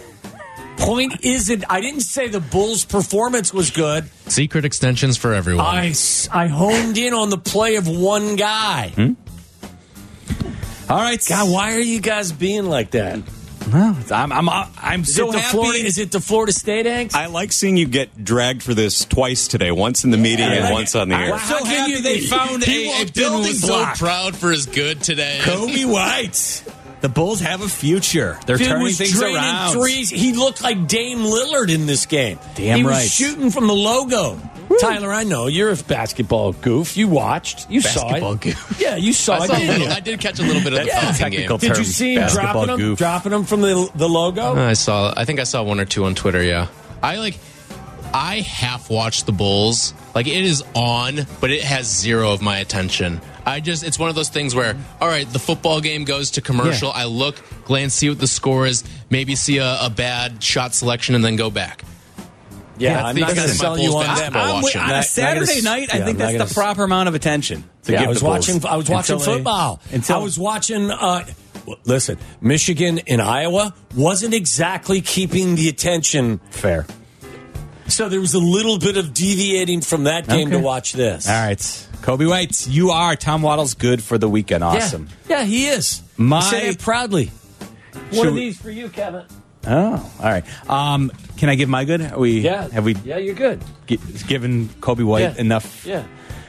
Point 0.76 1.24
isn't. 1.24 1.64
I 1.70 1.80
didn't 1.80 2.00
say 2.02 2.28
the 2.28 2.40
Bulls' 2.40 2.84
performance 2.84 3.52
was 3.52 3.70
good. 3.70 4.08
Secret 4.28 4.64
extensions 4.64 5.16
for 5.16 5.32
everyone. 5.34 5.64
I, 5.64 5.88
s- 5.88 6.28
I 6.32 6.46
honed 6.48 6.98
in 6.98 7.14
on 7.14 7.30
the 7.30 7.38
play 7.38 7.76
of 7.76 7.88
one 7.88 8.36
guy. 8.36 8.88
Hmm? 8.94 9.12
All 10.88 10.98
right, 10.98 11.24
God, 11.28 11.50
why 11.50 11.74
are 11.74 11.80
you 11.80 12.00
guys 12.00 12.30
being 12.30 12.66
like 12.66 12.92
that? 12.92 13.20
Well, 13.72 13.96
I'm 14.12 14.30
I'm 14.30 14.48
I'm 14.78 15.00
Is, 15.00 15.16
so 15.16 15.32
happy. 15.32 15.42
Florida, 15.50 15.78
is 15.84 15.98
it 15.98 16.12
the 16.12 16.20
Florida 16.20 16.52
State 16.52 16.86
angst? 16.86 17.16
I 17.16 17.26
like 17.26 17.50
seeing 17.50 17.76
you 17.76 17.88
get 17.88 18.22
dragged 18.24 18.62
for 18.62 18.74
this 18.74 19.04
twice 19.04 19.48
today. 19.48 19.72
Once 19.72 20.04
in 20.04 20.12
the 20.12 20.16
meeting 20.16 20.44
I 20.46 20.54
and 20.54 20.64
like 20.66 20.72
once 20.72 20.94
on 20.94 21.08
the 21.08 21.16
air. 21.16 21.30
like- 21.32 21.40
How 21.40 21.58
so 21.58 21.64
can 21.64 21.74
happy 21.74 21.90
you- 21.92 22.00
they 22.02 22.20
found 22.20 22.62
he 22.62 22.84
a, 22.84 22.86
a 22.86 22.98
walked 23.00 23.16
in 23.18 23.22
building 23.24 23.52
so 23.54 23.66
block. 23.66 23.98
proud 23.98 24.36
for 24.36 24.52
his 24.52 24.66
good 24.66 25.02
today. 25.02 25.40
Coby 25.42 25.84
White. 25.84 26.62
The 27.06 27.12
Bulls 27.12 27.38
have 27.38 27.62
a 27.62 27.68
future. 27.68 28.36
They're 28.46 28.56
Dude 28.56 28.66
turning 28.66 28.82
was 28.82 28.98
things 28.98 29.22
around. 29.22 29.74
threes. 29.74 30.10
He 30.10 30.32
looked 30.32 30.60
like 30.60 30.88
Dame 30.88 31.18
Lillard 31.20 31.72
in 31.72 31.86
this 31.86 32.04
game. 32.04 32.40
Damn 32.56 32.78
he 32.78 32.82
right. 32.84 32.94
was 33.04 33.14
shooting 33.14 33.50
from 33.52 33.68
the 33.68 33.74
logo. 33.74 34.36
Tyler, 34.80 35.12
I 35.12 35.22
know 35.22 35.46
you're 35.46 35.70
a 35.70 35.76
basketball 35.76 36.52
goof. 36.52 36.96
You 36.96 37.06
watched. 37.06 37.70
You 37.70 37.80
Basketball 37.80 38.18
saw 38.20 38.32
it. 38.32 38.40
goof. 38.40 38.80
Yeah, 38.80 38.96
you 38.96 39.12
saw 39.12 39.34
I, 39.34 39.44
it. 39.44 39.46
saw 39.46 39.54
a 39.54 39.58
didn't 39.60 39.78
little. 39.78 39.92
I 39.94 40.00
did 40.00 40.18
catch 40.20 40.40
a 40.40 40.42
little 40.42 40.60
bit 40.64 40.72
of 40.72 40.80
the 40.80 40.86
Yeah. 40.86 41.12
Technical 41.12 41.58
game. 41.58 41.68
Did 41.70 41.78
you 41.78 41.84
see 41.84 42.14
him 42.16 42.28
dropping 42.28 42.76
them, 42.76 42.94
dropping 42.96 43.30
them 43.30 43.44
from 43.44 43.60
the 43.60 43.88
the 43.94 44.08
logo? 44.08 44.56
Uh, 44.56 44.70
I 44.70 44.72
saw. 44.72 45.14
I 45.16 45.24
think 45.24 45.38
I 45.38 45.44
saw 45.44 45.62
one 45.62 45.78
or 45.78 45.84
two 45.84 46.06
on 46.06 46.16
Twitter. 46.16 46.42
Yeah, 46.42 46.66
I 47.04 47.18
like. 47.18 47.38
I 48.12 48.40
half 48.40 48.90
watch 48.90 49.22
the 49.26 49.32
Bulls. 49.32 49.94
Like 50.12 50.26
it 50.26 50.42
is 50.42 50.64
on, 50.74 51.20
but 51.40 51.52
it 51.52 51.62
has 51.62 51.86
zero 51.86 52.32
of 52.32 52.42
my 52.42 52.58
attention. 52.58 53.20
I 53.46 53.60
just 53.60 53.84
it's 53.84 53.98
one 53.98 54.08
of 54.08 54.14
those 54.16 54.28
things 54.28 54.54
where 54.54 54.76
all 55.00 55.08
right, 55.08 55.26
the 55.32 55.38
football 55.38 55.80
game 55.80 56.04
goes 56.04 56.32
to 56.32 56.40
commercial. 56.40 56.90
I 56.90 57.04
look, 57.04 57.36
glance, 57.64 57.94
see 57.94 58.08
what 58.08 58.18
the 58.18 58.26
score 58.26 58.66
is, 58.66 58.82
maybe 59.08 59.36
see 59.36 59.58
a, 59.58 59.78
a 59.82 59.88
bad 59.90 60.42
shot 60.42 60.74
selection, 60.74 61.14
and 61.14 61.24
then 61.24 61.36
go 61.36 61.48
back. 61.50 61.84
Yeah, 62.78 63.02
I 63.02 63.08
I'm 63.10 63.14
think 63.14 63.26
not 63.28 63.36
going 63.36 63.48
to 63.48 63.54
sell 63.54 63.78
you 63.78 63.90
on 63.94 64.04
them. 64.04 64.14
basketball 64.16 64.56
I'm 64.56 64.62
watching. 64.62 64.80
on 64.82 64.86
Not- 64.88 64.92
a 64.92 64.96
not 64.98 65.04
Saturday 65.06 65.60
night, 65.62 65.88
I 65.94 65.98
yeah, 65.98 66.04
think 66.04 66.08
I'm 66.08 66.18
not 66.18 66.18
that's 66.18 66.32
the 66.32 66.38
gonna- 66.60 66.66
proper 66.66 66.84
amount 66.84 67.08
of 67.08 67.14
attention. 67.14 67.64
To 67.84 67.92
Yeah, 67.92 67.98
give 68.00 68.06
I 68.06 68.08
was 68.10 68.18
the 68.20 68.24
watching. 68.26 68.66
I 68.66 68.76
was 68.76 68.90
watching 68.90 69.14
Until 69.14 69.32
they- 69.32 69.38
football. 69.38 69.80
until- 69.92 70.16
I 70.16 70.18
was 70.22 70.38
watching. 70.38 70.90
Uh, 70.90 71.24
listen, 71.86 72.18
Michigan 72.42 73.00
and 73.06 73.22
Iowa 73.22 73.74
wasn't 73.94 74.34
exactly 74.34 75.00
keeping 75.00 75.54
the 75.54 75.68
attention. 75.70 76.38
fair. 76.50 76.84
So 77.88 78.08
there 78.08 78.20
was 78.20 78.34
a 78.34 78.38
little 78.38 78.78
bit 78.78 78.96
of 78.96 79.14
deviating 79.14 79.80
from 79.80 80.04
that 80.04 80.28
game 80.28 80.48
Okay. 80.48 80.56
to 80.56 80.62
watch 80.62 80.92
this. 80.92 81.28
All 81.28 81.34
right, 81.34 81.58
Coby 82.02 82.28
White, 82.28 82.66
you 82.66 82.90
are 82.90 83.16
Tom 83.16 83.42
Waddle's 83.42 83.74
good 83.74 84.02
for 84.02 84.18
the 84.18 84.28
weekend. 84.28 84.62
Awesome. 84.64 85.08
Yeah, 85.28 85.38
yeah 85.40 85.44
he 85.44 85.66
is. 85.68 86.02
My- 86.16 86.38
I 86.38 86.50
say 86.50 86.70
that 86.70 86.78
proudly. 86.80 87.30
One 88.12 88.26
of 88.28 88.34
these 88.34 88.58
for 88.60 88.70
you, 88.70 88.88
Kevin. 88.88 89.24
Oh, 89.66 89.94
all 90.20 90.24
right. 90.24 90.44
Um, 90.70 91.10
can 91.38 91.48
I 91.48 91.54
give 91.56 91.68
my 91.68 91.84
good? 91.84 92.00
Are 92.00 92.18
we 92.18 92.40
Yeah. 92.40 92.68
have 92.68 92.84
we 92.84 92.94
Yeah, 93.04 93.18
you're 93.18 93.34
good. 93.34 93.60
gi- 93.88 93.98
given 94.28 94.68
Coby 94.80 95.02
White 95.04 95.22
Yeah. 95.22 95.34
enough? 95.38 95.84
Yeah. 95.86 96.02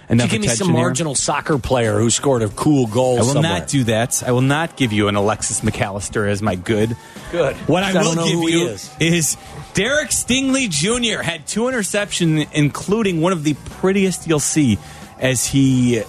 Enough 0.09 0.31
give 0.31 0.41
me 0.41 0.47
some 0.47 0.67
here? 0.69 0.77
marginal 0.77 1.15
soccer 1.15 1.57
player 1.57 1.99
who 1.99 2.09
scored 2.09 2.41
a 2.41 2.47
cool 2.47 2.87
goal 2.87 3.17
I 3.17 3.21
will 3.21 3.33
somewhere. 3.33 3.59
not 3.59 3.67
do 3.67 3.83
that. 3.85 4.23
I 4.25 4.31
will 4.31 4.41
not 4.41 4.77
give 4.77 4.93
you 4.93 5.09
an 5.09 5.15
Alexis 5.15 5.63
Mac 5.63 5.81
Allister 5.81 6.25
as 6.25 6.41
my 6.41 6.55
good. 6.55 6.95
Good. 7.31 7.55
What 7.67 7.83
I 7.83 7.89
I 7.99 8.03
will 8.03 8.15
know 8.15 8.25
give 8.25 8.49
you 8.49 8.67
is. 8.69 8.89
is. 8.99 9.37
Derek 9.73 10.09
Stingley 10.09 10.69
Jr. 10.69 11.21
had 11.21 11.45
two 11.45 11.63
interceptions, 11.63 12.47
including 12.53 13.19
one 13.21 13.33
of 13.33 13.43
the 13.43 13.53
prettiest 13.81 14.27
you'll 14.27 14.39
see 14.39 14.77
as 15.19 15.45
he. 15.45 16.03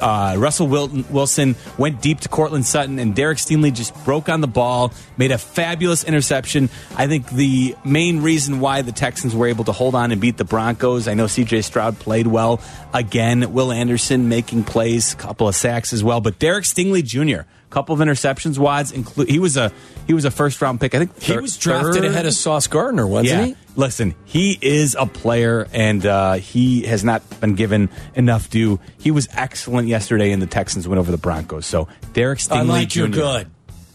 Uh, 0.00 0.34
Russell 0.38 0.66
Wilson 0.68 1.56
went 1.78 2.02
deep 2.02 2.20
to 2.20 2.28
Courtland 2.28 2.66
Sutton, 2.66 2.98
and 2.98 3.14
Derek 3.14 3.38
Stingley 3.38 3.72
just 3.72 3.94
broke 4.04 4.28
on 4.28 4.40
the 4.40 4.46
ball, 4.46 4.92
made 5.16 5.32
a 5.32 5.38
fabulous 5.38 6.04
interception. 6.04 6.68
I 6.96 7.06
think 7.06 7.28
the 7.30 7.76
main 7.84 8.22
reason 8.22 8.60
why 8.60 8.82
the 8.82 8.92
Texans 8.92 9.34
were 9.34 9.46
able 9.46 9.64
to 9.64 9.72
hold 9.72 9.94
on 9.94 10.12
and 10.12 10.20
beat 10.20 10.36
the 10.36 10.44
Broncos, 10.44 11.08
I 11.08 11.14
know 11.14 11.26
CJ 11.26 11.64
Stroud 11.64 11.98
played 11.98 12.26
well 12.26 12.60
again. 12.92 13.52
Will 13.52 13.72
Anderson 13.72 14.28
making 14.28 14.64
plays, 14.64 15.12
a 15.12 15.16
couple 15.16 15.48
of 15.48 15.54
sacks 15.54 15.92
as 15.92 16.02
well, 16.02 16.20
but 16.20 16.38
Derek 16.38 16.64
Stingley 16.64 17.02
Jr. 17.02 17.48
couple 17.70 17.94
of 17.94 18.00
interceptions. 18.00 18.58
Wads 18.58 18.92
include 18.92 19.28
he 19.28 19.38
was 19.38 19.56
a 19.56 19.72
he 20.06 20.14
was 20.14 20.24
a 20.24 20.30
first 20.30 20.60
round 20.62 20.80
pick. 20.80 20.94
I 20.94 20.98
think 20.98 21.20
He 21.20 21.36
was 21.36 21.56
drafted 21.56 21.94
third? 21.94 22.04
ahead 22.04 22.26
of 22.26 22.32
Sauce 22.32 22.66
Gardner, 22.66 23.06
wasn't 23.06 23.40
yeah. 23.40 23.46
he? 23.46 23.56
Listen, 23.76 24.14
he 24.24 24.58
is 24.62 24.96
a 24.98 25.06
player, 25.06 25.66
and 25.72 26.04
uh, 26.06 26.34
he 26.34 26.82
has 26.82 27.04
not 27.04 27.22
been 27.40 27.54
given 27.54 27.90
enough 28.14 28.48
due. 28.48 28.80
He 28.98 29.10
was 29.10 29.28
excellent 29.32 29.88
yesterday 29.88 30.32
in 30.32 30.40
the 30.40 30.46
Texans 30.46 30.88
win 30.88 30.98
over 30.98 31.10
the 31.10 31.18
Broncos. 31.18 31.66
So 31.66 31.88
Derek 32.12 32.38
Stingley 32.38 32.56
I 32.56 32.62
like 32.62 32.88
Jr. 32.88 32.98
you're 33.00 33.08
good. 33.08 33.50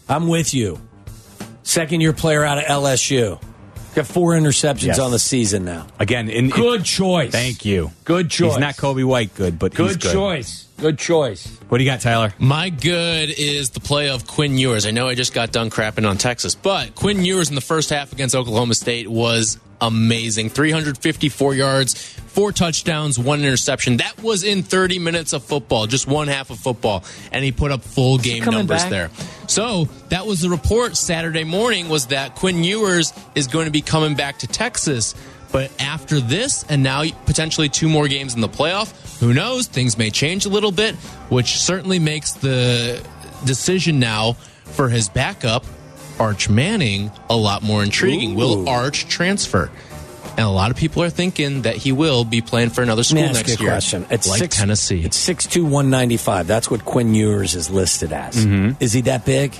I'm 0.08 0.28
with 0.28 0.54
you. 0.54 0.78
Second 1.64 2.00
year 2.00 2.12
player 2.12 2.44
out 2.44 2.58
of 2.58 2.64
LSU. 2.64 3.40
Got 3.94 4.06
four 4.06 4.32
interceptions 4.32 4.86
Yes. 4.86 4.98
on 4.98 5.10
the 5.10 5.18
season 5.18 5.64
now. 5.64 5.86
again. 5.98 6.28
In, 6.30 6.48
Good 6.48 6.84
choice. 6.84 7.30
Thank 7.30 7.64
you. 7.66 7.90
Good 8.04 8.30
choice. 8.30 8.52
He's 8.52 8.58
not 8.60 8.76
Coby 8.76 9.04
White 9.04 9.34
good, 9.34 9.58
but 9.58 9.72
he's 9.76 9.76
Good 9.96 10.00
good. 10.00 10.12
choice. 10.12 10.66
Good 10.80 10.98
choice. 10.98 11.46
What 11.68 11.78
do 11.78 11.84
you 11.84 11.90
got, 11.90 12.00
Tyler? 12.00 12.32
My 12.38 12.70
good 12.70 13.30
is 13.30 13.70
the 13.70 13.80
play 13.80 14.08
of 14.08 14.26
Quinn 14.26 14.56
Ewers. 14.58 14.86
I 14.86 14.90
know 14.90 15.08
I 15.08 15.14
just 15.14 15.32
got 15.34 15.52
done 15.52 15.68
crapping 15.70 16.08
on 16.08 16.16
Texas, 16.18 16.54
but 16.54 16.94
Quinn 16.94 17.24
Ewers 17.24 17.50
in 17.50 17.54
the 17.54 17.60
first 17.60 17.90
half 17.90 18.12
against 18.12 18.34
Oklahoma 18.34 18.74
State 18.74 19.08
was 19.08 19.58
amazing. 19.82 20.48
354 20.48 21.54
yards, 21.54 21.94
four 22.32 22.52
touchdowns, 22.52 23.18
one 23.18 23.40
interception. 23.40 23.98
That 23.98 24.22
was 24.22 24.44
in 24.44 24.62
30 24.62 24.98
minutes 24.98 25.34
of 25.34 25.44
football, 25.44 25.86
just 25.86 26.06
one 26.06 26.28
half 26.28 26.48
of 26.50 26.58
football, 26.58 27.04
and 27.32 27.44
he 27.44 27.52
put 27.52 27.70
up 27.70 27.82
full 27.82 28.16
game 28.16 28.44
numbers 28.44 28.82
back? 28.82 28.90
there. 28.90 29.10
So 29.48 29.86
that 30.08 30.26
was 30.26 30.40
the 30.40 30.48
report 30.48 30.96
Saturday 30.96 31.44
morning 31.44 31.88
was 31.90 32.06
that 32.06 32.36
Quinn 32.36 32.64
Ewers 32.64 33.12
is 33.34 33.48
going 33.48 33.66
to 33.66 33.72
be 33.72 33.82
coming 33.82 34.14
back 34.14 34.38
to 34.38 34.46
Texas. 34.46 35.14
But 35.50 35.70
after 35.78 36.18
this, 36.18 36.64
and 36.70 36.82
now 36.82 37.04
potentially 37.26 37.68
two 37.68 37.88
more 37.88 38.08
games 38.08 38.34
in 38.34 38.40
the 38.40 38.48
playoff, 38.48 39.18
who 39.20 39.34
knows? 39.34 39.66
Things 39.66 39.98
may 39.98 40.08
change 40.08 40.46
a 40.46 40.48
little 40.48 40.72
bit, 40.72 40.94
which 41.28 41.58
certainly 41.58 41.98
makes 41.98 42.32
the 42.32 43.06
decision 43.44 43.98
now 43.98 44.32
for 44.64 44.88
his 44.88 45.10
backup, 45.10 45.66
Arch 46.18 46.48
Manning, 46.48 47.10
a 47.30 47.36
lot 47.36 47.62
more 47.62 47.82
intriguing. 47.82 48.34
Will 48.34 48.68
Arch 48.68 49.06
transfer? 49.08 49.70
And 50.36 50.40
a 50.46 50.48
lot 50.48 50.70
of 50.70 50.76
people 50.78 51.02
are 51.02 51.10
thinking 51.10 51.62
that 51.62 51.76
he 51.76 51.92
will 51.92 52.24
be 52.24 52.40
playing 52.40 52.70
for 52.70 52.82
another 52.82 53.02
school 53.02 53.20
Let 53.20 53.24
me 53.24 53.30
ask 53.30 53.38
next 53.40 53.50
you 53.50 53.56
a 53.56 53.66
year, 53.66 53.72
question. 53.74 54.06
It's 54.08 54.28
like 54.28 54.38
six, 54.38 54.56
Tennessee. 54.56 55.04
It's 55.04 55.16
six 55.16 55.46
two 55.46 55.64
one 55.66 55.90
ninety 55.90 56.16
five. 56.16 56.46
That's 56.46 56.70
what 56.70 56.84
Quinn 56.86 57.14
Ewers 57.14 57.54
is 57.54 57.68
listed 57.68 58.12
as. 58.12 58.36
Mm-hmm. 58.46 58.82
Is 58.82 58.92
he 58.94 59.02
that 59.02 59.26
big? 59.26 59.54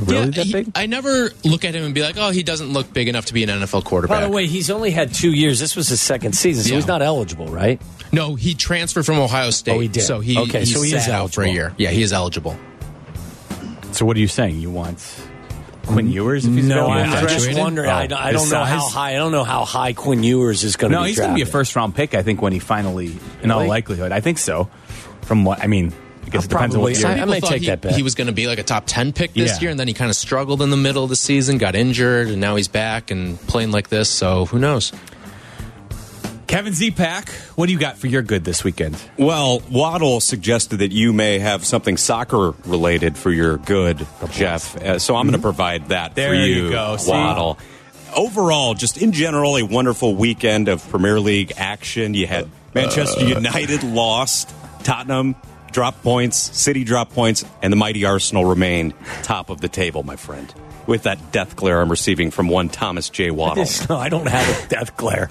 Really 0.00 0.14
Yeah, 0.18 0.24
that 0.26 0.46
he- 0.46 0.52
big? 0.52 0.70
I 0.74 0.86
never 0.86 1.30
look 1.44 1.64
at 1.66 1.74
him 1.74 1.84
and 1.84 1.94
be 1.94 2.00
like, 2.02 2.16
oh, 2.18 2.30
he 2.30 2.42
doesn't 2.42 2.72
look 2.72 2.90
big 2.92 3.08
enough 3.08 3.26
to 3.26 3.34
be 3.34 3.42
an 3.42 3.50
NFL 3.50 3.84
quarterback. 3.84 4.20
By 4.20 4.24
the 4.26 4.30
way, 4.32 4.46
he's 4.46 4.70
only 4.70 4.90
had 4.92 5.12
two 5.12 5.32
years. 5.32 5.58
This 5.58 5.76
was 5.76 5.88
his 5.88 6.00
second 6.00 6.34
season, 6.34 6.64
so 6.64 6.70
Yeah. 6.70 6.76
he's 6.76 6.86
not 6.86 7.02
eligible, 7.02 7.48
right? 7.48 7.80
No, 8.12 8.34
he 8.34 8.54
transferred 8.54 9.04
from 9.04 9.18
Ohio 9.18 9.50
State. 9.50 9.72
Oh, 9.72 9.80
he 9.80 9.88
did. 9.88 10.02
So 10.04 10.20
he, 10.20 10.38
Okay, 10.38 10.60
he 10.60 10.64
so 10.66 10.80
he 10.80 10.94
is 10.94 11.04
sat 11.04 11.14
out 11.14 11.34
for 11.34 11.42
a 11.42 11.48
year. 11.50 11.74
Yeah, 11.76 11.90
he 11.90 12.00
is 12.02 12.12
eligible. 12.14 12.56
So 13.92 14.06
what 14.06 14.16
are 14.16 14.20
you 14.20 14.28
saying? 14.28 14.58
You 14.60 14.70
want 14.70 14.98
Quinn 15.86 16.10
Ewers? 16.10 16.44
If 16.44 16.54
he's 16.54 16.66
No. 16.66 16.86
I, 16.88 17.00
I'm 17.02 17.10
just 17.10 17.22
Graduated? 17.26 17.58
wondering. 17.58 17.90
I, 17.90 18.06
Oh, 18.10 18.16
I 18.16 18.32
don't 18.32 18.48
know 18.50 18.64
how 18.64 18.88
high. 18.88 19.10
I 19.10 19.14
don't 19.14 19.32
know 19.32 19.44
how 19.44 19.64
high 19.64 19.92
Quinn 19.92 20.22
Ewers 20.22 20.64
is 20.64 20.76
going 20.76 20.90
to 20.92 20.96
be. 20.96 21.00
No, 21.00 21.04
be. 21.04 21.08
he's 21.10 21.18
going 21.18 21.30
to 21.30 21.34
be 21.36 21.42
a 21.42 21.46
first 21.46 21.74
round 21.76 21.94
pick. 21.94 22.14
I 22.14 22.22
think 22.22 22.42
when 22.42 22.52
he 22.52 22.58
finally, 22.58 23.16
in 23.42 23.50
all 23.50 23.58
Really? 23.60 23.68
likelihood, 23.70 24.12
I 24.12 24.20
think 24.20 24.38
so. 24.38 24.68
From 25.22 25.44
what 25.44 25.62
I 25.62 25.66
mean, 25.66 25.92
I 26.24 26.28
guess 26.30 26.44
it 26.44 26.48
depends 26.48 26.74
on 26.74 26.80
what 26.82 26.88
probably- 26.88 26.92
year. 26.92 27.00
Some 27.00 27.10
I 27.10 27.14
people 27.14 27.30
may 27.30 27.40
take 27.40 27.60
he, 27.62 27.66
that 27.68 27.80
bet. 27.80 27.94
he 27.94 28.02
was 28.02 28.14
going 28.14 28.26
to 28.26 28.32
be 28.32 28.46
like 28.48 28.58
a 28.58 28.62
top 28.64 28.84
10 28.86 29.12
pick 29.12 29.32
this 29.34 29.54
Yeah. 29.56 29.60
year, 29.62 29.70
and 29.70 29.78
then 29.80 29.88
he 29.88 29.94
kind 29.94 30.10
of 30.10 30.16
struggled 30.16 30.60
in 30.62 30.70
the 30.70 30.76
middle 30.76 31.04
of 31.04 31.10
the 31.10 31.16
season, 31.16 31.58
got 31.58 31.74
injured, 31.76 32.28
and 32.28 32.40
now 32.40 32.56
he's 32.56 32.68
back 32.68 33.10
and 33.10 33.40
playing 33.46 33.70
like 33.70 33.88
this. 33.88 34.08
So 34.08 34.46
who 34.46 34.58
knows? 34.58 34.92
Kevin 36.46 36.72
Zepak, 36.72 37.28
what 37.56 37.66
do 37.66 37.72
you 37.72 37.78
got 37.78 37.96
for 37.96 38.06
your 38.06 38.22
good 38.22 38.44
this 38.44 38.62
weekend? 38.62 38.96
Well, 39.18 39.60
Waddle 39.70 40.20
suggested 40.20 40.76
that 40.78 40.92
you 40.92 41.12
may 41.12 41.40
have 41.40 41.64
something 41.64 41.96
soccer 41.96 42.52
related 42.64 43.16
for 43.16 43.30
your 43.30 43.56
good, 43.56 44.06
Jeff. 44.30 44.76
Uh, 44.76 44.98
so 44.98 45.16
I'm 45.16 45.26
going 45.26 45.32
to 45.32 45.38
mm-hmm. 45.38 45.42
provide 45.42 45.88
that 45.88 46.14
There 46.14 46.30
for 46.30 46.34
you, 46.34 46.66
you 46.66 46.70
go. 46.70 46.96
See? 46.98 47.10
Waddle. 47.10 47.58
Overall, 48.14 48.74
just 48.74 48.96
in 48.96 49.12
general, 49.12 49.56
a 49.56 49.62
wonderful 49.62 50.14
weekend 50.14 50.68
of 50.68 50.88
Premier 50.88 51.18
League 51.18 51.52
action. 51.56 52.14
You 52.14 52.26
had 52.28 52.44
uh, 52.44 52.48
Manchester 52.74 53.24
uh. 53.24 53.28
United 53.28 53.82
lost, 53.82 54.54
Tottenham 54.84 55.34
dropped 55.72 56.02
points, 56.02 56.36
City 56.36 56.84
dropped 56.84 57.12
points, 57.12 57.44
and 57.60 57.72
the 57.72 57.76
mighty 57.76 58.04
Arsenal 58.04 58.44
remained 58.44 58.94
top 59.22 59.50
of 59.50 59.60
the 59.60 59.68
table, 59.68 60.04
my 60.04 60.16
friend. 60.16 60.54
With 60.86 61.02
that 61.02 61.32
death 61.32 61.56
glare 61.56 61.80
I'm 61.80 61.90
receiving 61.90 62.30
from 62.30 62.48
one 62.48 62.68
Thomas 62.68 63.10
J. 63.10 63.30
Waddle. 63.32 63.66
No, 63.90 63.96
I 63.96 64.08
don't 64.08 64.28
have 64.28 64.64
a 64.64 64.68
death 64.68 64.96
glare. 64.96 65.28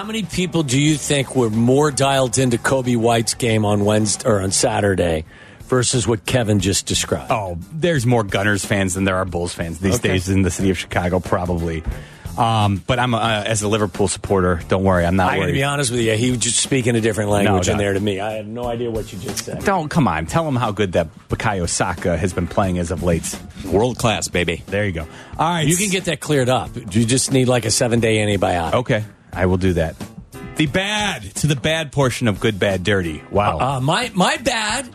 How 0.00 0.06
many 0.06 0.22
people 0.22 0.62
do 0.62 0.80
you 0.80 0.94
think 0.96 1.36
were 1.36 1.50
more 1.50 1.90
dialed 1.90 2.38
into 2.38 2.56
Coby 2.56 2.96
White's 2.96 3.34
game 3.34 3.66
on 3.66 3.84
Wednesday 3.84 4.26
or 4.26 4.40
on 4.40 4.50
Saturday 4.50 5.26
versus 5.64 6.08
what 6.08 6.24
Kevin 6.24 6.58
just 6.58 6.86
described? 6.86 7.30
Oh, 7.30 7.58
there's 7.70 8.06
more 8.06 8.24
Gunners 8.24 8.64
fans 8.64 8.94
than 8.94 9.04
there 9.04 9.16
are 9.16 9.26
Bulls 9.26 9.52
fans 9.52 9.78
these 9.78 9.96
Okay. 9.96 10.08
days 10.08 10.30
in 10.30 10.40
the 10.40 10.50
city 10.50 10.70
of 10.70 10.78
Chicago, 10.78 11.20
probably. 11.20 11.82
Um, 12.38 12.82
but 12.86 12.98
I'm 12.98 13.12
uh, 13.12 13.42
as 13.44 13.60
a 13.60 13.68
Liverpool 13.68 14.08
supporter. 14.08 14.62
Don't 14.68 14.84
worry, 14.84 15.04
I'm 15.04 15.16
not 15.16 15.34
I 15.34 15.38
got 15.38 15.46
to 15.48 15.52
be 15.52 15.64
honest 15.64 15.90
with 15.90 16.00
you. 16.00 16.12
He 16.16 16.30
was 16.30 16.38
just 16.38 16.60
speaking 16.60 16.96
a 16.96 17.02
different 17.02 17.28
language 17.28 17.66
No, 17.66 17.72
in 17.72 17.78
there 17.78 17.92
to 17.92 18.00
me. 18.00 18.20
I 18.20 18.32
have 18.36 18.46
no 18.46 18.64
idea 18.64 18.90
what 18.90 19.12
you 19.12 19.18
just 19.18 19.44
said. 19.44 19.62
Don't 19.66 19.90
come 19.90 20.08
on. 20.08 20.24
Tell 20.24 20.48
him 20.48 20.56
how 20.56 20.72
good 20.72 20.92
that 20.92 21.08
Bukayo 21.28 21.68
Saka 21.68 22.16
has 22.16 22.32
been 22.32 22.46
playing 22.46 22.78
as 22.78 22.90
of 22.90 23.02
late. 23.02 23.38
World 23.66 23.98
class, 23.98 24.28
baby. 24.28 24.62
There 24.64 24.86
you 24.86 24.92
go. 24.92 25.02
All 25.38 25.46
right, 25.56 25.66
You 25.68 25.76
can 25.76 25.90
get 25.90 26.06
that 26.06 26.20
cleared 26.20 26.48
up. 26.48 26.70
You 26.74 27.04
just 27.04 27.32
need 27.32 27.48
like 27.48 27.66
a 27.66 27.70
seven 27.70 28.00
day 28.00 28.16
antibiotic. 28.16 28.72
Okay, 28.72 29.04
I 29.32 29.46
will 29.46 29.56
do 29.56 29.74
that. 29.74 29.96
The 30.56 30.66
bad 30.66 31.22
to 31.36 31.46
the 31.46 31.56
bad 31.56 31.92
portion 31.92 32.28
of 32.28 32.40
good, 32.40 32.58
bad, 32.58 32.84
dirty. 32.84 33.22
Wow. 33.30 33.58
Uh, 33.58 33.80
my 33.80 34.10
my 34.14 34.36
bad, 34.36 34.88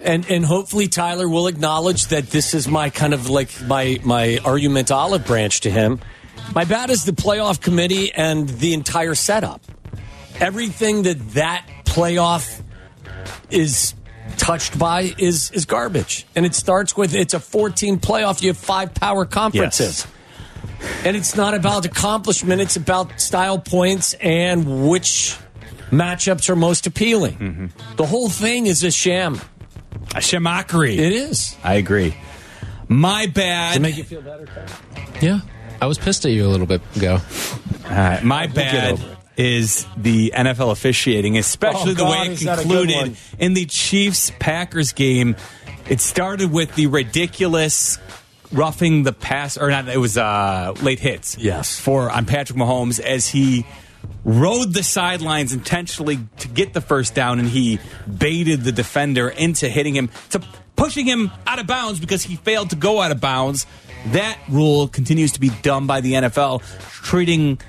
and 0.00 0.28
and 0.30 0.44
hopefully 0.44 0.88
Tyler 0.88 1.28
will 1.28 1.46
acknowledge 1.46 2.06
that 2.08 2.28
this 2.30 2.54
is 2.54 2.68
my 2.68 2.90
kind 2.90 3.14
of 3.14 3.30
like 3.30 3.48
my 3.62 3.98
my 4.04 4.38
argument 4.44 4.90
olive 4.90 5.26
branch 5.26 5.60
to 5.62 5.70
him. 5.70 6.00
My 6.54 6.64
bad 6.64 6.90
is 6.90 7.04
the 7.04 7.12
playoff 7.12 7.60
committee 7.60 8.12
and 8.12 8.48
the 8.48 8.74
entire 8.74 9.14
setup. 9.14 9.62
Everything 10.38 11.04
that 11.04 11.30
that 11.30 11.66
playoff 11.84 12.62
is 13.50 13.94
touched 14.36 14.78
by 14.78 15.14
is 15.18 15.50
is 15.52 15.64
garbage, 15.64 16.26
and 16.34 16.44
it 16.44 16.54
starts 16.54 16.96
with 16.96 17.14
it's 17.14 17.34
a 17.34 17.40
14 17.40 18.00
playoff. 18.00 18.42
You 18.42 18.48
have 18.48 18.58
five 18.58 18.94
power 18.94 19.24
conferences. 19.24 20.06
And 21.04 21.16
it's 21.16 21.34
not 21.36 21.54
about 21.54 21.84
accomplishment, 21.84 22.60
it's 22.60 22.76
about 22.76 23.20
style 23.20 23.58
points 23.58 24.14
and 24.14 24.88
which 24.88 25.36
matchups 25.90 26.48
are 26.48 26.56
most 26.56 26.86
appealing. 26.86 27.34
Mm-hmm. 27.36 27.96
The 27.96 28.06
whole 28.06 28.28
thing 28.28 28.66
is 28.66 28.82
a 28.84 28.90
sham. 28.90 29.40
a 30.14 30.18
shamakri. 30.20 30.94
It 30.94 31.12
is. 31.12 31.56
I 31.64 31.74
agree. 31.74 32.14
My 32.88 33.26
Does 33.26 33.34
bad. 33.34 33.76
it 33.76 33.80
make 33.80 33.96
you 33.96 34.04
feel 34.04 34.22
better, 34.22 34.46
Tyler? 34.46 34.66
Yeah. 35.20 35.40
I 35.80 35.86
was 35.86 35.98
pissed 35.98 36.24
at 36.26 36.32
you 36.32 36.46
a 36.46 36.48
little 36.48 36.66
bit 36.66 36.82
ago. 36.96 37.18
All 37.84 37.90
right, 37.90 38.22
my 38.22 38.46
get 38.46 38.54
bad 38.54 38.92
over 38.92 39.12
it. 39.36 39.42
is 39.42 39.86
the 39.96 40.32
NFL 40.36 40.70
officiating, 40.72 41.38
especially 41.38 41.92
Oh, 41.92 41.94
the 41.94 42.04
way 42.04 42.10
God, 42.10 42.26
it 42.26 42.32
is 42.32 42.40
that 42.44 42.58
concluded 42.60 43.16
in 43.38 43.54
the 43.54 43.64
Chiefs 43.66 44.30
Packers 44.38 44.92
game. 44.92 45.36
It 45.88 46.00
started 46.00 46.52
with 46.52 46.74
the 46.74 46.86
ridiculous 46.88 47.98
roughing 48.52 49.02
the 49.02 49.12
pass, 49.12 49.56
or 49.56 49.70
not? 49.70 49.88
It 49.88 49.98
was 49.98 50.16
uh, 50.18 50.74
late 50.82 51.00
hits. 51.00 51.36
Yes. 51.38 51.78
for 51.78 52.10
on 52.10 52.26
Patrick 52.26 52.58
Mahomes 52.58 53.00
as 53.00 53.28
he 53.28 53.66
rode 54.24 54.72
the 54.72 54.82
sidelines 54.82 55.52
intentionally 55.52 56.18
to 56.38 56.48
get 56.48 56.72
the 56.72 56.80
first 56.80 57.14
down, 57.14 57.38
and 57.38 57.48
he 57.48 57.78
baited 58.18 58.62
the 58.62 58.72
defender 58.72 59.28
into 59.28 59.68
hitting 59.68 59.94
him 59.94 60.10
to 60.30 60.42
pushing 60.76 61.06
him 61.06 61.30
out 61.46 61.58
of 61.58 61.66
bounds 61.66 62.00
because 62.00 62.22
he 62.22 62.36
failed 62.36 62.70
to 62.70 62.76
go 62.76 63.00
out 63.00 63.10
of 63.10 63.20
bounds. 63.20 63.66
That 64.08 64.38
rule 64.48 64.88
continues 64.88 65.32
to 65.32 65.40
be 65.40 65.50
dumb 65.62 65.86
by 65.86 66.00
the 66.00 66.14
NFL, 66.14 66.62
treating 67.02 67.60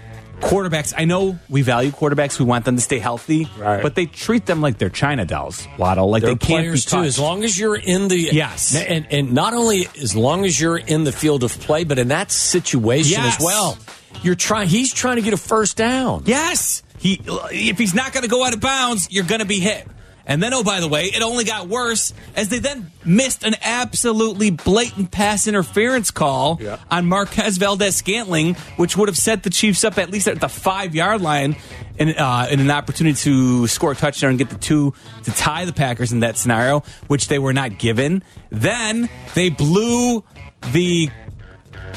quarterbacks. 0.42 0.94
I 0.98 1.06
know 1.06 1.40
we 1.50 1.62
value 1.62 1.92
quarterbacks; 1.92 2.40
we 2.40 2.46
want 2.46 2.66
them 2.66 2.76
to 2.76 2.82
stay 2.82 3.00
healthy, 3.00 3.48
Right. 3.58 3.82
but 3.82 3.96
they 3.96 4.06
treat 4.08 4.46
them 4.46 4.62
like 4.62 4.78
they're 4.78 4.90
China 4.90 5.26
dolls, 5.26 5.68
Waddle. 5.78 6.10
Like 6.10 6.22
They're 6.24 6.32
they 6.36 6.46
can't 6.46 6.62
players 6.64 6.86
be 6.86 6.92
too. 6.92 7.04
As 7.04 7.18
long 7.20 7.44
as 7.44 7.58
you're 7.58 7.76
in 7.76 8.08
the 8.08 8.18
Yes. 8.34 8.76
and 8.76 9.08
and 9.12 9.34
not 9.34 9.54
only 9.54 9.88
as 10.02 10.16
long 10.16 10.46
as 10.46 10.60
you're 10.60 10.78
in 10.78 11.04
the 11.04 11.12
field 11.12 11.44
of 11.44 11.58
play, 11.60 11.84
but 11.84 12.00
in 12.00 12.10
that 12.10 12.32
situation 12.32 13.22
Yes. 13.22 13.38
as 13.38 13.44
well. 13.46 13.78
You're 14.24 14.36
trying. 14.36 14.68
He's 14.68 14.94
trying 14.94 15.16
to 15.16 15.22
get 15.22 15.34
a 15.34 15.38
first 15.38 15.78
down. 15.78 16.24
Yes. 16.26 16.84
He 17.00 17.22
if 17.52 17.78
he's 17.78 17.94
not 17.94 18.14
going 18.14 18.24
to 18.24 18.30
go 18.30 18.44
out 18.44 18.54
of 18.54 18.60
bounds, 18.60 19.08
you're 19.10 19.24
going 19.24 19.40
to 19.40 19.46
be 19.48 19.60
hit. 19.60 19.88
And 20.26 20.42
then, 20.42 20.54
oh, 20.54 20.64
by 20.64 20.80
the 20.80 20.88
way, 20.88 21.06
it 21.06 21.22
only 21.22 21.44
got 21.44 21.68
worse 21.68 22.14
as 22.36 22.50
they 22.50 22.60
then 22.60 22.92
missed 23.04 23.44
an 23.44 23.56
absolutely 23.64 24.52
blatant 24.52 25.12
pass 25.12 25.48
interference 25.48 26.12
call 26.12 26.60
Yeah. 26.62 26.78
on 26.92 27.06
Marquez 27.08 27.58
Valdes-Scantling, 27.58 28.56
which 28.78 28.96
would 28.96 29.10
have 29.10 29.18
set 29.18 29.44
the 29.44 29.50
Chiefs 29.50 29.84
up 29.84 29.98
at 29.98 30.12
least 30.12 30.28
at 30.28 30.40
the 30.40 30.48
five 30.50 30.94
yard 30.96 31.22
line 31.22 31.56
in, 31.98 32.10
uh, 32.18 32.48
in 32.52 32.60
an 32.60 32.70
opportunity 32.72 33.16
to 33.24 33.68
score 33.68 33.92
a 33.94 33.96
touchdown 33.96 34.30
and 34.32 34.40
get 34.40 34.50
the 34.50 34.58
two 34.58 34.94
to 35.24 35.32
tie 35.32 35.66
the 35.66 35.74
Packers 35.74 36.12
in 36.12 36.20
that 36.22 36.38
scenario, 36.38 36.84
which 37.08 37.28
they 37.28 37.40
were 37.40 37.54
not 37.54 37.78
given. 37.80 38.24
Then 38.52 39.10
they 39.34 39.50
blew 39.50 40.24
the 40.72 41.10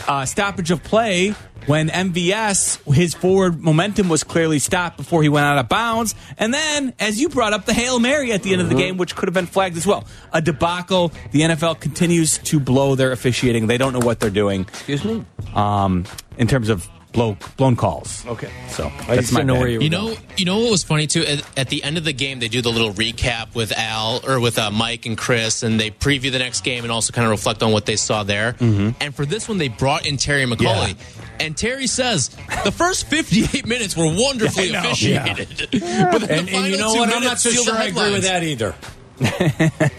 uh, 0.08 0.24
stoppage 0.24 0.70
of 0.70 0.82
play 0.82 1.34
when 1.66 1.88
MVS, 1.88 2.92
his 2.94 3.14
forward 3.14 3.60
momentum 3.60 4.08
was 4.08 4.22
clearly 4.22 4.58
stopped 4.58 4.96
before 4.98 5.22
he 5.22 5.28
went 5.28 5.46
out 5.46 5.56
of 5.58 5.68
bounds. 5.68 6.14
And 6.38 6.52
then, 6.52 6.92
as 7.00 7.20
you 7.20 7.28
brought 7.30 7.52
up, 7.54 7.64
the 7.64 7.72
Hail 7.72 7.98
Mary 7.98 8.32
at 8.32 8.42
the 8.42 8.52
end 8.52 8.60
of 8.60 8.68
the 8.68 8.74
game, 8.74 8.96
which 8.98 9.16
could 9.16 9.28
have 9.28 9.34
been 9.34 9.46
flagged 9.46 9.76
as 9.76 9.86
well. 9.86 10.04
A 10.32 10.42
debacle. 10.42 11.10
The 11.32 11.40
NFL 11.40 11.80
continues 11.80 12.38
to 12.38 12.60
blow 12.60 12.94
their 12.96 13.12
officiating. 13.12 13.66
They 13.66 13.78
don't 13.78 13.92
know 13.94 14.00
what 14.04 14.20
they're 14.20 14.28
doing 14.30 14.62
Excuse 14.62 15.04
me. 15.04 15.24
um, 15.54 16.04
in 16.36 16.46
terms 16.48 16.68
of 16.68 16.88
blow, 17.14 17.36
blown 17.56 17.76
calls. 17.76 18.26
Okay. 18.26 18.50
So 18.68 18.88
I 19.08 19.14
that's 19.16 19.20
just 19.28 19.32
my 19.32 19.42
know 19.42 19.54
where 19.54 19.68
you 19.68 19.78
were 19.78 19.84
You 19.84 19.90
going. 19.90 20.14
know, 20.14 20.16
you 20.36 20.44
know 20.44 20.58
what 20.60 20.70
was 20.72 20.82
funny 20.84 21.06
too. 21.06 21.22
At, 21.24 21.58
at 21.58 21.68
the 21.70 21.82
end 21.82 21.96
of 21.96 22.04
the 22.04 22.12
game, 22.12 22.40
they 22.40 22.48
do 22.48 22.60
the 22.60 22.70
little 22.70 22.92
recap 22.92 23.54
with 23.54 23.72
Al 23.78 24.20
or 24.28 24.38
with 24.40 24.58
uh, 24.58 24.70
Mike 24.70 25.06
and 25.06 25.16
Chris, 25.16 25.62
and 25.62 25.80
they 25.80 25.90
preview 25.90 26.30
the 26.30 26.38
next 26.40 26.62
game 26.64 26.84
and 26.84 26.92
also 26.92 27.12
kind 27.12 27.24
of 27.24 27.30
reflect 27.30 27.62
on 27.62 27.72
what 27.72 27.86
they 27.86 27.96
saw 27.96 28.22
there. 28.24 28.52
Mm-hmm. 28.54 28.90
And 29.00 29.14
for 29.14 29.24
this 29.24 29.48
one, 29.48 29.56
they 29.58 29.68
brought 29.68 30.04
in 30.06 30.16
Terry 30.18 30.44
McAulay, 30.44 30.96
and 31.40 31.56
Terry 31.56 31.86
says 31.86 32.28
the 32.64 32.72
first 32.72 33.06
58 33.08 33.66
minutes 33.66 33.96
were 33.96 34.06
wonderfully 34.06 34.74
I 34.76 34.82
know. 34.82 34.90
officiated, 34.90 35.68
but 35.72 36.22
And, 36.30 36.48
and 36.50 36.66
you 36.66 36.76
know 36.76 36.92
what? 36.94 37.08
I'm 37.08 37.22
not 37.22 37.38
minutes 37.38 37.42
so 37.42 37.48
the 37.50 37.54
sure 37.56 37.74
I 37.74 37.84
agree 37.84 38.12
with 38.12 38.24
that 38.24 38.42
either. 38.42 38.74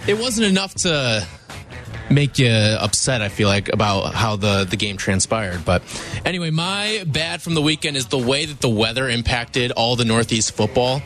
It 0.08 0.20
wasn't 0.20 0.48
enough 0.48 0.74
to 0.76 1.26
make 2.10 2.40
you 2.40 2.50
upset. 2.50 3.22
I 3.22 3.30
feel 3.30 3.48
like 3.48 3.70
about 3.72 4.14
how 4.14 4.36
the 4.36 4.66
the 4.70 4.76
game 4.76 4.98
transpired. 4.98 5.66
But 5.66 5.82
anyway, 6.26 6.52
my 6.52 7.04
bad 7.08 7.42
from 7.42 7.54
the 7.54 7.62
weekend 7.62 7.98
is 7.98 8.08
the 8.08 8.18
way 8.18 8.46
that 8.46 8.62
the 8.62 8.70
weather 8.70 9.10
impacted 9.10 9.72
all 9.72 9.96
the 9.96 10.06
Northeast 10.06 10.54
football. 10.54 11.02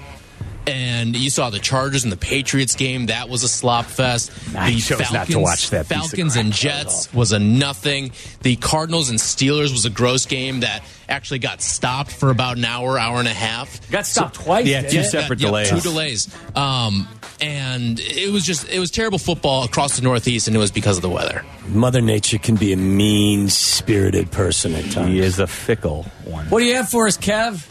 And 0.67 1.15
you 1.15 1.29
saw 1.29 1.49
the 1.49 1.59
Chargers 1.59 2.03
and 2.03 2.11
the 2.11 2.17
Patriots 2.17 2.75
game. 2.75 3.07
That 3.07 3.27
was 3.27 3.43
a 3.43 3.47
slop 3.47 3.85
fest. 3.85 4.31
I 4.55 4.71
the 4.71 4.79
chose 4.79 5.11
not 5.11 5.27
to 5.27 5.39
watch 5.39 5.71
that 5.71 5.87
Falcons 5.87 6.35
and 6.35 6.51
Jets 6.53 7.11
was 7.13 7.31
a 7.31 7.39
nothing. 7.39 8.11
The 8.41 8.55
Cardinals 8.57 9.09
and 9.09 9.17
Steelers 9.17 9.71
was 9.71 9.85
a 9.85 9.89
gross 9.89 10.25
game 10.25 10.59
that 10.59 10.83
actually 11.07 11.39
got 11.39 11.61
stopped 11.61 12.11
for 12.11 12.29
about 12.29 12.57
an 12.57 12.65
hour, 12.65 12.99
hour 12.99 13.19
and 13.19 13.27
a 13.27 13.33
half. 13.33 13.89
Got 13.89 14.05
stopped 14.05 14.35
twice. 14.35 14.67
Yeah, 14.67 14.81
two 14.81 14.99
it? 14.99 15.05
separate 15.05 15.39
Yeah, 15.39 15.47
delays. 15.47 15.69
Two 15.69 15.79
delays. 15.79 16.35
Um, 16.55 17.07
and 17.41 17.99
it 17.99 18.31
was 18.31 18.45
just 18.45 18.69
it 18.69 18.79
was 18.79 18.91
terrible 18.91 19.17
football 19.17 19.63
across 19.63 19.95
the 19.95 20.01
Northeast, 20.01 20.47
and 20.47 20.55
it 20.55 20.59
was 20.59 20.71
because 20.71 20.97
of 20.97 21.01
the 21.01 21.09
weather. 21.09 21.43
Mother 21.69 22.01
Nature 22.01 22.37
can 22.37 22.55
be 22.55 22.73
a 22.73 22.77
mean 22.77 23.49
spirited 23.49 24.31
person 24.31 24.75
at 24.75 24.91
times. 24.91 25.09
He 25.09 25.19
is 25.19 25.39
a 25.39 25.47
fickle 25.47 26.03
one. 26.25 26.45
What 26.47 26.59
do 26.59 26.65
you 26.65 26.75
have 26.75 26.89
for 26.89 27.07
us, 27.07 27.17
Kev? 27.17 27.65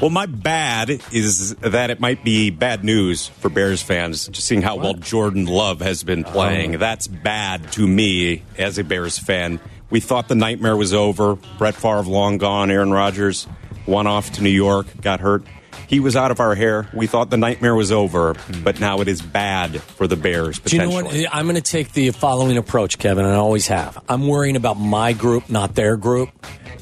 Well, 0.00 0.10
my 0.10 0.26
bad 0.26 0.90
is 1.12 1.54
that 1.56 1.90
it 1.90 2.00
might 2.00 2.24
be 2.24 2.50
bad 2.50 2.84
news 2.84 3.28
for 3.28 3.48
Bears 3.48 3.80
fans, 3.80 4.26
just 4.28 4.46
seeing 4.46 4.60
how 4.60 4.76
well 4.76 4.94
Jordan 4.94 5.46
Love 5.46 5.80
has 5.80 6.02
been 6.02 6.24
oh. 6.26 6.30
playing. 6.30 6.78
That's 6.78 7.06
bad 7.06 7.72
to 7.72 7.86
me 7.86 8.42
as 8.58 8.76
a 8.78 8.84
Bears 8.84 9.18
fan. 9.18 9.60
We 9.90 10.00
thought 10.00 10.28
the 10.28 10.34
nightmare 10.34 10.76
was 10.76 10.92
over. 10.92 11.36
Brett 11.58 11.74
Favre 11.74 12.02
long 12.02 12.38
gone. 12.38 12.70
Aaron 12.70 12.90
Rodgers 12.90 13.46
went 13.86 14.08
off 14.08 14.32
to 14.32 14.42
New 14.42 14.50
York, 14.50 14.86
got 15.00 15.20
hurt. 15.20 15.44
He 15.86 16.00
was 16.00 16.16
out 16.16 16.30
of 16.30 16.40
our 16.40 16.54
hair. 16.54 16.88
We 16.92 17.06
thought 17.06 17.30
the 17.30 17.36
nightmare 17.36 17.74
was 17.74 17.92
over, 17.92 18.34
but 18.62 18.80
now 18.80 19.00
it 19.00 19.08
is 19.08 19.22
bad 19.22 19.80
for 19.80 20.06
the 20.06 20.16
Bears. 20.16 20.58
Do 20.58 20.76
you 20.76 20.82
know 20.82 20.90
what? 20.90 21.14
I'm 21.32 21.46
going 21.46 21.56
to 21.56 21.62
take 21.62 21.92
the 21.92 22.10
following 22.10 22.56
approach, 22.56 22.98
Kevin, 22.98 23.24
and 23.24 23.34
I 23.34 23.38
always 23.38 23.68
have. 23.68 24.02
I'm 24.08 24.26
worrying 24.26 24.56
about 24.56 24.78
my 24.78 25.12
group, 25.12 25.50
not 25.50 25.74
their 25.74 25.96
group. 25.96 26.30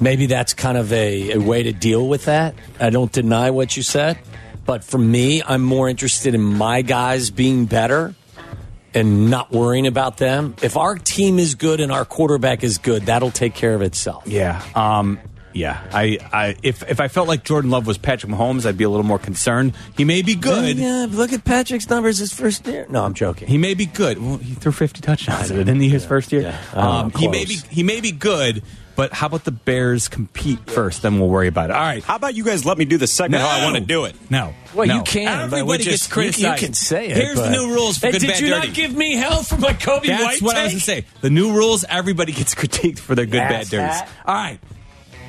Maybe 0.00 0.26
that's 0.26 0.54
kind 0.54 0.78
of 0.78 0.92
a, 0.92 1.32
a 1.32 1.38
way 1.38 1.64
to 1.64 1.72
deal 1.72 2.08
with 2.08 2.24
that. 2.24 2.54
I 2.80 2.90
don't 2.90 3.12
deny 3.12 3.50
what 3.50 3.76
you 3.76 3.82
said. 3.82 4.18
But 4.64 4.84
for 4.84 4.98
me, 4.98 5.42
I'm 5.42 5.62
more 5.62 5.88
interested 5.88 6.34
in 6.34 6.42
my 6.42 6.82
guys 6.82 7.30
being 7.30 7.66
better 7.66 8.14
and 8.94 9.30
not 9.30 9.50
worrying 9.50 9.86
about 9.86 10.18
them. 10.18 10.54
If 10.62 10.76
our 10.76 10.96
team 10.96 11.38
is 11.38 11.54
good 11.54 11.80
and 11.80 11.90
our 11.90 12.04
quarterback 12.04 12.62
is 12.62 12.78
good, 12.78 13.06
that'll 13.06 13.30
take 13.30 13.54
care 13.54 13.74
of 13.74 13.82
itself. 13.82 14.26
Yeah. 14.26 14.62
Um, 14.74 15.18
yeah. 15.54 15.82
I, 15.92 16.18
I 16.32 16.56
if 16.62 16.82
if 16.90 17.00
I 17.00 17.08
felt 17.08 17.28
like 17.28 17.44
Jordan 17.44 17.70
Love 17.70 17.86
was 17.86 17.98
Patrick 17.98 18.32
Mahomes, 18.32 18.66
I'd 18.66 18.76
be 18.76 18.84
a 18.84 18.90
little 18.90 19.04
more 19.06 19.18
concerned. 19.18 19.74
He 19.96 20.04
may 20.04 20.22
be 20.22 20.34
good. 20.34 20.76
Yeah, 20.76 21.06
look 21.10 21.32
at 21.32 21.44
Patrick's 21.44 21.88
numbers 21.88 22.18
his 22.18 22.32
first 22.32 22.66
year. 22.66 22.86
No, 22.88 23.04
I'm 23.04 23.14
joking. 23.14 23.48
He 23.48 23.58
may 23.58 23.74
be 23.74 23.86
good. 23.86 24.18
Well, 24.22 24.36
he 24.38 24.54
threw 24.54 24.72
50 24.72 25.00
touchdowns, 25.00 25.48
didn't 25.48 25.80
he? 25.80 25.88
His 25.88 26.04
first 26.04 26.32
year. 26.32 26.42
Yeah. 26.42 26.58
I 26.74 27.00
Um, 27.00 27.08
know, 27.08 27.18
he 27.18 27.28
may 27.28 27.44
be 27.44 27.54
he 27.70 27.82
may 27.82 28.00
be 28.00 28.12
good, 28.12 28.62
but 28.96 29.12
how 29.12 29.26
about 29.26 29.44
the 29.44 29.52
Bears 29.52 30.08
compete 30.08 30.58
first? 30.70 31.02
Then 31.02 31.18
we'll 31.18 31.28
worry 31.28 31.48
about 31.48 31.70
it. 31.70 31.76
All 31.76 31.80
right. 31.82 32.02
How 32.04 32.16
about 32.16 32.34
you 32.34 32.44
guys 32.44 32.64
let 32.64 32.76
me 32.78 32.84
do 32.84 32.98
the 32.98 33.06
segment 33.06 33.42
how 33.42 33.48
I 33.60 33.64
want 33.64 33.76
to 33.76 33.80
do 33.82 34.04
it? 34.04 34.14
No. 34.30 34.52
Well, 34.74 34.86
no. 34.86 34.96
you 34.96 35.02
can. 35.02 35.26
but 35.50 35.56
Everybody 35.58 35.62
we 35.64 35.76
gets 35.78 35.84
just, 35.84 36.08
you- 36.10 36.14
criticized. 36.14 36.62
You, 36.62 36.66
can 36.68 36.74
say 36.74 37.08
it. 37.08 37.16
Here's 37.16 37.36
the 37.38 37.50
new 37.50 37.74
rules 37.74 37.98
for 37.98 38.06
Hey, 38.06 38.12
good, 38.12 38.20
Did 38.22 38.28
bad, 38.30 38.40
you 38.40 38.48
dirty. 38.48 38.66
not 38.68 38.74
give 38.76 38.94
me 38.94 39.16
hell 39.16 39.42
for 39.42 39.56
my 39.58 39.72
Coby 39.74 39.94
White? 39.94 40.06
That's 40.08 40.22
White 40.24 40.42
what 40.42 40.56
I 40.56 40.64
was 40.64 40.72
going 40.72 40.78
to 40.80 40.84
say. 40.84 41.04
The 41.20 41.30
new 41.30 41.52
rules, 41.52 41.84
everybody 41.88 42.32
gets 42.32 42.54
critiqued 42.56 42.98
for 42.98 43.14
their 43.14 43.26
good, 43.26 43.34
Yes, 43.36 43.70
bad, 43.70 43.70
dirties. 43.70 44.10
All 44.26 44.34
right. 44.34 44.58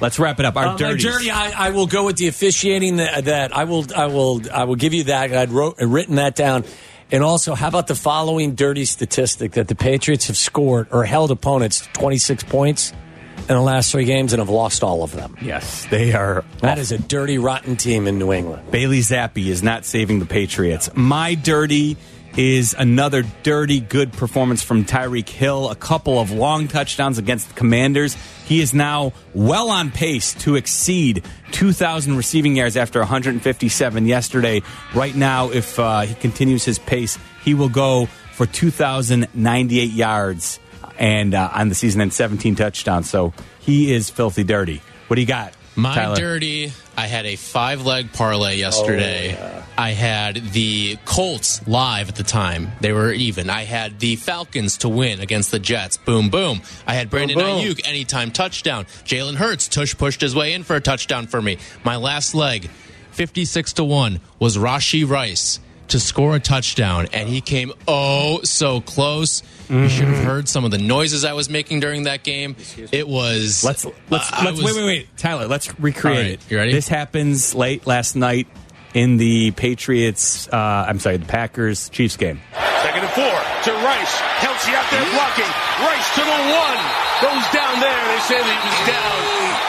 Let's 0.04 0.20
wrap 0.20 0.40
it 0.40 0.46
up. 0.46 0.56
Our 0.58 0.68
Uh, 0.68 0.78
dirties. 0.78 1.04
dirty, 1.04 1.32
I, 1.32 1.68
I 1.68 1.70
will 1.72 1.88
go 1.88 2.06
with 2.06 2.18
the 2.18 2.28
officiating. 2.28 2.98
That, 2.98 3.26
that 3.26 3.56
I 3.56 3.64
will, 3.64 3.86
I 3.96 4.08
will, 4.08 4.42
I 4.54 4.66
will 4.66 4.76
give 4.76 4.94
you 4.94 5.06
that. 5.06 5.34
I'd 5.34 5.50
wrote, 5.50 5.78
written 5.80 6.16
that 6.16 6.36
down. 6.36 6.66
And 7.12 7.24
also, 7.24 7.56
how 7.56 7.68
about 7.70 7.88
the 7.88 7.96
following 7.96 8.54
dirty 8.56 8.86
statistic 8.86 9.54
that 9.54 9.68
the 9.70 9.76
Patriots 9.76 10.28
have 10.28 10.38
scored 10.38 10.88
or 10.92 11.06
held 11.06 11.32
opponents 11.32 11.82
to 11.82 11.90
26 11.94 12.44
points 12.44 12.92
in 13.38 13.48
the 13.56 13.62
last 13.62 13.92
three 13.92 14.06
games 14.06 14.34
and 14.34 14.40
have 14.40 14.50
lost 14.50 14.84
all 14.84 15.04
of 15.04 15.12
them. 15.12 15.36
Yes, 15.42 15.86
they 15.86 16.14
are. 16.14 16.44
That 16.60 16.78
is 16.80 16.92
a 16.92 16.98
dirty, 16.98 17.38
rotten 17.38 17.76
team 17.76 18.08
in 18.08 18.18
New 18.20 18.32
England. 18.32 18.72
Bailey 18.72 19.00
Zappe 19.00 19.46
is 19.46 19.62
not 19.64 19.86
saving 19.86 20.20
the 20.20 20.26
Patriots. 20.26 20.90
My 20.96 21.36
dirty 21.36 21.98
is 22.38 22.76
another 22.78 23.24
dirty 23.44 23.80
good 23.80 24.12
performance 24.14 24.64
from 24.64 24.86
Tyreek 24.86 25.30
Hill. 25.30 25.70
A 25.70 25.76
couple 25.76 26.20
of 26.20 26.32
long 26.32 26.68
touchdowns 26.68 27.18
against 27.18 27.50
the 27.50 27.54
Commanders. 27.54 28.18
He 28.46 28.60
is 28.60 28.74
now 28.74 29.14
well 29.34 29.70
on 29.70 29.92
pace 29.92 30.34
to 30.36 30.56
exceed 30.56 31.24
2,000 31.52 32.18
receiving 32.18 32.56
yards 32.56 32.76
after 32.76 33.00
157 33.00 34.06
yesterday. 34.06 34.62
Right 34.96 35.16
now, 35.16 35.52
if 35.52 35.80
uh, 35.80 36.02
he 36.02 36.16
continues 36.16 36.66
his 36.66 36.80
pace, 36.80 37.18
he 37.44 37.54
will 37.54 37.70
go 37.70 38.08
for 38.34 38.46
2,098 38.46 39.92
yards 39.92 40.60
and 40.98 41.34
uh, 41.34 41.50
on 41.54 41.70
the 41.70 41.76
season 41.76 42.02
and 42.02 42.12
17 42.12 42.56
touchdowns. 42.56 43.10
So 43.10 43.34
he 43.60 43.94
is 43.94 44.10
filthy 44.10 44.44
dirty. 44.44 44.82
What 45.08 45.16
do 45.16 45.22
you 45.22 45.28
got? 45.28 45.54
My 45.76 45.96
Tyler? 45.96 46.16
dirty. 46.16 46.72
I 46.98 47.08
had 47.08 47.26
a 47.26 47.36
five 47.36 47.86
leg 47.86 48.14
parlay 48.14 48.58
yesterday. 48.58 49.63
I 49.78 49.92
had 49.92 50.36
the 50.36 50.98
Colts 51.06 51.66
live 51.68 52.10
at 52.10 52.16
the 52.16 52.24
time. 52.24 52.72
They 52.82 52.94
were 52.94 53.12
even. 53.12 53.50
I 53.50 53.64
had 53.64 54.00
the 54.00 54.16
Falcons 54.18 54.78
to 54.80 54.90
win 54.90 55.20
against 55.20 55.52
the 55.52 55.60
Jets. 55.60 55.98
Boom, 55.98 56.30
boom. 56.30 56.62
I 56.86 56.94
had 56.94 57.10
Brandon 57.10 57.38
boom. 57.38 57.60
Aiyuk 57.62 57.82
anytime 57.88 58.32
touchdown. 58.32 58.86
Jalen 59.06 59.36
Hurts 59.36 59.68
tush 59.68 59.96
pushed 59.98 60.22
his 60.22 60.36
way 60.36 60.54
in 60.54 60.64
for 60.64 60.76
a 60.76 60.82
touchdown 60.82 61.28
for 61.28 61.42
me. 61.42 61.58
My 61.84 61.96
last 61.96 62.36
leg, 62.36 62.70
56 63.12 63.74
to 63.74 63.84
1, 63.84 64.20
was 64.40 64.58
Rashee 64.58 65.08
Rice 65.10 65.60
to 65.90 66.00
score 66.00 66.36
a 66.36 66.40
touchdown, 66.40 67.08
and 67.12 67.28
he 67.28 67.42
came 67.42 67.72
oh 67.88 68.42
so 68.44 68.80
close. 68.82 69.44
You 69.70 69.90
should 69.90 70.06
Mm-hmm. 70.06 70.14
have 70.16 70.24
heard 70.24 70.50
some 70.50 70.66
of 70.66 70.72
the 70.72 70.78
noises 70.78 71.26
I 71.26 71.34
was 71.34 71.50
making 71.50 71.80
during 71.82 72.04
that 72.04 72.24
game. 72.24 72.56
It 72.92 73.08
was. 73.08 73.64
Let's 73.64 73.86
let's, 74.10 74.32
I 74.32 74.46
let's 74.46 74.62
was- 74.62 74.66
wait 74.66 74.76
wait 74.76 74.86
wait 74.86 75.18
Tyler. 75.18 75.48
Let's 75.48 75.78
recreate 75.80 76.18
right, 76.18 76.26
it. 76.34 76.40
you 76.50 76.58
ready? 76.58 76.72
This 76.72 76.88
happens 76.88 77.54
late 77.56 77.86
last 77.88 78.16
night 78.16 78.48
in 78.94 79.18
the 79.18 79.52
Patriots. 79.52 80.48
Uh, 80.48 80.86
I'm 80.88 81.00
sorry, 81.00 81.18
the 81.18 81.26
Packers 81.26 81.90
Chiefs 81.90 82.18
game. 82.18 82.40
Second 82.54 83.04
and 83.04 83.12
four 83.12 83.24
to 83.26 83.72
Rice. 83.84 84.22
Kelce 84.40 84.74
out 84.74 84.90
there 84.92 85.06
blocking. 85.12 85.52
Rice 85.82 86.10
to 86.16 86.22
the 86.22 86.40
one. 86.52 86.80
Goes 87.22 87.48
down 87.54 87.80
there. 87.80 88.04
They 88.12 88.20
say 88.28 88.40
that 88.40 88.58
he 88.60 88.70
was 88.70 88.82
down 88.90 89.18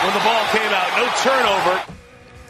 when 0.05 0.13
the 0.13 0.25
ball 0.25 0.45
came 0.51 0.73
out. 0.73 0.91
No 0.99 1.07
turnover. 1.23 1.95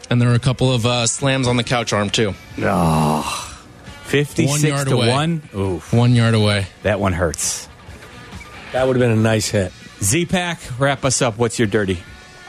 And 0.09 0.21
there 0.21 0.29
were 0.29 0.35
a 0.35 0.39
couple 0.39 0.71
of 0.73 0.85
uh, 0.85 1.07
slams 1.07 1.47
on 1.47 1.57
the 1.57 1.63
couch 1.63 1.93
arm 1.93 2.09
too. 2.09 2.33
Oh, 2.59 3.65
56 4.05 4.49
One 4.51 4.61
yard 4.61 4.87
to 4.87 4.93
away. 4.95 5.09
one. 5.09 5.41
Oof, 5.55 5.93
One 5.93 6.13
yard 6.13 6.33
away. 6.35 6.67
that 6.83 6.99
one 6.99 7.13
hurts. 7.13 7.67
That 8.71 8.85
would 8.87 8.95
have 8.97 9.01
been 9.01 9.17
a 9.17 9.21
nice 9.21 9.49
hit. 9.49 9.71
Z 10.03 10.25
Pack, 10.25 10.59
wrap 10.79 11.05
us 11.05 11.21
up. 11.21 11.37
What's 11.37 11.57
your 11.57 11.67
dirty? 11.67 11.99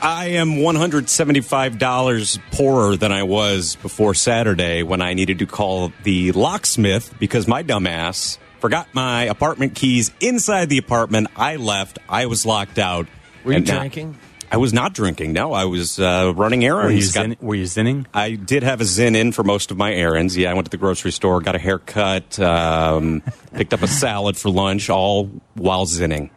I 0.07 0.27
am 0.27 0.53
$175 0.59 2.39
poorer 2.53 2.97
than 2.97 3.11
I 3.11 3.25
was 3.25 3.75
before 3.77 4.15
Saturday 4.15 4.85
when 4.85 5.03
I 5.03 5.15
needed 5.15 5.41
to 5.41 5.47
call 5.47 5.93
the 6.05 6.31
locksmith 6.31 7.13
because 7.19 7.49
my 7.49 7.65
dumbass 7.65 8.39
forgot 8.61 8.87
my 8.95 9.25
apartment 9.25 9.75
keys 9.75 10.13
inside 10.21 10.69
the 10.69 10.79
apartment. 10.79 11.27
I 11.35 11.57
left. 11.57 11.99
I 12.09 12.27
was 12.27 12.47
locked 12.47 12.79
out. 12.79 13.09
Were 13.43 13.51
you 13.51 13.57
And 13.59 13.67
now- 13.67 13.79
drinking? 13.81 14.17
I 14.49 14.59
was 14.59 14.73
not 14.73 14.95
drinking. 14.95 15.33
No, 15.33 15.53
I 15.53 15.65
was 15.65 15.99
uh, 15.99 16.33
running 16.37 16.61
Were 16.61 16.67
you, 16.67 16.77
errands. 16.77 17.13
Got- 17.13 17.23
zin- 17.23 17.37
were 17.41 17.57
you 17.57 17.65
zinning? 17.65 18.07
I 18.15 18.37
did 18.37 18.63
have 18.63 18.81
a 18.81 18.85
Zyn 18.85 19.17
in 19.17 19.33
for 19.33 19.43
most 19.43 19.73
of 19.73 19.77
my 19.77 19.93
errands. 19.93 20.37
Yeah, 20.37 20.53
I 20.53 20.55
went 20.55 20.67
to 20.67 20.71
the 20.71 20.77
grocery 20.77 21.11
store, 21.11 21.41
got 21.41 21.57
a 21.57 21.59
haircut, 21.59 22.39
um, 22.39 23.25
picked 23.55 23.75
up 23.75 23.83
a 23.83 23.89
salad 23.89 24.37
for 24.37 24.49
lunch, 24.51 24.89
all 24.89 25.33
while 25.55 25.85
zinning. 25.85 26.31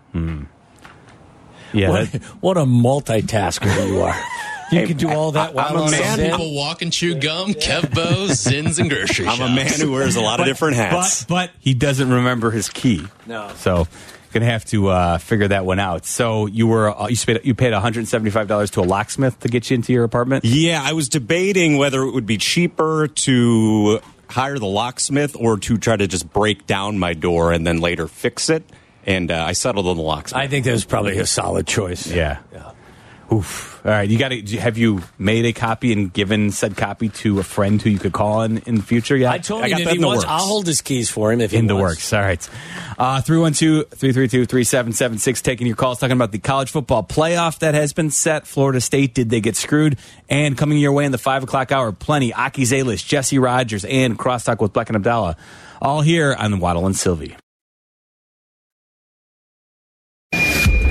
Yeah, 1.74 1.90
What, 1.90 2.12
that- 2.12 2.24
what 2.42 2.58
a 2.58 2.66
multitasker 2.66 3.88
you 3.88 4.02
are. 4.02 4.16
You 4.72 4.86
can 4.86 4.98
do 4.98 5.10
all 5.10 5.32
that 5.32 5.50
I- 5.50 5.54
while 5.54 5.68
I'm 5.70 5.76
a 5.78 5.82
on 5.84 5.92
man. 5.92 6.18
Some 6.20 6.30
people 6.30 6.56
walk 6.56 6.82
and 6.82 6.94
chew 6.94 7.16
gum. 7.16 7.54
Kev 7.54 7.94
Bo, 7.94 8.28
Zyns, 8.28 8.80
and 8.80 8.90
grocery 8.90 9.28
I'm 9.28 9.42
a 9.42 9.56
man 9.56 9.72
who 9.80 9.92
wears 9.92 10.16
a 10.16 10.22
lot 10.22 10.40
of 10.40 10.46
different 10.46 10.76
hats. 10.78 11.26
But, 11.26 11.30
but 11.30 11.52
he 11.60 11.74
doesn't 11.74 12.10
remember 12.10 12.52
his 12.52 12.70
key. 12.70 13.04
No. 13.26 13.52
So 13.56 13.88
gonna 14.32 14.46
have 14.46 14.64
to 14.66 14.90
uh, 14.90 15.18
figure 15.18 15.48
that 15.48 15.66
one 15.66 15.80
out. 15.80 16.06
So 16.06 16.46
you 16.46 16.68
were 16.68 16.90
uh, 16.96 17.08
you 17.08 17.18
paid 17.18 17.42
you 17.46 17.56
paid 17.56 17.74
175 17.74 18.48
dollars 18.48 18.70
to 18.72 18.82
a 18.82 18.84
locksmith 18.84 19.40
to 19.40 19.48
get 19.48 19.72
you 19.72 19.76
into 19.76 19.92
your 19.92 20.04
apartment. 20.04 20.46
Yeah, 20.46 20.82
I 20.84 20.94
was 20.94 21.10
debating 21.10 21.78
whether 21.78 22.04
it 22.04 22.12
would 22.12 22.28
be 22.28 22.38
cheaper 22.38 23.08
to 23.08 24.00
hire 24.30 24.60
the 24.60 24.68
locksmith 24.68 25.36
or 25.36 25.58
to 25.58 25.78
try 25.80 25.98
to 25.98 26.06
just 26.06 26.32
break 26.32 26.68
down 26.68 27.00
my 27.00 27.14
door 27.16 27.52
and 27.52 27.66
then 27.66 27.80
later 27.80 28.08
fix 28.08 28.52
it. 28.52 28.64
And 29.10 29.32
uh, 29.32 29.44
I 29.44 29.54
settled 29.54 29.88
on 29.88 29.98
the 29.98 30.04
locksmith. 30.04 30.40
I 30.40 30.48
think 30.48 30.66
that 30.66 30.72
was 30.72 30.86
probably 30.86 31.18
a 31.18 31.26
solid 31.26 31.66
choice. 31.66 32.06
Yeah. 32.06 32.38
yeah. 32.54 32.74
Oof. 33.34 33.84
All 33.84 33.92
right. 33.92 34.08
You 34.08 34.20
got 34.20 34.30
to. 34.30 34.58
Have 34.58 34.78
you 34.78 35.02
made 35.18 35.46
a 35.46 35.54
copy 35.54 35.92
and 35.92 36.14
given 36.14 36.52
said 36.52 36.78
copy 36.78 37.10
to 37.10 37.40
a 37.40 37.44
friend 37.44 37.82
who 37.82 37.90
you 37.90 37.98
could 37.98 38.14
call 38.14 38.44
in 38.44 38.60
in 38.60 38.76
the 38.76 38.84
future? 38.84 39.18
Yeah. 39.18 39.32
I 39.32 39.40
told 39.40 39.64
I 39.64 39.66
him 39.66 39.72
got 39.72 39.80
if 39.80 39.86
that 39.86 39.92
he 39.92 39.96
in 39.98 40.02
the 40.02 40.08
wants, 40.08 40.26
works. 40.26 40.32
I'll 40.32 40.46
hold 40.46 40.68
his 40.68 40.82
keys 40.82 41.10
for 41.10 41.32
him 41.32 41.42
if 41.42 41.50
he 41.52 41.58
in 41.58 41.66
the 41.66 41.76
works. 41.76 42.14
All 42.14 42.22
right. 42.22 42.50
Uh, 43.00 43.22
312 43.22 43.90
332 43.90 44.46
3776. 44.46 45.42
Taking 45.42 45.66
your 45.66 45.76
calls, 45.76 46.00
talking 46.00 46.12
about 46.12 46.32
the 46.32 46.38
college 46.38 46.70
football 46.70 47.04
playoff 47.04 47.60
that 47.60 47.74
has 47.74 47.94
been 47.94 48.12
set. 48.12 48.46
Florida 48.46 48.80
State, 48.80 49.16
did 49.16 49.32
they 49.32 49.42
get 49.42 49.56
screwed? 49.56 49.98
And 50.30 50.56
coming 50.56 50.78
your 50.78 50.92
way 50.92 51.06
in 51.06 51.12
the 51.12 51.18
5 51.18 51.44
o'clock 51.44 51.72
hour, 51.72 51.92
plenty. 51.92 52.32
Aki 52.32 52.64
Zalis, 52.64 53.04
Jesse 53.04 53.40
Rogers, 53.40 53.86
and 53.86 54.20
Crosstalk 54.20 54.60
with 54.60 54.74
Black 54.74 54.90
and 54.90 54.98
Abdallah. 54.98 55.36
All 55.82 56.02
here 56.02 56.36
on 56.38 56.60
Waddle 56.60 56.86
and 56.86 56.96
Silvy. 56.96 57.36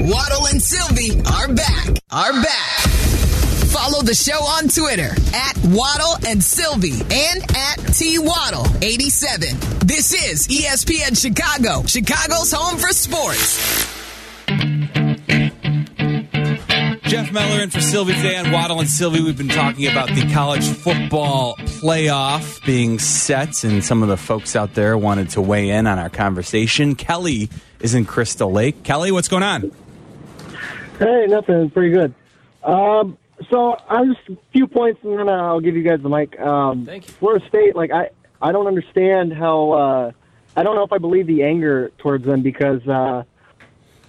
Waddle 0.09 0.47
and 0.47 0.63
Silvy 0.63 1.21
are 1.21 1.53
back. 1.53 1.89
Are 2.11 2.33
back. 2.33 2.81
Follow 3.69 4.01
the 4.01 4.15
show 4.15 4.43
on 4.43 4.69
Twitter 4.69 5.11
at 5.35 5.59
Waddle 5.67 6.17
and 6.27 6.43
Silvy 6.43 6.93
and 6.93 7.45
at 7.55 7.77
T 7.93 8.19
Waddle 8.19 8.65
87. 8.81 9.51
This 9.81 10.15
is 10.15 10.49
ESPN 10.49 11.21
Chicago, 11.21 11.87
Chicago's 11.87 12.51
home 12.51 12.79
for 12.79 12.89
sports. 12.89 13.59
Jeff 17.03 17.31
Meller 17.31 17.63
in 17.63 17.69
for 17.69 17.83
Silvy 17.83 18.15
today 18.15 18.51
Waddle 18.51 18.81
and 18.81 18.89
Silvy. 18.89 19.21
We've 19.21 19.37
been 19.37 19.49
talking 19.49 19.89
about 19.89 20.09
the 20.09 20.27
college 20.33 20.67
football 20.67 21.57
playoff 21.83 22.65
being 22.65 22.99
set, 22.99 23.63
and 23.63 23.85
some 23.85 24.03
of 24.03 24.09
the 24.09 24.17
folks 24.17 24.57
out 24.57 24.73
there 24.73 24.97
wanted 24.97 25.29
to 25.31 25.43
weigh 25.43 25.69
in 25.69 25.87
on 25.87 25.99
our 25.99 26.09
conversation. 26.09 26.95
Kelly 26.95 27.51
is 27.81 27.95
in 27.95 28.07
Crystal 28.07 28.51
Lake. 28.51 28.85
Kelly, 28.85 29.13
what's 29.13 29.29
going 29.29 29.43
on? 29.43 29.71
Hey, 30.99 31.27
nothing. 31.29 31.71
Pretty 31.71 31.91
good. 31.91 32.13
Um, 32.65 33.17
so 33.51 33.77
I'm 33.89 34.15
just 34.15 34.29
a 34.31 34.37
few 34.53 34.67
points, 34.67 35.01
and 35.05 35.17
then 35.19 35.29
I'll 35.29 35.61
give 35.61 35.77
you 35.77 35.83
guys 35.83 36.01
the 36.03 36.09
mic. 36.09 36.39
Um, 36.41 36.85
Thank 36.85 37.07
you. 37.07 37.15
Florida 37.15 37.47
State, 37.47 37.77
like 37.77 37.93
I, 37.93 38.11
I 38.43 38.51
don't 38.53 38.67
understand 38.67 39.33
how. 39.33 39.71
Uh, 39.73 40.13
I 40.57 40.65
don't 40.65 40.75
know 40.75 40.83
if 40.83 40.93
I 40.93 40.99
believe 40.99 41.29
the 41.29 41.45
anger 41.45 41.93
towards 41.99 42.25
them 42.25 42.43
because, 42.43 42.87
uh, 42.89 43.23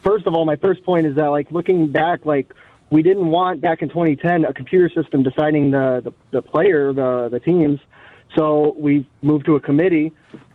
first 0.01 0.25
of 0.25 0.33
all, 0.33 0.45
my 0.45 0.55
first 0.55 0.83
point 0.83 1.05
is 1.05 1.15
that 1.15 1.27
like 1.27 1.51
looking 1.51 1.91
back, 1.91 2.25
like 2.25 2.55
we 2.89 3.03
didn't 3.03 3.27
want 3.27 3.61
back 3.61 3.83
in 3.83 3.89
2010 3.89 4.45
a 4.45 4.53
computer 4.53 4.89
system 4.89 5.21
deciding 5.21 5.69
the 5.69 6.01
the, 6.03 6.13
the 6.31 6.41
player, 6.41 6.91
the 6.91 7.29
the 7.29 7.39
teams. 7.39 7.79
So 8.35 8.75
we 8.77 9.07
moved 9.21 9.45
to 9.45 9.55
a 9.55 9.59
committee. 9.59 10.11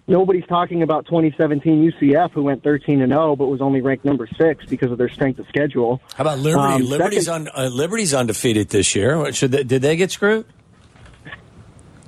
Nobody's 0.06 0.44
talking 0.46 0.82
about 0.82 1.06
2017 1.06 1.90
UCF, 1.92 2.32
who 2.32 2.42
went 2.42 2.62
13 2.62 3.00
and 3.00 3.10
0, 3.10 3.36
but 3.36 3.46
was 3.46 3.62
only 3.62 3.80
ranked 3.80 4.04
number 4.04 4.28
six 4.38 4.66
because 4.66 4.92
of 4.92 4.98
their 4.98 5.08
strength 5.08 5.38
of 5.38 5.46
schedule. 5.48 6.02
How 6.14 6.22
about 6.24 6.38
Liberty? 6.40 6.74
Um, 6.74 6.82
Liberty's 6.84 7.24
second- 7.24 7.48
un, 7.54 7.64
uh, 7.66 7.68
Liberty's 7.68 8.12
undefeated 8.12 8.68
this 8.68 8.94
year. 8.94 9.32
Should 9.32 9.52
they, 9.52 9.64
did 9.64 9.80
they 9.80 9.96
get 9.96 10.10
screwed? 10.10 10.44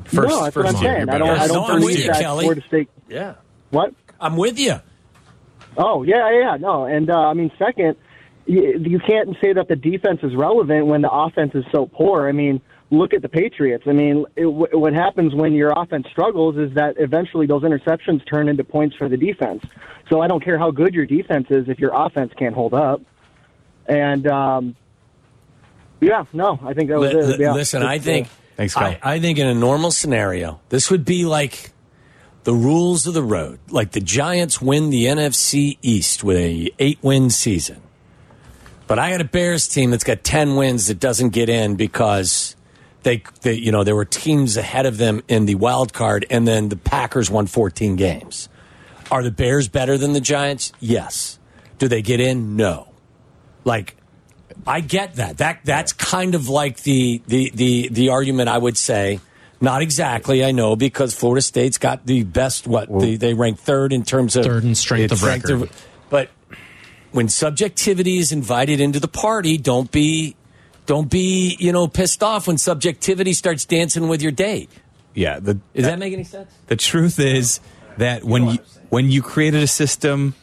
First, 0.05 0.29
no, 0.29 0.45
that's 0.45 0.55
what 0.55 0.67
I'm 0.67 0.77
saying. 0.77 1.09
I 1.09 1.19
don't. 1.19 1.29
I 1.29 1.47
don't 1.49 1.75
with 1.75 1.81
believe 1.81 1.99
you, 2.01 2.07
that 2.09 2.21
Kelly. 2.21 2.45
Florida 2.45 2.63
State. 2.69 2.89
Yeah, 3.09 3.35
What? 3.71 3.93
I'm 4.21 4.37
with 4.37 4.59
you. 4.59 4.77
Oh 5.77 6.03
yeah, 6.05 6.31
yeah, 6.31 6.41
yeah. 6.41 6.57
No, 6.59 6.85
and 6.85 7.11
uh, 7.11 7.19
I 7.19 7.35
mean, 7.35 7.51
second, 7.59 7.97
you, 8.47 8.79
you 8.79 8.99
can't 9.01 9.37
say 9.43 9.53
that 9.55 9.69
the 9.69 9.77
defense 9.77 10.21
is 10.23 10.35
relevant 10.35 10.87
when 10.87 11.03
the 11.03 11.11
offense 11.11 11.53
is 11.55 11.65
so 11.73 11.87
poor. 11.87 12.29
I 12.29 12.33
mean, 12.33 12.61
look 12.91 13.12
at 13.14 13.22
the 13.22 13.28
Patriots. 13.28 13.84
I 13.87 13.93
mean, 13.93 14.24
it, 14.37 14.45
w- 14.45 14.78
what 14.78 14.93
happens 14.93 15.34
when 15.34 15.53
your 15.55 15.72
offense 15.76 16.07
struggles 16.11 16.57
is 16.57 16.72
that 16.74 16.95
eventually 16.99 17.47
those 17.47 17.62
interceptions 17.62 18.26
turn 18.28 18.49
into 18.49 18.62
points 18.64 18.95
for 18.97 19.09
the 19.09 19.16
defense. 19.16 19.64
So 20.09 20.20
I 20.20 20.28
don't 20.28 20.43
care 20.45 20.59
how 20.59 20.70
good 20.70 20.95
your 20.95 21.07
defense 21.07 21.47
is 21.51 21.68
if 21.68 21.78
your 21.80 21.91
offense 21.93 22.32
can't 22.39 22.55
hold 22.55 22.74
up. 22.74 23.01
And 23.87 24.26
um, 24.28 24.76
yeah, 26.01 26.24
no, 26.32 26.59
I 26.62 26.74
think 26.74 26.91
that 26.91 26.99
was 26.99 27.12
Li- 27.12 27.18
it. 27.20 27.24
li- 27.26 27.37
Yeah. 27.41 27.53
Listen, 27.55 27.82
I 27.82 27.95
It's, 27.97 28.05
uh, 28.05 28.07
think 28.07 28.28
Thanks, 28.57 28.74
Kel. 28.74 28.84
I, 28.84 28.99
I 29.03 29.20
think 29.20 29.39
in 29.39 29.47
a 29.47 29.55
normal 29.55 29.91
scenario, 29.91 30.61
this 30.70 30.91
would 30.91 31.05
be 31.05 31.24
like 31.24 31.72
the 32.45 32.55
rules 32.55 33.07
of 33.07 33.14
the 33.14 33.22
road. 33.22 33.59
Like 33.68 33.91
the 33.93 34.01
Giants 34.01 34.62
win 34.62 34.91
the 34.91 35.05
NFC 35.07 35.76
East 35.82 36.24
with 36.24 36.37
a 36.39 36.70
eight 36.78 36.99
win 37.03 37.28
season, 37.30 37.82
but 38.87 38.99
I 38.99 39.11
got 39.11 39.20
a 39.20 39.24
Bears 39.24 39.68
team 39.68 39.91
that's 39.91 40.05
got 40.05 40.24
ten 40.24 40.57
wins 40.57 40.87
that 40.87 40.99
doesn't 41.01 41.30
get 41.30 41.49
in 41.51 41.76
because 41.76 42.56
they, 43.07 43.23
they 43.43 43.53
you 43.53 43.71
know 43.71 43.85
there 43.85 43.95
were 43.95 44.05
teams 44.05 44.57
ahead 44.57 44.85
of 44.85 44.99
them 44.99 45.23
in 45.29 45.47
the 45.47 45.55
wild 45.55 45.93
card, 45.93 46.27
and 46.29 46.47
then 46.47 46.71
the 46.71 46.77
Packers 46.77 47.31
won 47.31 47.47
fourteen 47.47 47.95
games. 47.95 48.49
Are 49.13 49.23
the 49.23 49.31
Bears 49.31 49.69
better 49.69 49.97
than 49.97 50.13
the 50.13 50.21
Giants? 50.21 50.73
Yes. 50.81 51.39
Do 51.79 51.87
they 51.87 52.03
get 52.03 52.19
in? 52.19 52.57
No. 52.57 52.89
Like 53.65 53.97
I 54.67 54.81
get 54.81 55.15
that. 55.17 55.39
That 55.39 55.61
that's 55.65 55.93
kind 55.93 56.35
of 56.35 56.49
like 56.49 56.83
the 56.83 57.23
the 57.29 57.53
the 57.55 57.89
the 57.93 58.09
argument 58.09 58.49
I 58.49 58.59
would 58.59 58.77
say. 58.77 59.21
Not 59.59 59.81
exactly, 59.81 60.45
I 60.45 60.51
know, 60.51 60.77
because 60.77 61.15
Florida 61.15 61.41
State's 61.41 61.79
got 61.79 62.05
the 62.05 62.25
best. 62.25 62.67
What 62.67 62.89
the, 63.01 63.17
they 63.17 63.33
rank 63.33 63.59
third 63.59 63.93
in 63.93 64.03
terms 64.03 64.37
of 64.37 64.45
Third 64.45 64.65
in 64.65 64.75
strength 64.75 65.13
of 65.13 65.23
record. 65.23 65.71
but 66.11 66.29
when 67.13 67.29
subjectivity 67.29 68.19
is 68.19 68.33
invited 68.33 68.81
into 68.81 69.01
the 69.01 69.09
party, 69.09 69.57
don't 69.57 69.91
be 69.91 70.37
don't 70.87 71.11
be 71.11 71.57
you 71.59 71.72
know 71.72 71.89
pissed 71.89 72.22
off 72.22 72.47
when 72.47 72.59
subjectivity 72.59 73.32
starts 73.32 73.64
dancing 73.64 74.09
with 74.09 74.22
your 74.22 74.32
date. 74.32 74.70
Yeah. 75.14 75.41
The, 75.41 75.55
Does 75.74 75.87
that 75.87 75.99
make 75.99 76.12
any 76.12 76.24
sense? 76.24 76.53
The 76.66 76.76
truth 76.76 77.18
is 77.18 77.61
that 77.97 78.22
when 78.22 78.49
you 78.51 78.59
when 78.91 79.11
you 79.11 79.22
created 79.22 79.62
a 79.62 79.66
system 79.66 80.34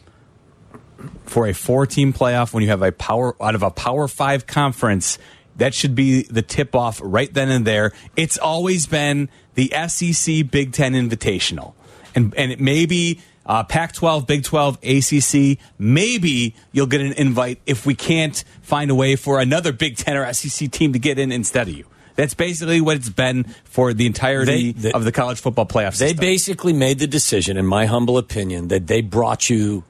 for 1.24 1.46
a 1.46 1.54
four 1.54 1.86
team 1.86 2.12
playoff, 2.12 2.52
when 2.52 2.62
you 2.62 2.68
have 2.68 2.82
a 2.82 2.92
power 2.92 3.34
out 3.42 3.54
of 3.54 3.62
a 3.62 3.70
power 3.70 4.08
five 4.08 4.46
conference, 4.46 5.18
that 5.56 5.74
should 5.74 5.94
be 5.94 6.24
the 6.24 6.42
tip 6.42 6.74
off 6.74 7.00
right 7.02 7.32
then 7.32 7.50
and 7.50 7.66
there. 7.66 7.92
It's 8.16 8.36
always 8.36 8.86
been 8.86 9.28
the 9.54 9.72
SEC 9.88 10.50
Big 10.50 10.72
Ten 10.72 10.92
Invitational, 10.94 11.74
and 12.14 12.34
and 12.36 12.52
it 12.52 12.60
may 12.60 12.86
be 12.86 13.20
uh, 13.46 13.64
Pac 13.64 13.92
twelve, 13.92 14.26
Big 14.26 14.44
twelve, 14.44 14.78
ACC. 14.82 15.58
Maybe 15.78 16.54
you'll 16.72 16.86
get 16.86 17.00
an 17.00 17.12
invite 17.12 17.60
if 17.66 17.84
we 17.86 17.94
can't 17.94 18.42
find 18.62 18.90
a 18.90 18.94
way 18.94 19.16
for 19.16 19.40
another 19.40 19.72
Big 19.72 19.96
Ten 19.96 20.16
or 20.16 20.32
SEC 20.32 20.70
team 20.70 20.92
to 20.92 20.98
get 20.98 21.18
in 21.18 21.30
instead 21.32 21.68
of 21.68 21.74
you. 21.74 21.84
That's 22.16 22.34
basically 22.34 22.80
what 22.80 22.96
it's 22.96 23.08
been 23.08 23.44
for 23.64 23.92
the 23.92 24.06
entirety 24.06 24.70
They- 24.72 24.82
they- 24.82 24.92
of 24.92 25.02
the 25.04 25.10
college 25.12 25.40
football 25.40 25.66
playoffs. 25.66 25.98
They 25.98 26.08
system. 26.10 26.20
basically 26.20 26.72
made 26.72 27.00
the 27.00 27.08
decision, 27.08 27.56
in 27.56 27.66
my 27.66 27.86
humble 27.86 28.18
opinion, 28.18 28.68
that 28.68 28.86
they 28.86 29.00
brought 29.00 29.50
you 29.50 29.82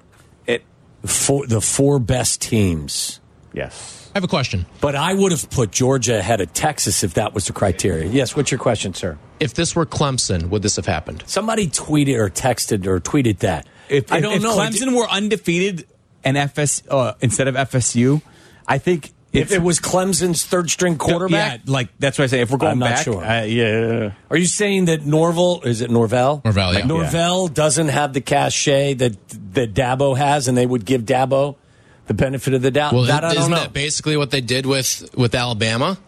it, 0.47 0.63
for 1.05 1.47
the 1.47 1.61
four 1.61 1.99
best 1.99 2.41
teams. 2.41 3.21
yes. 3.53 3.94
I 4.15 4.19
have 4.19 4.25
a 4.25 4.29
question. 4.29 4.65
But 4.81 4.95
I 4.95 5.13
would 5.13 5.33
have 5.33 5.51
put 5.51 5.73
Georgia 5.73 6.19
ahead 6.21 6.41
of 6.41 6.53
Texas 6.53 7.03
if 7.03 7.15
that 7.15 7.35
was 7.35 7.49
the 7.49 7.53
criteria. 7.53 8.09
Yes, 8.09 8.37
what's 8.37 8.53
your 8.53 8.61
question, 8.61 8.95
sir? 8.95 9.19
If 9.41 9.55
this 9.55 9.75
were 9.75 9.85
Clemson, 9.85 10.51
would 10.51 10.63
this 10.63 10.77
have 10.77 10.87
happened? 10.87 11.25
Somebody 11.27 11.67
tweeted 11.67 12.17
or 12.17 12.31
texted 12.31 12.87
or 12.87 13.01
tweeted 13.01 13.39
that. 13.41 13.67
If, 13.89 14.13
I 14.13 14.21
don't 14.21 14.35
if 14.35 14.43
know. 14.43 14.57
Clemson 14.57 14.95
were 14.97 15.09
undefeated 15.09 15.89
and 16.23 16.37
FS 16.37 16.85
uh, 16.89 17.15
instead 17.21 17.49
of 17.49 17.57
FSU, 17.57 18.23
I 18.69 18.79
think 18.79 19.13
if 19.33 19.51
it 19.51 19.61
was 19.61 19.81
Clemson's 19.81 20.45
third 20.45 20.71
string 20.71 20.97
quarterback, 20.97 21.63
Yeah, 21.65 21.73
like 21.73 21.89
that's 21.99 22.17
what 22.17 22.25
I 22.25 22.27
say. 22.29 22.41
If 22.41 22.53
we're 22.53 22.59
going 22.59 22.73
I'm 22.73 22.79
not 22.79 22.91
back, 22.91 23.05
sure. 23.05 23.25
uh, 23.25 23.43
yeah. 23.43 24.13
Are 24.31 24.37
you 24.37 24.47
saying 24.47 24.85
that 24.85 25.05
Norvell 25.05 25.63
is 25.65 25.81
it 25.81 25.91
Norvell? 25.91 26.41
Norvell, 26.45 26.75
yeah. 26.75 26.87
Norvell 26.87 27.49
doesn't 27.49 27.89
have 27.89 28.13
the 28.13 28.21
cachet 28.21 28.95
that 28.95 29.17
that 29.55 29.75
Dabo 29.75 30.17
has, 30.17 30.47
and 30.47 30.57
they 30.57 30.67
would 30.67 30.85
give 30.85 31.03
Dabo 31.03 31.57
the 32.07 32.15
benefit 32.15 32.55
of 32.55 32.63
the 32.63 32.71
doubt. 32.71 32.93
Well, 32.93 33.05
that 33.05 33.25
I 33.25 33.29
don't 33.29 33.39
isn't 33.39 33.51
know. 33.51 33.57
that 33.59 33.73
basically 33.73 34.17
what 34.17 34.31
they 34.31 34.41
did 34.41 34.67
with 34.67 35.09
with 35.17 35.35
Alabama? 35.35 35.99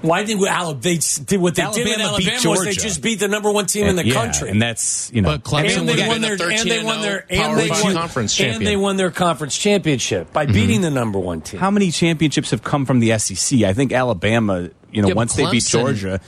Why 0.00 0.24
did 0.24 0.42
Alabama? 0.42 0.80
They 0.80 0.98
did 1.24 1.40
what 1.40 1.54
they 1.54 1.62
did 1.62 1.86
with 1.86 2.00
Alabama 2.00 2.18
beat 2.18 2.28
Alabama 2.28 2.50
was 2.50 2.64
they 2.64 2.72
Georgia. 2.72 2.80
just 2.80 3.02
beat 3.02 3.20
the 3.20 3.28
number 3.28 3.52
one 3.52 3.66
team 3.66 3.86
in 3.86 3.94
the 3.94 4.04
Yeah, 4.04 4.14
country. 4.14 4.50
and 4.50 4.60
that's 4.60 5.12
you 5.14 5.22
know. 5.22 5.28
But 5.28 5.44
Clemson 5.44 5.78
and 5.80 5.88
they 5.88 6.08
won 6.08 6.20
their 6.20 6.36
the 6.36 6.46
and 6.48 6.68
they 6.68 6.82
won 6.82 7.02
their 7.02 7.24
and 7.30 7.56
they 7.56 7.68
Five 7.68 7.84
won 7.84 7.94
conference 7.94 8.40
and 8.40 8.66
they 8.66 8.76
won 8.76 8.96
their 8.96 9.12
conference 9.12 9.56
championship 9.56 10.32
by 10.32 10.44
mm-hmm. 10.44 10.54
beating 10.54 10.80
the 10.80 10.90
number 10.90 11.20
one 11.20 11.40
team. 11.40 11.60
how 11.60 11.70
many 11.70 11.92
championships 11.92 12.50
have 12.50 12.64
come 12.64 12.84
from 12.84 12.98
the 12.98 13.16
SEC? 13.18 13.60
I 13.62 13.74
think 13.74 13.92
Alabama, 13.92 14.70
you 14.90 15.02
know, 15.02 15.08
Yeah, 15.08 15.14
but 15.14 15.18
once 15.18 15.34
they 15.34 15.48
beat 15.48 15.64
Georgia, 15.64 16.20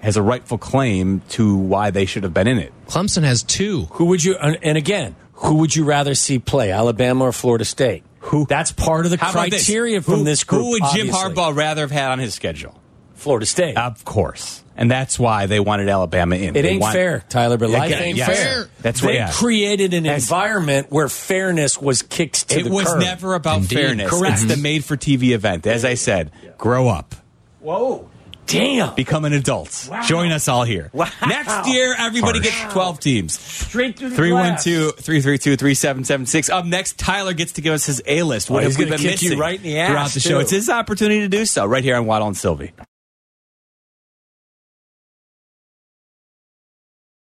has 0.00 0.18
a 0.18 0.22
rightful 0.22 0.58
claim 0.58 1.22
to 1.30 1.56
why 1.56 1.90
they 1.90 2.04
should 2.04 2.24
have 2.24 2.34
been 2.34 2.48
in 2.48 2.58
it. 2.58 2.72
Clemson 2.86 3.22
has 3.22 3.42
two. 3.42 3.84
Who 3.92 4.06
would 4.06 4.22
you? 4.22 4.36
And 4.36 4.58
and 4.62 4.76
again, 4.76 5.16
who 5.42 5.56
would 5.56 5.74
you 5.74 5.84
rather 5.84 6.14
see 6.14 6.38
play, 6.38 6.70
Alabama 6.70 7.24
or 7.24 7.32
Florida 7.32 7.64
State? 7.64 8.02
Who? 8.20 8.46
That's 8.48 8.72
part 8.72 9.04
of 9.04 9.10
the 9.10 9.18
How 9.18 9.30
about 9.32 9.50
this? 9.50 9.66
criteria 9.66 10.00
from 10.00 10.18
Who- 10.20 10.24
this 10.24 10.44
group. 10.44 10.62
Who 10.62 10.70
would 10.70 10.82
Jim 10.94 11.10
obviously. 11.12 11.34
Harbaugh 11.34 11.56
rather 11.56 11.82
have 11.82 11.90
had 11.90 12.10
on 12.12 12.18
his 12.20 12.34
schedule? 12.34 12.78
Florida 13.14 13.46
State. 13.46 13.76
Of 13.76 14.04
course, 14.04 14.62
and 14.76 14.90
that's 14.90 15.16
why 15.18 15.46
they 15.46 15.60
wanted 15.60 15.88
Alabama 15.88 16.34
in. 16.36 16.56
it 16.56 16.62
They 16.62 16.68
ain't 16.70 16.80
want- 16.80 16.94
fair, 16.94 17.24
Tyler. 17.28 17.56
But 17.56 17.70
Yeah, 17.70 17.78
life 17.78 17.90
yeah, 17.90 18.00
ain't 18.00 18.16
yes. 18.18 18.26
fair. 18.28 18.68
That's 18.80 19.00
they 19.00 19.06
what. 19.06 19.14
Yeah. 19.14 19.30
created 19.32 19.94
an 19.94 20.06
As- 20.06 20.24
environment 20.24 20.88
where 20.90 21.08
fairness 21.08 21.80
was 21.80 22.02
kicked 22.02 22.48
to 22.48 22.58
It 22.60 22.64
the 22.64 22.70
curb. 22.70 22.72
It 22.72 22.74
was 22.74 22.94
never 22.96 23.34
about 23.34 23.58
Indeed. 23.58 23.74
fairness. 23.76 24.10
Correct. 24.10 24.42
It's 24.42 24.44
the 24.44 24.56
made-for-TV 24.56 25.32
event. 25.34 25.66
As 25.68 25.84
I 25.84 25.94
said, 25.94 26.30
grow 26.58 26.88
up. 26.88 27.14
Whoa, 27.60 28.08
damn! 28.46 28.94
Become 28.94 29.24
an 29.24 29.32
adult. 29.32 29.88
Wow. 29.90 30.02
Join 30.02 30.32
us 30.32 30.48
all 30.48 30.64
here. 30.64 30.90
Wow. 30.92 31.08
Next 31.26 31.68
year, 31.68 31.94
everybody 31.98 32.40
Harsh. 32.40 32.60
gets 32.62 32.72
12 32.72 33.00
teams. 33.00 33.38
Straight 33.40 33.98
through 33.98 34.10
the 34.10 34.16
glass. 34.16 34.64
312 34.64 34.96
332 34.96 35.56
3776. 35.56 36.50
Up 36.50 36.64
next, 36.64 36.98
Tyler 36.98 37.32
gets 37.34 37.52
to 37.52 37.60
give 37.60 37.72
us 37.74 37.86
his 37.86 38.02
A 38.06 38.22
list. 38.22 38.50
What 38.50 38.64
Oh, 38.64 38.68
have 38.68 38.78
we 38.78 38.84
been 38.86 39.02
missing 39.02 39.38
right 39.38 39.56
in 39.56 39.62
the 39.62 39.78
ass, 39.78 39.88
throughout 39.90 40.10
the 40.10 40.20
show? 40.20 40.30
too. 40.30 40.40
It's 40.40 40.50
his 40.50 40.68
opportunity 40.68 41.20
to 41.20 41.28
do 41.28 41.44
so 41.44 41.64
right 41.66 41.82
here 41.84 41.96
on 41.96 42.06
Waddle 42.06 42.28
and 42.28 42.36
Silvy. 42.36 42.72